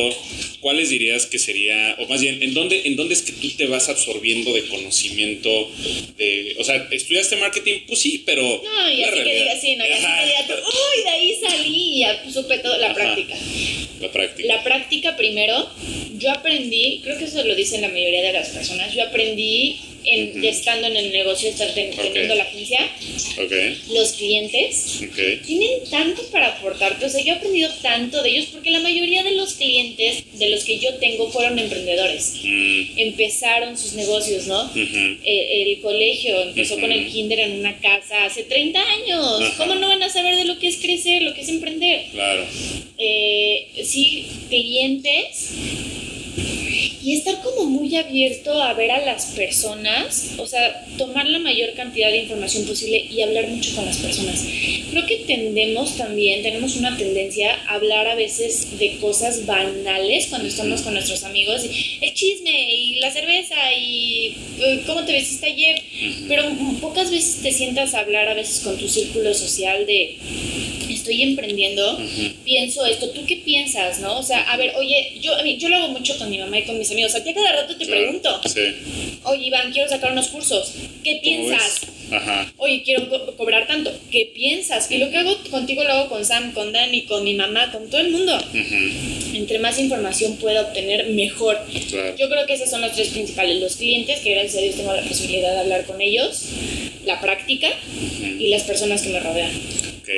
¿cuáles 0.61 0.91
dirías 0.91 1.27
que 1.27 1.39
sería, 1.39 1.97
o 1.99 2.07
más 2.07 2.21
bien, 2.21 2.43
¿en 2.43 2.53
dónde, 2.55 2.83
¿en 2.85 2.97
dónde 2.97 3.15
es 3.15 3.23
que 3.23 3.33
tú 3.33 3.49
te 3.57 3.67
vas 3.67 3.89
absorbiendo 3.89 4.53
de 4.53 4.67
conocimiento? 4.67 5.71
De, 6.19 6.57
o 6.59 6.65
sea, 6.65 6.89
¿estudiaste 6.91 7.37
marketing? 7.37 7.81
Pues 7.87 8.01
sí, 8.01 8.23
pero... 8.27 8.43
No, 8.43 8.91
y 8.93 9.03
así 9.03 9.17
que 9.23 9.35
digas, 9.35 9.61
sí, 9.61 9.77
no, 9.77 9.87
y 9.87 9.91
así 9.93 10.05
Ajá, 10.05 10.21
que 10.21 10.27
digas, 10.27 10.47
tú, 10.47 10.53
uy, 10.55 11.03
de 11.03 11.09
ahí 11.11 11.37
salí 11.41 11.95
y 11.95 11.99
ya 12.01 12.25
supe 12.33 12.59
todo, 12.59 12.77
la 12.79 12.87
Ajá. 12.87 12.95
práctica. 12.95 13.35
La 14.01 14.13
práctica. 14.13 14.49
La 14.49 14.63
práctica 14.63 15.17
primero, 15.17 15.71
yo 16.19 16.31
aprendí, 16.31 17.01
creo 17.03 17.19
que 17.19 17.25
eso 17.25 17.43
lo 17.45 17.55
dicen 17.55 17.81
la 17.81 17.89
mayoría 17.89 18.23
de 18.23 18.33
las 18.33 18.49
personas, 18.51 18.95
yo 18.95 19.03
aprendí 19.05 19.77
en, 20.05 20.39
Ujú. 20.39 20.47
estando 20.47 20.87
en 20.89 20.97
el 20.97 21.11
negocio, 21.13 21.49
estar 21.49 21.73
teniendo 21.75 22.35
la 22.35 22.43
agencia, 22.45 22.79
Ok, 23.43 23.53
los 23.93 24.13
clientes 24.13 25.01
ok. 25.03 25.47
tienen 25.47 25.71
tanto 25.91 26.23
para 26.31 26.49
aportarte, 26.49 27.07
o 27.07 27.09
sea, 27.09 27.23
yo 27.25 27.33
he 27.35 27.37
aprendido 27.37 27.71
tanto 27.83 28.23
de 28.23 28.31
ellos 28.31 28.47
porque 28.53 28.71
la 28.71 28.81
mayoría 28.81 29.23
de 29.23 29.33
los 29.33 29.55
clientes 29.55 30.25
de 30.39 30.49
los 30.51 30.65
que 30.65 30.79
yo 30.79 30.95
tengo 30.97 31.31
fueron 31.31 31.59
emprendedores, 31.59 32.35
Mm, 32.45 32.99
empezaron 32.99 33.77
sus 33.79 33.95
negocios, 33.95 34.47
¿no? 34.47 34.65
ujú. 34.65 35.19
Eh, 35.25 35.63
el 35.63 35.81
colegio 35.81 36.41
empezó 36.43 36.79
con 36.79 36.91
el 36.93 37.07
kinder 37.11 37.41
en 37.41 37.61
una 37.61 37.79
casa 37.81 38.25
hace 38.25 38.43
30 38.45 38.81
años. 38.81 39.53
¿Cómo 39.57 39.75
no 39.75 39.89
van 39.89 40.03
a 40.03 40.09
saber 40.09 40.37
de 40.37 40.45
lo 40.45 40.59
que 40.59 40.69
es 40.69 40.77
crecer, 40.79 41.23
lo 41.23 41.35
que 41.35 41.41
es 41.43 41.49
emprender? 41.49 42.05
Claro. 42.13 42.45
Eh, 42.99 43.67
sí, 43.85 44.27
clientes. 44.49 45.51
Y 47.05 47.17
estar 47.17 47.43
como 47.43 47.67
muy 47.67 47.95
abierto 47.97 48.63
a 48.63 48.73
ver 48.73 48.91
a 48.91 49.05
las 49.05 49.27
personas, 49.33 50.33
o 50.39 50.47
sea, 50.47 50.87
tomar 50.97 51.27
la 51.27 51.39
mayor 51.39 51.75
cantidad 51.75 52.11
de 52.11 52.23
información 52.23 52.65
posible 52.65 52.97
y 53.11 53.21
hablar 53.21 53.47
mucho 53.49 53.75
con 53.75 53.85
las 53.85 53.99
personas. 53.99 54.43
Creo 54.91 55.05
que 55.07 55.17
tendemos 55.27 55.99
también, 55.99 56.43
tenemos 56.43 56.77
una 56.77 56.97
tendencia 56.97 57.55
a 57.67 57.75
hablar 57.75 58.09
a 58.09 58.15
veces 58.15 58.79
de 58.79 58.97
cosas 59.01 59.45
banales 59.45 60.29
cuando 60.29 60.49
estamos 60.49 60.81
con 60.81 60.95
nuestros 60.95 61.25
amigos, 61.25 61.63
y 61.65 61.99
el 62.01 62.15
chisme 62.15 62.73
y 62.73 63.01
la 63.01 63.11
cerveza 63.11 63.55
y 63.79 64.37
eh, 64.61 64.83
cómo 64.87 65.05
te 65.05 65.13
vestiste 65.13 65.47
ayer, 65.47 65.83
pero 66.27 66.45
pocas 66.81 67.11
veces 67.11 67.43
te 67.43 67.53
sientas 67.53 67.93
a 67.93 68.01
hablar 68.01 68.29
a 68.29 68.35
veces 68.35 68.61
con 68.61 68.79
tu 68.79 68.89
círculo 68.89 69.35
social 69.35 69.85
de 69.85 70.17
estoy 71.05 71.23
emprendiendo, 71.23 71.99
pienso 72.45 72.87
esto, 72.87 73.11
¿tú 73.11 73.25
qué 73.27 73.37
piensas, 73.37 74.01
no? 74.01 74.19
O 74.19 74.23
sea, 74.23 74.41
a 74.51 74.57
ver, 74.57 74.73
oye, 74.77 75.19
yo, 75.21 75.35
a 75.35 75.45
yo 75.45 75.69
lo 75.69 75.77
hago 75.77 75.89
mucho 75.89 76.17
con 76.17 76.31
mi 76.31 76.39
mamá 76.39 76.59
y 76.59 76.63
con 76.63 76.79
mis 76.79 76.91
amigos, 76.91 77.13
o 77.13 77.17
sea, 77.17 77.25
ya 77.25 77.35
cada 77.35 77.53
rato 77.53 77.77
te 77.77 77.85
pregunto, 77.87 78.41
Sí. 78.47 78.61
oye, 79.25 79.47
Iván, 79.49 79.71
quiero 79.71 79.89
sacar 79.89 80.13
unos 80.13 80.29
cursos, 80.29 80.73
¿qué 81.05 81.21
¿Cómo 81.23 81.23
piensas? 81.23 81.81
Ajá. 82.11 82.53
Oye, 82.59 82.83
quiero 82.85 83.09
co- 83.11 83.37
cobrar 83.37 83.67
tanto, 83.67 83.93
¿qué 84.11 84.31
piensas? 84.35 84.91
Y 84.91 84.99
lo 84.99 85.11
que 85.11 85.17
hago 85.19 85.37
contigo 85.51 85.85
lo 85.85 85.91
hago 85.93 86.09
con 86.09 86.25
Sam, 86.25 86.53
con 86.53 86.73
Dani, 86.73 87.03
con 87.03 87.23
mi 87.25 87.35
mamá, 87.35 87.71
con 87.71 87.89
todo 87.91 88.01
el 88.01 88.11
mundo. 88.11 88.35
Ujú. 88.37 89.37
Entre 89.37 89.59
más 89.59 89.79
información 89.79 90.37
pueda 90.37 90.63
obtener, 90.63 91.11
mejor. 91.11 91.59
Claro. 91.91 92.15
Yo 92.17 92.29
creo 92.31 92.47
que 92.47 92.55
esos 92.55 92.71
son 92.71 92.81
los 92.83 92.93
tres 92.93 93.09
principales, 93.09 93.61
los 93.61 93.77
clientes, 93.77 94.21
que 94.21 94.31
gracias 94.33 94.57
a 94.57 94.61
Dios 94.61 94.77
tengo 94.77 94.93
la 94.95 95.03
posibilidad 95.03 95.53
de 95.53 95.61
hablar 95.61 95.85
con 95.87 96.01
ellos, 96.01 96.45
la 97.05 97.21
práctica 97.21 97.69
y 98.39 98.49
las 98.49 98.63
personas 98.63 99.03
que 99.03 99.09
me 99.11 99.21
rodean. 99.21 99.51
Ok. 100.05 100.11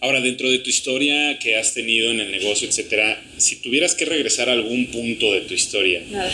Ahora, 0.00 0.20
dentro 0.20 0.50
de 0.50 0.58
tu 0.58 0.70
historia 0.70 1.38
que 1.38 1.54
has 1.56 1.72
tenido 1.72 2.10
en 2.10 2.18
el 2.18 2.32
negocio, 2.32 2.66
etcétera, 2.68 3.22
si 3.38 3.56
tuvieras 3.62 3.94
que 3.94 4.04
regresar 4.06 4.48
a 4.48 4.52
algún 4.52 4.86
punto 4.86 5.32
de 5.32 5.42
tu 5.42 5.54
historia, 5.54 6.02
Nada, 6.10 6.32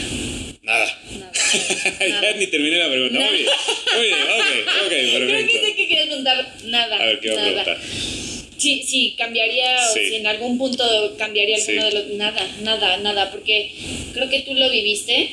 nada. 0.63 0.99
nada. 1.19 1.33
ya 2.01 2.09
Nada. 2.09 2.33
ni 2.39 2.47
terminé 2.47 2.79
la 2.79 2.89
pregunta. 2.89 3.21
Muy 3.21 3.37
bien, 3.39 3.49
muy 3.97 4.07
bien, 4.07 4.19
ok, 4.23 4.47
ok, 4.85 4.89
Creo 4.89 5.11
que 5.11 5.19
perfecto. 5.27 5.67
sé 5.67 5.75
que 5.77 5.89
querías 5.89 6.07
preguntar 6.07 6.55
nada. 6.65 6.97
A 6.97 7.05
ver, 7.05 7.21
¿qué 7.21 7.29
va 7.31 7.35
a 7.35 7.37
nada. 7.51 7.65
preguntar? 7.65 7.79
Sí, 8.57 8.83
sí, 8.87 9.15
cambiaría, 9.17 9.79
Sí. 9.93 10.01
o 10.01 10.09
si 10.09 10.15
en 10.17 10.27
algún 10.27 10.57
punto 10.59 11.15
cambiaría 11.19 11.57
alguno 11.57 11.83
Sí. 11.83 11.87
de 11.89 11.93
los... 11.95 12.07
Nada, 12.17 12.57
nada, 12.63 12.97
nada, 12.99 13.31
porque 13.31 13.73
creo 14.15 14.29
que 14.31 14.41
tú 14.41 14.55
lo 14.55 14.71
viviste. 14.71 15.31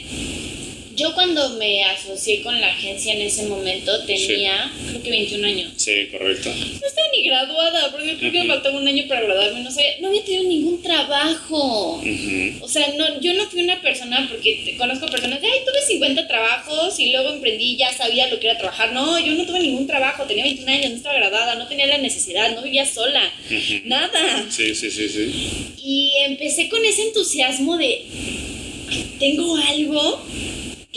Yo 0.97 1.13
cuando 1.13 1.49
me 1.57 1.83
asocié 1.85 2.41
con 2.41 2.59
la 2.59 2.67
agencia 2.67 3.13
en 3.13 3.21
ese 3.21 3.43
momento 3.45 4.03
tenía, 4.05 4.71
creo 4.89 5.03
que 5.03 5.09
21 5.11 5.47
años. 5.47 5.73
Sí, 5.77 6.07
correcto. 6.11 6.49
No 6.49 6.87
estaba 6.87 7.07
ni 7.15 7.23
graduada, 7.23 7.91
porque 7.91 8.17
creo 8.17 8.31
que 8.31 8.41
me 8.41 8.47
faltaba 8.47 8.79
un 8.79 8.87
año 8.87 9.03
para 9.07 9.21
graduarme. 9.21 9.59
No, 9.61 9.69
sabía, 9.71 9.91
no 10.01 10.07
había 10.07 10.23
tenido 10.25 10.43
ningún 10.45 10.81
trabajo. 10.81 12.01
O 12.61 12.67
sea, 12.67 12.93
no, 12.97 13.21
yo 13.21 13.33
no 13.35 13.45
fui 13.47 13.61
una 13.61 13.79
persona, 13.79 14.27
porque 14.29 14.63
te- 14.65 14.75
conozco 14.77 15.05
personas 15.05 15.39
de, 15.39 15.47
ay, 15.47 15.59
tuve 15.65 15.81
50 15.87 16.27
trabajos 16.27 16.99
y 16.99 17.11
luego 17.11 17.29
emprendí, 17.29 17.77
ya 17.77 17.93
sabía 17.95 18.27
lo 18.27 18.39
que 18.39 18.47
era 18.49 18.57
trabajar. 18.57 18.91
No, 18.91 19.19
yo 19.19 19.33
no 19.35 19.45
tuve 19.45 19.59
ningún 19.59 19.85
trabajo, 19.85 20.23
tenía 20.23 20.45
21 20.45 20.71
años, 20.71 20.89
no 20.89 20.95
estaba 20.97 21.15
graduada, 21.15 21.55
no 21.55 21.67
tenía 21.67 21.85
la 21.85 21.99
necesidad, 21.99 22.55
no 22.55 22.63
vivía 22.63 22.85
sola, 22.87 23.21
nada. 23.85 24.45
Sí, 24.49 24.73
sí, 24.73 24.89
sí, 24.89 25.07
sí. 25.09 25.67
Y 25.83 26.11
empecé 26.25 26.69
con 26.69 26.83
ese 26.83 27.03
entusiasmo 27.03 27.77
de, 27.77 28.01
tengo 29.19 29.55
algo 29.57 30.25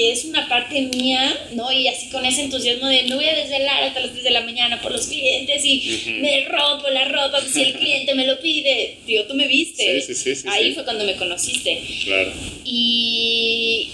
que 0.00 0.12
es 0.12 0.24
una 0.24 0.48
parte 0.48 0.80
mía, 0.80 1.38
¿no? 1.52 1.70
Y 1.70 1.86
así 1.86 2.08
con 2.08 2.24
ese 2.24 2.44
entusiasmo 2.44 2.86
de 2.86 3.02
me 3.02 3.16
voy 3.16 3.26
a 3.26 3.34
desvelar 3.34 3.82
hasta 3.82 4.00
las 4.00 4.12
3 4.12 4.24
de 4.24 4.30
la 4.30 4.40
mañana 4.40 4.80
por 4.80 4.92
los 4.92 5.08
clientes 5.08 5.62
y 5.62 6.16
me 6.22 6.46
rompo 6.46 6.88
la 6.88 7.04
ropa 7.04 7.38
si 7.42 7.60
el 7.60 7.74
cliente 7.74 8.14
me 8.14 8.26
lo 8.26 8.40
pide. 8.40 8.96
Digo, 9.06 9.24
tú 9.24 9.34
me 9.34 9.46
viste. 9.46 10.00
Sí, 10.00 10.14
sí, 10.14 10.34
sí, 10.36 10.48
Ahí 10.48 10.72
fue 10.72 10.84
cuando 10.84 11.04
me 11.04 11.16
conociste. 11.16 11.82
Claro. 12.04 12.32
Y 12.64 13.90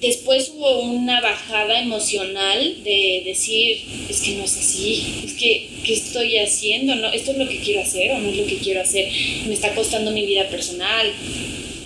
después 0.00 0.50
hubo 0.52 0.80
una 0.80 1.20
bajada 1.20 1.78
emocional 1.78 2.82
de 2.82 3.22
decir, 3.24 3.84
es 4.10 4.22
que 4.22 4.32
no 4.32 4.46
es 4.46 4.56
así, 4.56 5.04
es 5.26 5.34
que, 5.34 5.68
¿qué 5.84 5.92
estoy 5.92 6.38
haciendo? 6.38 6.96
¿No? 6.96 7.12
¿Esto 7.12 7.30
es 7.30 7.38
lo 7.38 7.48
que 7.48 7.60
quiero 7.60 7.82
hacer 7.82 8.10
o 8.10 8.18
no 8.18 8.30
es 8.30 8.36
lo 8.36 8.46
que 8.46 8.56
quiero 8.56 8.80
hacer? 8.80 9.08
Me 9.46 9.54
está 9.54 9.72
costando 9.76 10.10
mi 10.10 10.26
vida 10.26 10.48
personal, 10.48 11.12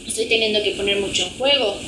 estoy 0.06 0.24
teniendo 0.24 0.62
que 0.62 0.70
poner 0.70 0.96
mucho 0.96 1.24
en 1.24 1.30
juego. 1.32 1.78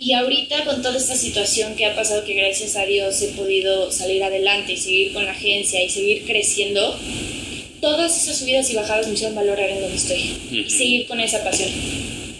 Y 0.00 0.12
ahorita 0.12 0.64
con 0.64 0.80
toda 0.82 0.96
esta 0.96 1.16
situación 1.16 1.74
que 1.74 1.86
ha 1.86 1.94
pasado, 1.94 2.24
que 2.24 2.34
gracias 2.34 2.76
a 2.76 2.86
Dios 2.86 3.20
he 3.22 3.28
podido 3.28 3.90
salir 3.90 4.22
adelante 4.22 4.72
y 4.72 4.76
seguir 4.76 5.12
con 5.12 5.24
la 5.24 5.32
agencia 5.32 5.82
y 5.82 5.88
seguir 5.88 6.24
creciendo, 6.24 6.98
todas 7.80 8.22
esas 8.22 8.38
subidas 8.38 8.70
y 8.70 8.74
bajadas 8.74 9.08
me 9.08 9.14
hicieron 9.14 9.34
valorar 9.34 9.70
en 9.70 9.80
donde 9.80 9.96
estoy 9.96 10.36
y 10.52 10.70
seguir 10.70 11.06
con 11.06 11.20
esa 11.20 11.42
pasión. 11.42 11.70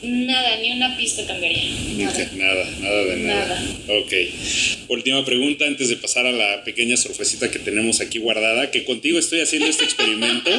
Nada, 0.01 0.57
ni 0.61 0.71
una 0.71 0.97
pista 0.97 1.27
cambiaría. 1.27 1.65
Nada. 1.97 2.31
Nada, 2.37 2.71
nada 2.81 3.05
de 3.05 3.17
nada. 3.17 3.47
Nada. 3.47 3.99
Ok. 3.99 4.13
Última 4.89 5.25
pregunta 5.25 5.67
antes 5.67 5.89
de 5.89 5.97
pasar 5.97 6.25
a 6.27 6.33
la 6.33 6.63
pequeña 6.63 6.97
sorpresita 6.97 7.51
que 7.51 7.59
tenemos 7.59 8.01
aquí 8.01 8.19
guardada, 8.21 8.71
que 8.71 8.85
contigo 8.85 9.19
estoy 9.19 9.41
haciendo 9.41 9.67
este 9.67 9.85
experimento. 9.85 10.51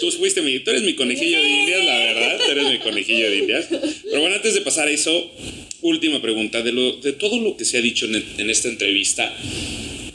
Tú 0.00 0.10
fuiste 0.12 0.40
mi, 0.40 0.60
tú 0.60 0.70
eres 0.70 0.82
mi 0.82 0.94
conejillo 0.94 1.42
de 1.42 1.48
indias, 1.48 1.84
la 1.84 1.98
verdad, 1.98 2.38
tú 2.44 2.50
eres 2.50 2.70
mi 2.70 2.78
conejillo 2.78 3.30
de 3.30 3.36
indias. 3.36 3.66
Pero 3.68 4.20
bueno, 4.22 4.36
antes 4.36 4.54
de 4.54 4.62
pasar 4.62 4.88
a 4.88 4.90
eso, 4.90 5.30
última 5.82 6.20
pregunta. 6.20 6.62
De, 6.62 6.72
lo, 6.72 6.96
de 6.96 7.12
todo 7.12 7.38
lo 7.40 7.56
que 7.56 7.64
se 7.64 7.78
ha 7.78 7.80
dicho 7.80 8.06
en, 8.06 8.24
en 8.38 8.50
esta 8.50 8.68
entrevista, 8.68 9.34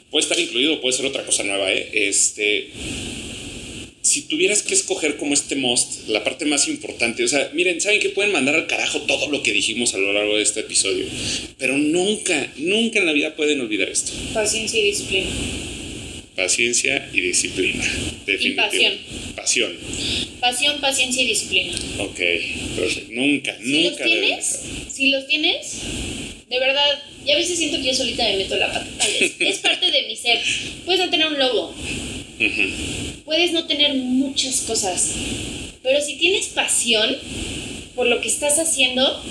puede 0.09 0.24
estar 0.24 0.39
incluido, 0.39 0.82
puede 0.82 0.95
ser 0.95 1.05
otra 1.05 1.26
cosa 1.26 1.43
nueva, 1.43 1.72
¿eh? 1.72 1.89
Este, 1.93 2.70
si 4.05 4.22
tuvieras 4.22 4.61
que 4.61 4.76
escoger 4.76 5.18
como 5.18 5.34
este 5.34 5.55
most, 5.55 6.07
la 6.07 6.24
parte 6.24 6.45
más 6.45 6.68
importante, 6.68 7.24
o 7.24 7.28
sea, 7.28 7.49
miren, 7.53 7.82
saben 7.82 7.99
que 7.99 8.09
pueden 8.09 8.32
mandar 8.32 8.53
al 8.53 8.68
carajo 8.68 9.01
todo 9.01 9.30
lo 9.30 9.41
que 9.41 9.51
dijimos 9.51 9.95
a 9.95 9.97
lo 9.97 10.13
largo 10.13 10.38
de 10.38 10.43
este 10.43 10.59
episodio, 10.59 11.05
pero 11.57 11.76
nunca, 11.78 12.53
nunca 12.57 12.99
en 12.99 13.07
la 13.07 13.13
vida 13.13 13.36
pueden 13.36 13.61
olvidar 13.61 13.89
esto. 13.89 14.11
Paciencia 14.32 14.80
y 14.80 14.84
disciplina. 14.84 15.28
Paciencia 16.36 17.09
y 17.13 17.22
disciplina. 17.22 17.84
Definitivo. 18.28 18.61
pasión. 18.68 18.93
Pasión. 19.36 19.74
Pasión, 20.45 20.79
paciencia 20.79 21.23
y 21.23 21.25
disciplina. 21.25 21.73
Ok, 21.97 22.19
perfecto. 22.75 23.11
Nunca, 23.13 23.57
Si 23.57 23.81
los 23.83 23.91
nunca 23.93 24.03
deben 24.03 24.19
tienes, 24.21 24.59
si 24.93 25.09
los 25.09 25.25
tienes, 25.25 25.77
de 26.47 26.59
verdad, 26.59 27.03
y 27.25 27.31
a 27.31 27.35
veces 27.35 27.57
siento 27.57 27.77
que 27.77 27.85
yo 27.85 27.95
solita 27.95 28.23
me 28.25 28.37
meto 28.37 28.55
la 28.55 28.67
pata, 28.71 28.85
tal 28.95 29.11
vez. 29.11 29.33
Es 29.39 29.57
parte 29.57 29.89
de 29.89 30.03
mi 30.03 30.15
ser. 30.15 30.39
Puedes 30.85 31.03
no 31.03 31.09
tener 31.09 31.25
un 31.25 31.41
Ujú. 31.41 33.21
puedes 33.25 33.53
no 33.53 33.65
tener 33.65 33.95
muchas 33.95 34.61
cosas, 34.61 35.13
pero 35.81 35.99
si 35.99 36.15
tienes 36.17 36.45
pasión 36.49 37.17
por 37.95 38.05
lo 38.05 38.21
que 38.21 38.27
estás 38.27 38.59
haciendo, 38.59 39.23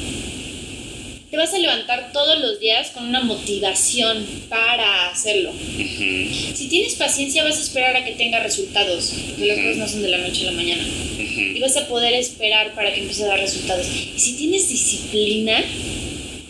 te 1.34 1.38
vas 1.38 1.52
a 1.52 1.58
levantar 1.58 2.12
todos 2.12 2.38
los 2.38 2.60
días 2.60 2.90
con 2.90 3.06
una 3.08 3.20
motivación 3.20 4.24
para 4.48 5.10
hacerlo. 5.10 5.50
Ujú. 5.50 6.54
Si 6.54 6.68
tienes 6.68 6.94
paciencia, 6.94 7.42
vas 7.42 7.56
a 7.58 7.60
esperar 7.60 7.96
a 7.96 8.04
que 8.04 8.12
tenga 8.12 8.38
resultados, 8.38 9.12
porque 9.30 9.46
las 9.46 9.58
cosas 9.58 9.76
no 9.78 9.88
son 9.88 10.02
de 10.02 10.10
la 10.10 10.18
noche 10.18 10.42
a 10.42 10.44
la 10.44 10.52
mañana. 10.52 10.84
Y 11.18 11.50
Ujú. 11.54 11.60
vas 11.60 11.76
a 11.76 11.88
poder 11.88 12.12
esperar 12.14 12.72
para 12.76 12.94
que 12.94 13.00
empiece 13.00 13.24
a 13.24 13.26
dar 13.26 13.40
resultados. 13.40 13.84
Y 14.16 14.20
si 14.20 14.34
tienes 14.34 14.68
disciplina, 14.68 15.60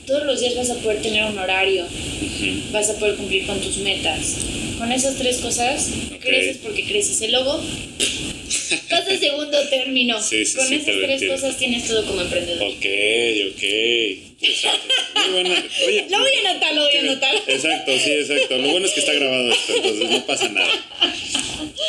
todos 0.07 0.27
los 0.27 0.41
días 0.41 0.55
vas 0.55 0.69
a 0.69 0.75
poder 0.75 1.01
tener 1.01 1.25
un 1.25 1.39
horario, 1.39 1.85
Ujú. 1.87 2.71
vas 2.73 2.91
a 2.91 2.99
poder 2.99 3.15
cumplir 3.17 3.47
con 3.47 3.59
tus 3.63 3.79
metas. 3.79 4.37
Con 4.77 4.93
esas 4.93 5.17
tres 5.17 5.39
cosas, 5.39 5.89
Ok. 6.15 6.21
creces 6.21 6.59
porque 6.59 6.85
creces. 6.85 7.23
El 7.23 7.33
logo 7.33 7.59
pasa 8.91 9.13
a 9.13 9.17
segundo 9.19 9.59
término. 9.71 10.21
Sí, 10.21 10.45
sí, 10.45 10.57
con 10.57 10.67
sí, 10.69 10.75
esas 10.75 10.87
tres 10.87 11.11
entiendo. 11.23 11.35
cosas 11.37 11.57
tienes 11.57 11.87
todo 11.89 12.05
como 12.05 12.21
emprendedor. 12.21 12.69
Ok, 12.69 12.85
ok. 13.55 14.34
Interesante. 14.45 14.95
Muy 15.15 15.31
buena. 15.33 15.65
Oye, 15.87 16.07
Lo 16.11 16.19
voy 16.21 16.31
a 16.35 16.51
anotar, 16.51 16.75
lo 16.75 16.83
voy 16.85 16.97
a 16.97 17.01
anotar. 17.01 17.35
Exacto, 17.47 17.93
sí, 17.99 18.11
exacto. 18.13 18.59
Lo 18.59 18.69
bueno 18.69 18.87
es 18.87 18.93
que 18.93 19.01
está 19.01 19.13
grabado 19.15 19.51
esto, 19.53 19.75
entonces 19.77 20.11
no 20.11 20.27
pasa 20.27 20.49
nada. 20.49 20.69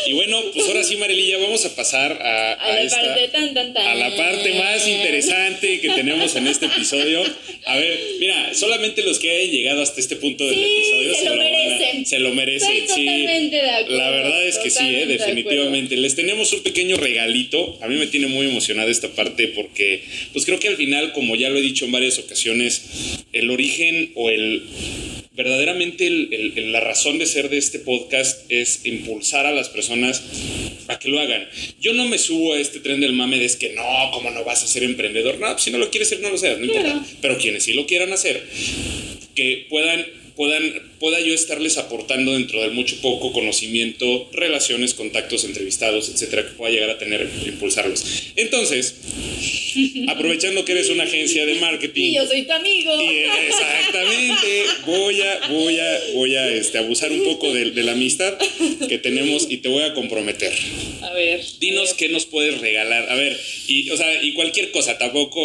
Y 0.08 0.14
bueno, 0.14 0.39
pues 0.53 0.68
ahora 0.68 0.84
sí, 0.84 0.97
Marililla, 0.97 1.38
vamos 1.39 1.66
a 1.66 1.76
pasar 1.76 2.12
a, 2.22 2.53
A 2.53 2.74
la 2.74 2.82
esta- 2.84 3.01
parte 3.01 3.28
tan, 3.30 3.53
tan, 3.53 3.74
tan. 3.74 3.88
a 3.88 3.95
la 3.95 4.16
parte 4.16 4.53
más 4.53 4.88
interesante 4.88 5.80
que 5.82 5.89
tenemos 5.89 6.36
en 6.36 6.47
este 6.47 6.68
episodio. 6.68 7.24
A 7.66 7.78
ver, 7.78 7.99
mira, 8.20 8.53
solamente 8.53 9.01
los 9.01 9.18
que 9.18 9.32
hayan 9.32 9.51
llegado 9.51 9.82
hasta 9.82 9.99
este 9.99 10.16
punto 10.18 10.45
del 10.45 10.56
Sí, 10.56 10.64
episodio 10.64 11.16
se 11.16 11.24
lo 11.26 11.32
van 11.32 11.39
a- 11.39 11.49
merecen. 11.49 12.06
se 12.06 12.20
lo 12.20 12.32
merecen, 12.34 12.72
Estoy 12.72 12.95
sí. 12.95 13.06
totalmente 13.06 13.56
de 13.56 13.70
acuerdo, 13.72 13.97
La 13.97 14.10
verdad 14.12 14.45
es 14.45 14.58
que 14.60 14.70
sí, 14.70 14.78
eh, 14.78 14.84
totalmente 14.86 15.08
de 15.08 15.18
definitivamente. 15.18 15.97
Les 15.97 16.16
tenemos 16.16 16.53
un 16.53 16.62
pequeño 16.64 16.97
regalito. 16.97 17.80
A 17.82 17.88
mí 17.88 17.95
me 17.95 18.06
tiene 18.08 18.28
muy 18.28 18.45
emocionada 18.47 18.91
esta 18.91 19.10
parte 19.10 19.47
porque, 19.49 20.03
pues 20.34 20.45
creo 20.45 20.60
que 20.60 20.68
al 20.68 20.78
final, 20.78 21.12
como 21.14 21.36
ya 21.36 21.49
lo 21.49 21.58
he 21.58 21.62
dicho 21.62 21.86
en 21.86 21.91
varias 21.91 22.20
ocasiones, 22.20 22.36
el 23.34 23.50
origen 23.50 24.12
o 24.16 24.30
el 24.30 24.64
verdaderamente 25.36 26.08
el- 26.08 26.54
el- 26.56 26.72
la 26.72 26.80
razón 26.80 27.18
de 27.20 27.26
ser 27.26 27.50
de 27.50 27.58
este 27.58 27.80
podcast 27.80 28.50
es 28.50 28.86
impulsar 28.86 29.46
a 29.46 29.52
las 29.52 29.68
personas 29.70 30.22
a 30.88 30.98
que 31.00 31.10
lo 31.10 31.20
hagan. 31.20 31.46
Yo 31.82 31.93
no 31.93 32.08
me 32.08 32.18
subo 32.18 32.54
a 32.54 32.60
este 32.60 32.80
tren 32.80 33.02
del 33.02 33.12
mame 33.14 33.38
de 33.39 33.46
es 33.46 33.56
que 33.58 33.74
no, 33.74 33.84
¿cómo 34.14 34.30
no 34.32 34.43
vas 34.46 34.64
a 34.64 34.68
ser 34.68 34.84
emprendedor? 34.84 35.39
No, 35.39 35.58
si 35.58 35.72
no 35.72 35.78
lo 35.78 35.89
quieres 35.91 36.08
ser, 36.10 36.22
no 36.22 36.30
lo 36.30 36.38
seas, 36.38 36.60
no 36.60 36.68
Claro. 36.72 36.88
importa. 36.88 37.10
Pero 37.22 37.38
quienes 37.38 37.64
sí 37.64 37.74
lo 37.74 37.86
quieran 37.86 38.14
hacer, 38.14 38.41
que 39.36 39.66
puedan, 39.70 40.06
puedan, 40.38 40.64
pueda 41.00 41.20
yo 41.20 41.34
estarles 41.34 41.78
aportando 41.78 42.32
dentro 42.34 42.62
del 42.62 42.72
mucho 42.72 43.02
poco 43.02 43.34
conocimiento, 43.34 44.30
relaciones, 44.32 44.93
contactos, 44.93 45.43
entrevistados, 45.43 46.08
etcétera, 46.10 46.43
que 46.46 46.52
pueda 46.54 46.72
llegar 46.72 46.91
a 46.91 46.98
tener, 46.98 47.28
impulsarlos. 47.46 48.06
Entonces, 48.38 48.96
aprovechando 50.07 50.65
que 50.65 50.71
eres 50.73 50.89
una 50.89 51.03
agencia 51.03 51.45
de 51.45 51.55
marketing. 51.55 52.03
Y 52.11 52.15
yo 52.15 52.26
soy 52.28 52.43
tu 52.43 52.51
amigo. 52.53 53.01
Y, 53.01 53.05
eh, 53.07 53.28
exactamente, 53.47 54.63
voy 54.86 55.21
a, 55.21 55.47
voy 55.49 55.80
a, 55.80 55.99
voy 56.13 56.36
a 56.36 56.49
este, 56.51 56.78
abusar 56.78 57.11
un 57.11 57.23
poco 57.23 57.53
de, 57.53 57.71
de 57.71 57.84
la 57.84 57.93
amistad 57.93 58.38
que 58.88 58.97
tenemos 58.97 59.47
y 59.49 59.57
te 59.57 59.69
voy 59.69 59.84
a 59.84 59.93
comprometer. 59.93 60.53
A 61.01 61.13
ver. 61.13 61.41
Dinos 61.59 61.89
a 61.89 61.91
ver. 61.93 61.95
qué 61.97 62.09
nos 62.09 62.26
puedes 62.26 62.59
regalar. 62.59 63.09
A 63.09 63.15
ver, 63.15 63.39
y, 63.67 63.89
o 63.91 63.97
sea, 63.97 64.23
y 64.23 64.34
cualquier 64.34 64.71
cosa, 64.71 64.97
tampoco. 64.97 65.41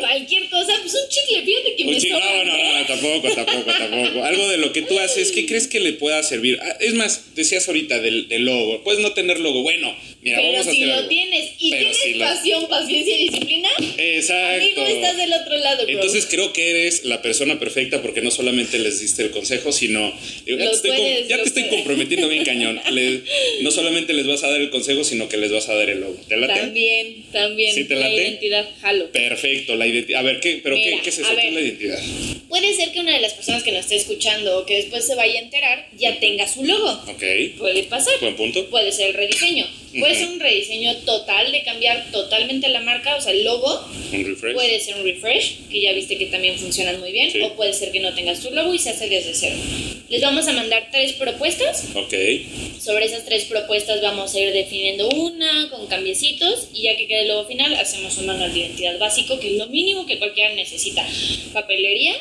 Cualquier 0.00 0.48
cosa, 0.48 0.72
pues 0.82 0.94
un 0.94 1.08
chicle, 1.08 1.42
fíjate 1.44 1.76
que 1.76 1.84
Un 1.84 1.90
me 1.90 1.96
chi- 1.98 2.08
sobra, 2.08 2.44
no, 2.44 2.44
no, 2.44 2.56
¿eh? 2.56 2.74
no, 2.80 2.86
tampoco, 2.86 3.28
tampoco, 3.34 3.72
tampoco. 3.72 4.24
Algo 4.24 4.48
de 4.48 4.56
lo 4.58 4.72
que 4.72 4.82
tú 4.82 4.98
haces, 4.98 5.32
¿qué 5.32 5.46
crees 5.46 5.66
que 5.68 5.80
le 5.80 5.92
pueda 5.94 6.22
servir? 6.22 6.58
Ah, 6.62 6.76
es 6.80 6.94
más, 6.94 7.34
decías 7.34 7.66
ahorita 7.68 8.00
del, 8.00 8.28
del 8.28 8.44
logo. 8.44 8.82
Puedes 8.84 9.00
no 9.00 9.12
tener 9.12 9.40
logo. 9.40 9.62
Bueno, 9.62 9.94
mira, 10.36 10.38
Pero 10.62 10.64
si 10.70 10.84
lo 10.84 10.94
algo. 10.94 11.08
tienes 11.08 11.50
y 11.58 11.70
Pero 11.70 11.82
tienes 11.82 11.96
si 12.02 12.14
lo- 12.14 12.24
pasión, 12.24 12.68
paciencia 12.68 13.16
y 13.16 13.28
disciplina, 13.28 13.68
Exacto. 13.96 14.56
amigo, 14.62 14.86
estás 14.86 15.16
del 15.16 15.32
otro 15.32 15.56
lado, 15.58 15.84
bro. 15.84 15.92
Entonces 15.94 16.26
creo 16.30 16.52
que 16.52 16.70
eres 16.70 17.04
la 17.04 17.22
persona 17.22 17.58
perfecta 17.58 18.02
porque 18.02 18.20
no 18.22 18.30
solamente 18.30 18.78
les 18.78 19.00
diste 19.00 19.22
el 19.22 19.30
consejo, 19.30 19.72
sino 19.72 20.12
digo, 20.46 20.58
ya, 20.58 20.70
te 20.70 20.76
estoy, 20.76 20.90
puedes, 20.90 21.28
ya 21.28 21.36
te 21.36 21.38
los 21.38 21.46
estoy 21.48 21.62
puedes. 21.64 21.76
comprometiendo 21.78 22.28
bien 22.28 22.44
cañón. 22.44 22.80
No 23.62 23.70
solamente 23.70 24.12
les 24.12 24.26
vas 24.26 24.42
a 24.44 24.50
dar 24.50 24.60
el 24.60 24.70
consejo, 24.70 25.04
sino 25.04 25.28
que 25.28 25.36
les 25.36 25.50
vas 25.52 25.68
a 25.68 25.74
dar 25.74 25.88
el 25.90 26.00
logo. 26.00 26.18
¿Te 26.28 26.36
late? 26.36 26.54
También, 26.60 27.24
también. 27.32 27.74
¿Sí 27.74 27.84
te 27.84 27.94
la 27.94 28.08
late? 28.08 28.14
identidad, 28.22 28.68
jalo. 28.80 29.10
Perfecto, 29.12 29.74
la 29.76 29.86
identidad. 29.86 30.20
A 30.20 30.22
ver, 30.22 30.40
¿qué, 30.40 30.60
pero 30.62 30.76
¿qué, 30.76 30.90
Mira, 30.90 31.02
qué 31.02 31.10
es 31.10 31.18
eso? 31.18 31.28
¿Qué 31.28 31.34
es 31.36 31.44
ver. 31.44 31.52
la 31.54 31.60
identidad? 31.60 32.02
Puede 32.48 32.74
ser 32.74 32.92
que 32.92 33.00
una 33.00 33.12
de 33.14 33.20
las 33.20 33.34
personas 33.34 33.62
que 33.62 33.72
nos 33.72 33.80
esté 33.82 33.96
escuchando 33.96 34.58
o 34.58 34.66
que 34.66 34.76
después 34.76 35.06
se 35.06 35.14
vaya 35.14 35.38
a 35.38 35.42
enterar 35.42 35.88
ya 35.98 36.18
tenga 36.18 36.46
su 36.48 36.64
logo. 36.64 36.90
Ok, 37.08 37.22
Puede 37.58 37.82
pasar. 37.84 38.14
buen 38.20 38.36
punto. 38.36 38.66
Puede 38.70 38.92
ser 38.92 39.08
el 39.08 39.14
rediseño. 39.14 39.66
Puede 39.98 40.14
ser 40.14 40.28
un 40.28 40.40
rediseño 40.40 40.94
total 40.98 41.50
de 41.52 41.62
cambiar 41.62 42.10
totalmente 42.12 42.68
la 42.68 42.80
marca, 42.80 43.16
o 43.16 43.20
sea, 43.20 43.32
el 43.32 43.44
logo. 43.44 43.88
Un 44.12 44.24
refresh. 44.24 44.54
Puede 44.54 44.80
ser 44.80 44.96
un 44.96 45.04
refresh, 45.04 45.66
que 45.70 45.80
ya 45.80 45.92
viste 45.92 46.18
que 46.18 46.26
también 46.26 46.58
funcionan 46.58 47.00
muy 47.00 47.12
bien, 47.12 47.30
Sí. 47.30 47.40
o 47.42 47.54
puede 47.54 47.72
ser 47.72 47.90
que 47.92 48.00
no 48.00 48.12
tengas 48.14 48.40
tu 48.40 48.50
logo 48.50 48.74
y 48.74 48.78
se 48.78 48.90
hace 48.90 49.08
desde 49.08 49.34
cero. 49.34 49.56
Les 50.08 50.20
vamos 50.22 50.46
a 50.48 50.52
mandar 50.52 50.88
tres 50.90 51.12
propuestas. 51.14 51.84
Ok. 51.94 52.14
Sobre 52.80 53.06
esas 53.06 53.24
tres 53.24 53.44
propuestas 53.44 54.00
vamos 54.00 54.34
a 54.34 54.40
ir 54.40 54.52
definiendo 54.52 55.08
una 55.08 55.68
con 55.70 55.86
cambiecitos 55.86 56.68
y 56.72 56.82
ya 56.84 56.96
que 56.96 57.06
quede 57.06 57.22
el 57.22 57.28
logo 57.28 57.46
final 57.46 57.74
hacemos 57.74 58.16
un 58.18 58.26
manual 58.26 58.52
de 58.52 58.60
identidad 58.60 58.98
básico 58.98 59.38
que 59.40 59.48
es 59.52 59.56
lo 59.58 59.66
mínimo 59.66 60.06
que 60.06 60.18
cualquiera 60.18 60.54
necesita. 60.54 61.06
Papelería, 61.52 62.14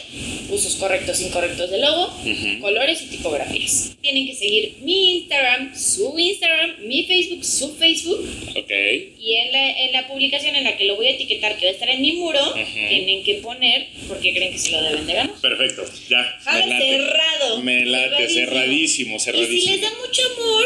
usos 0.50 0.76
correctos, 0.76 1.22
incorrectos 1.22 1.70
del 1.70 1.82
logo, 1.82 2.14
colores 2.62 3.02
y 3.04 3.06
tipografías. 3.08 3.96
Tienen 4.02 4.26
que 4.28 4.34
seguir 4.36 4.76
mi 4.82 5.18
Instagram, 5.18 5.76
su 5.78 6.18
Instagram, 6.18 6.76
mi 6.86 7.04
Facebook, 7.04 7.44
su 7.46 7.76
Facebook 7.76 8.26
Ok. 8.56 8.72
y 9.20 9.36
en 9.36 9.52
la, 9.52 9.82
en 9.84 9.92
la 9.94 10.08
publicación 10.08 10.56
en 10.56 10.64
la 10.64 10.78
que 10.78 10.86
lo 10.86 10.96
voy 10.96 11.08
a 11.08 11.12
etiquetar 11.12 11.58
que 11.58 11.66
va 11.66 11.72
a 11.72 11.74
estar 11.74 11.90
en 11.90 12.02
mi 12.02 12.14
muro, 12.14 12.40
tienen 12.74 13.24
que 13.24 13.36
poner 13.36 13.88
porque 14.08 14.34
creen 14.34 14.52
que 14.54 14.58
se 14.60 14.72
lo 14.72 14.82
deben 14.82 15.06
de 15.06 15.14
ganar. 15.14 15.34
Perfecto. 15.42 15.84
Ya. 16.10 16.24
Jala 16.44 16.66
me 16.66 16.72
late. 16.74 16.86
cerrado. 16.92 17.62
Me 17.64 17.86
late. 17.86 18.28
Cerradísimo, 18.30 19.16
Y 19.16 19.20
si 19.20 19.26
cerradísimo. 19.26 19.72
les 19.74 19.82
da 19.82 19.90
mucho 20.00 20.22
amor, 20.36 20.57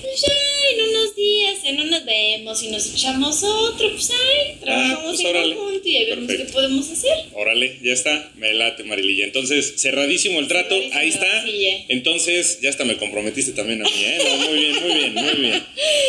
pues 0.00 0.20
ya 0.22 0.32
en 0.74 0.88
unos 0.88 1.16
días, 1.16 1.58
en 1.64 1.80
unos 1.80 2.04
vemos 2.04 2.62
y 2.62 2.68
nos 2.70 2.86
echamos 2.92 3.42
otro, 3.42 3.90
pues 3.90 4.10
ahí, 4.10 4.56
trabajamos 4.60 5.20
pues 5.22 5.34
en 5.34 5.54
conjunto 5.54 5.88
y 5.88 5.96
ahí 5.96 6.04
vemos 6.06 6.26
Perfecto. 6.26 6.46
qué 6.46 6.52
podemos 6.52 6.90
hacer. 6.90 7.12
Órale, 7.34 7.78
ya 7.82 7.92
está. 7.92 8.32
Me 8.36 8.52
late, 8.54 8.84
Marililla. 8.84 9.24
Entonces, 9.24 9.74
cerradísimo 9.76 10.40
el 10.40 10.48
trato. 10.48 10.74
Cerradísimo, 10.74 10.98
Ahí 11.00 11.08
está. 11.08 11.44
sí, 11.44 11.58
ya. 11.60 11.84
Entonces, 11.88 12.58
ya 12.62 12.70
hasta 12.70 12.84
me 12.84 12.96
comprometiste 12.96 13.52
también 13.52 13.80
a 13.82 13.84
mí, 13.84 14.04
¿eh? 14.04 14.18
No, 14.24 14.36
muy 14.48 14.58
bien, 14.58 14.82
muy 14.82 14.94
bien, 14.98 15.14
muy 15.14 15.34
bien. 15.48 15.62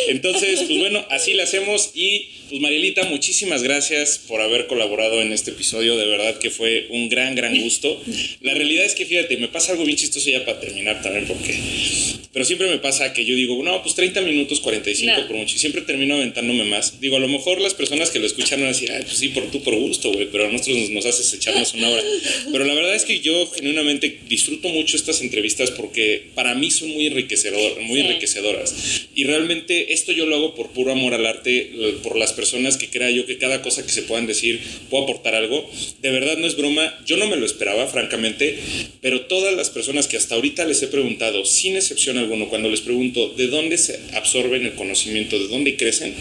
Entonces, 0.08 0.60
pues 0.66 0.78
bueno, 0.78 1.04
así 1.10 1.34
le 1.34 1.42
hacemos. 1.42 1.90
Y, 1.94 2.28
pues 2.48 2.60
Marielita, 2.60 3.04
muchísimas 3.04 3.62
gracias 3.62 4.18
por 4.18 4.40
haber 4.40 4.66
colaborado 4.66 5.20
en 5.20 5.32
este 5.32 5.50
episodio. 5.52 5.96
De 5.96 6.06
verdad 6.06 6.38
que 6.38 6.50
fue 6.50 6.86
un 6.90 7.08
gran, 7.08 7.34
gran 7.34 7.60
gusto. 7.60 8.00
La 8.40 8.54
realidad 8.54 8.84
es 8.84 8.94
que, 8.94 9.06
fíjate, 9.06 9.36
me 9.38 9.48
pasa 9.48 9.72
algo 9.72 9.84
bien 9.84 9.96
chistoso 9.96 10.28
ya 10.30 10.44
para 10.44 10.60
terminar 10.60 11.02
también, 11.02 11.26
porque. 11.26 11.54
Pero 12.32 12.44
siempre 12.44 12.68
me 12.68 12.78
pasa 12.78 13.12
que 13.14 13.24
yo 13.24 13.34
digo, 13.34 13.62
no, 13.62 13.82
pues 13.82 13.94
30 13.94 14.20
minutos, 14.20 14.60
45 14.60 15.20
No. 15.20 15.26
por 15.28 15.36
mucho. 15.36 15.56
Y 15.56 15.58
siempre 15.58 15.80
termino 15.82 16.16
aventándome 16.16 16.64
más. 16.64 17.00
Digo, 17.00 17.16
a 17.16 17.20
lo 17.20 17.28
mejor 17.28 17.60
las 17.60 17.72
personas 17.74 18.10
que 18.10 18.18
lo 18.18 18.26
escuchan 18.26 18.58
van 18.60 18.68
a 18.68 18.72
decir, 18.72 18.90
ay, 18.92 19.02
pues 19.04 19.16
sí, 19.16 19.28
por 19.30 19.50
tú 19.50 19.62
por 19.62 19.74
gusto, 19.76 20.12
güey. 20.12 20.28
Pero 20.30 20.46
a 20.46 20.50
nosotros 20.52 20.76
nos, 20.78 20.90
nos 20.90 21.06
haces 21.06 21.32
echarnos 21.32 21.72
una 21.74 21.88
hora. 21.88 22.02
Pero 22.52 22.64
la 22.64 22.74
verdad 22.74 22.94
es 22.94 23.04
que 23.04 23.20
yo 23.20 23.46
genuinamente 23.54 24.18
disfruto 24.28 24.68
mucho 24.68 24.96
estas 24.96 25.20
entrevistas 25.22 25.70
porque 25.70 26.26
para 26.34 26.54
mí 26.54 26.70
son 26.70 26.90
muy, 26.90 27.06
enriquecedor, 27.06 27.80
muy 27.80 28.00
Sí. 28.00 28.06
enriquecedoras. 28.06 28.74
Y 29.14 29.24
realmente 29.24 29.92
esto 29.92 30.12
yo 30.12 30.26
lo 30.26 30.36
hago 30.36 30.54
por 30.54 30.70
puro 30.70 30.92
amor 30.92 31.14
al 31.14 31.24
arte, 31.26 31.70
lo- 31.74 32.02
por 32.02 32.16
las 32.18 32.32
personas 32.32 32.76
que 32.76 32.88
crea 32.88 33.10
yo 33.10 33.24
que 33.26 33.38
cada 33.38 33.62
cosa 33.62 33.86
que 33.86 33.92
se 33.92 34.02
puedan 34.02 34.26
decir 34.26 34.60
puede 34.90 35.04
aportar 35.04 35.34
algo. 35.34 35.70
De 36.02 36.10
verdad 36.10 36.36
no 36.38 36.46
es 36.46 36.56
broma, 36.56 36.98
yo 37.06 37.16
no 37.16 37.26
me 37.28 37.36
lo 37.36 37.46
esperaba, 37.46 37.86
francamente, 37.86 38.58
pero 39.00 39.22
todas 39.26 39.54
las 39.54 39.70
personas 39.70 40.08
que 40.08 40.16
hasta 40.16 40.34
ahorita 40.34 40.64
les 40.64 40.82
he 40.82 40.88
preguntado, 40.88 41.44
sin 41.44 41.76
excepción 41.76 42.18
alguno, 42.18 42.48
cuando 42.48 42.68
les 42.68 42.80
pregunto 42.80 43.03
de 43.12 43.46
dónde 43.48 43.78
se 43.78 43.98
absorben 44.14 44.64
el 44.64 44.74
conocimiento, 44.74 45.38
de 45.38 45.48
dónde 45.48 45.76
crecen, 45.76 46.14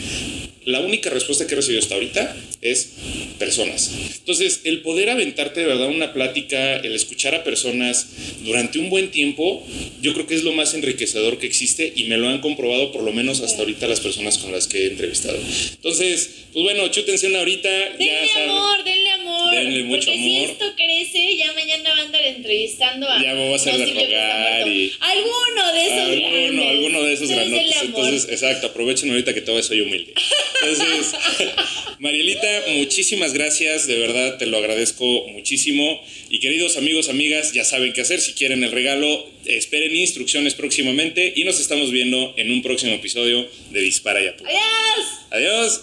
la 0.66 0.80
única 0.80 1.10
respuesta 1.10 1.48
que 1.48 1.54
he 1.54 1.58
recibido 1.58 1.82
hasta 1.82 1.96
ahorita 1.96 2.36
es 2.62 2.94
personas. 3.40 3.92
Entonces, 4.20 4.62
el 4.64 4.82
poder 4.82 5.10
aventarte 5.10 5.60
de 5.62 5.66
verdad 5.68 5.88
una 5.90 6.14
plática, 6.14 6.78
el 6.78 6.94
escuchar 6.94 7.36
a 7.36 7.44
personas 7.44 8.08
durante 8.44 8.80
un 8.80 8.90
buen 8.90 9.12
tiempo, 9.12 9.66
yo 10.02 10.14
creo 10.14 10.28
que 10.28 10.36
es 10.36 10.44
lo 10.44 10.54
más 10.54 10.74
enriquecedor 10.74 11.40
que 11.40 11.48
existe 11.48 11.92
y 11.96 12.06
me 12.06 12.18
lo 12.18 12.30
han 12.30 12.40
comprobado 12.40 12.92
por 12.92 13.04
lo 13.04 13.12
menos 13.12 13.42
hasta 13.42 13.60
ahorita 13.60 13.88
las 13.88 14.00
personas 14.00 14.38
con 14.38 14.52
las 14.52 14.68
que 14.68 14.84
he 14.84 14.88
entrevistado. 14.88 15.38
Entonces, 15.74 16.30
pues 16.54 16.64
bueno, 16.64 16.88
chútense 16.90 17.28
una 17.28 17.40
ahorita. 17.40 17.70
Denle 17.98 18.28
ya 18.34 18.44
amor, 18.46 18.84
denle 18.84 19.10
amor. 19.12 19.54
Denle 19.56 19.84
mucho 19.84 20.06
porque 20.12 20.20
si 20.24 20.36
amor. 20.38 20.50
esto 20.52 20.74
crece, 20.76 21.38
ya 21.38 21.54
mañana 21.54 21.90
van 21.90 22.00
a 22.00 22.02
andar 22.04 22.26
entrevistando 22.26 23.10
a. 23.10 23.22
Ya 23.22 23.34
me 23.34 23.44
voy 23.44 23.54
a 23.54 23.56
hacer 23.56 23.74
no, 23.74 23.80
de 23.80 23.86
rogar 23.94 24.68
y- 24.68 24.92
Alguno 25.00 25.74
de 25.74 25.86
esos 25.86 26.00
Alguno, 26.00 26.30
grandes. 26.30 26.66
alguno 26.70 27.04
de 27.04 27.14
esos 27.14 27.30
amor. 27.32 27.60
Entonces, 27.84 28.28
exacto, 28.30 28.68
aprovechen 28.68 29.10
ahorita 29.10 29.34
que 29.34 29.42
todavía 29.42 29.64
soy 29.64 29.82
humilde. 29.82 30.14
Entonces, 30.62 31.14
Marielita, 32.00 32.48
muchísimas 32.76 33.34
gracias, 33.34 33.88
de 33.88 33.98
verdad 33.98 34.38
te 34.38 34.46
lo 34.46 34.58
agradezco 34.58 35.06
muchísimo. 35.30 36.02
Y 36.30 36.40
queridos 36.40 36.78
amigos, 36.78 37.10
amigas, 37.10 37.54
ya 37.54 37.64
saben 37.64 37.94
qué 37.94 38.02
hacer. 38.02 38.22
Si 38.22 38.34
quieren 38.34 38.64
el 38.64 38.72
regalo, 38.72 39.26
esperen 39.46 39.96
instrucciones 39.96 40.54
próximamente 40.54 41.34
y 41.36 41.44
nos 41.44 41.60
estamos 41.60 41.92
viendo 41.92 42.34
en 42.38 42.52
un 42.52 42.62
próximo 42.62 42.94
episodio 42.94 43.48
de 43.72 43.82
Dispara 43.82 44.22
y 44.22 44.28
Apunta. 44.28 44.52
¡Adiós! 44.52 45.08
Adiós. 45.32 45.82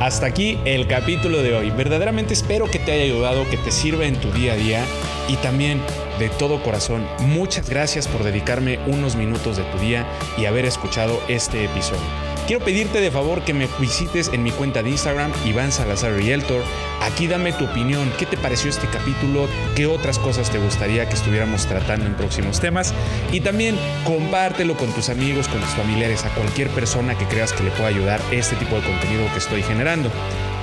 Hasta 0.00 0.26
aquí 0.26 0.56
el 0.64 0.86
capítulo 0.86 1.42
de 1.42 1.54
hoy. 1.54 1.70
Verdaderamente 1.70 2.32
espero 2.32 2.70
que 2.70 2.78
te 2.78 2.92
haya 2.92 3.04
ayudado, 3.04 3.48
que 3.50 3.58
te 3.58 3.70
sirva 3.70 4.06
en 4.06 4.18
tu 4.18 4.32
día 4.32 4.54
a 4.54 4.56
día 4.56 4.84
y 5.28 5.36
también 5.36 5.80
de 6.18 6.28
todo 6.28 6.62
corazón, 6.62 7.06
muchas 7.20 7.70
gracias 7.70 8.06
por 8.06 8.24
dedicarme 8.24 8.78
unos 8.86 9.16
minutos 9.16 9.56
de 9.56 9.62
tu 9.64 9.78
día 9.78 10.06
y 10.36 10.44
haber 10.44 10.66
escuchado 10.66 11.22
este 11.28 11.64
episodio. 11.64 12.39
Quiero 12.50 12.64
pedirte 12.64 13.00
de 13.00 13.12
favor 13.12 13.44
que 13.44 13.54
me 13.54 13.68
visites 13.78 14.28
en 14.32 14.42
mi 14.42 14.50
cuenta 14.50 14.82
de 14.82 14.90
Instagram, 14.90 15.30
Iván 15.46 15.70
Salazar 15.70 16.14
Realtor. 16.14 16.64
Aquí 17.00 17.28
dame 17.28 17.52
tu 17.52 17.66
opinión, 17.66 18.12
qué 18.18 18.26
te 18.26 18.36
pareció 18.36 18.70
este 18.70 18.88
capítulo, 18.88 19.46
qué 19.76 19.86
otras 19.86 20.18
cosas 20.18 20.50
te 20.50 20.58
gustaría 20.58 21.08
que 21.08 21.14
estuviéramos 21.14 21.66
tratando 21.66 22.06
en 22.06 22.16
próximos 22.16 22.58
temas. 22.58 22.92
Y 23.30 23.38
también 23.38 23.76
compártelo 24.04 24.76
con 24.76 24.92
tus 24.92 25.10
amigos, 25.10 25.46
con 25.46 25.60
tus 25.60 25.70
familiares, 25.70 26.24
a 26.24 26.34
cualquier 26.34 26.70
persona 26.70 27.16
que 27.16 27.26
creas 27.26 27.52
que 27.52 27.62
le 27.62 27.70
pueda 27.70 27.86
ayudar 27.86 28.20
este 28.32 28.56
tipo 28.56 28.74
de 28.74 28.82
contenido 28.82 29.32
que 29.32 29.38
estoy 29.38 29.62
generando. 29.62 30.10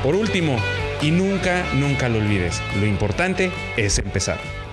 Por 0.04 0.18
último, 0.18 0.58
y 1.02 1.12
nunca, 1.12 1.64
nunca 1.74 2.10
lo 2.10 2.18
olvides, 2.18 2.62
lo 2.82 2.86
importante 2.86 3.50
es 3.78 3.98
empezar. 3.98 4.67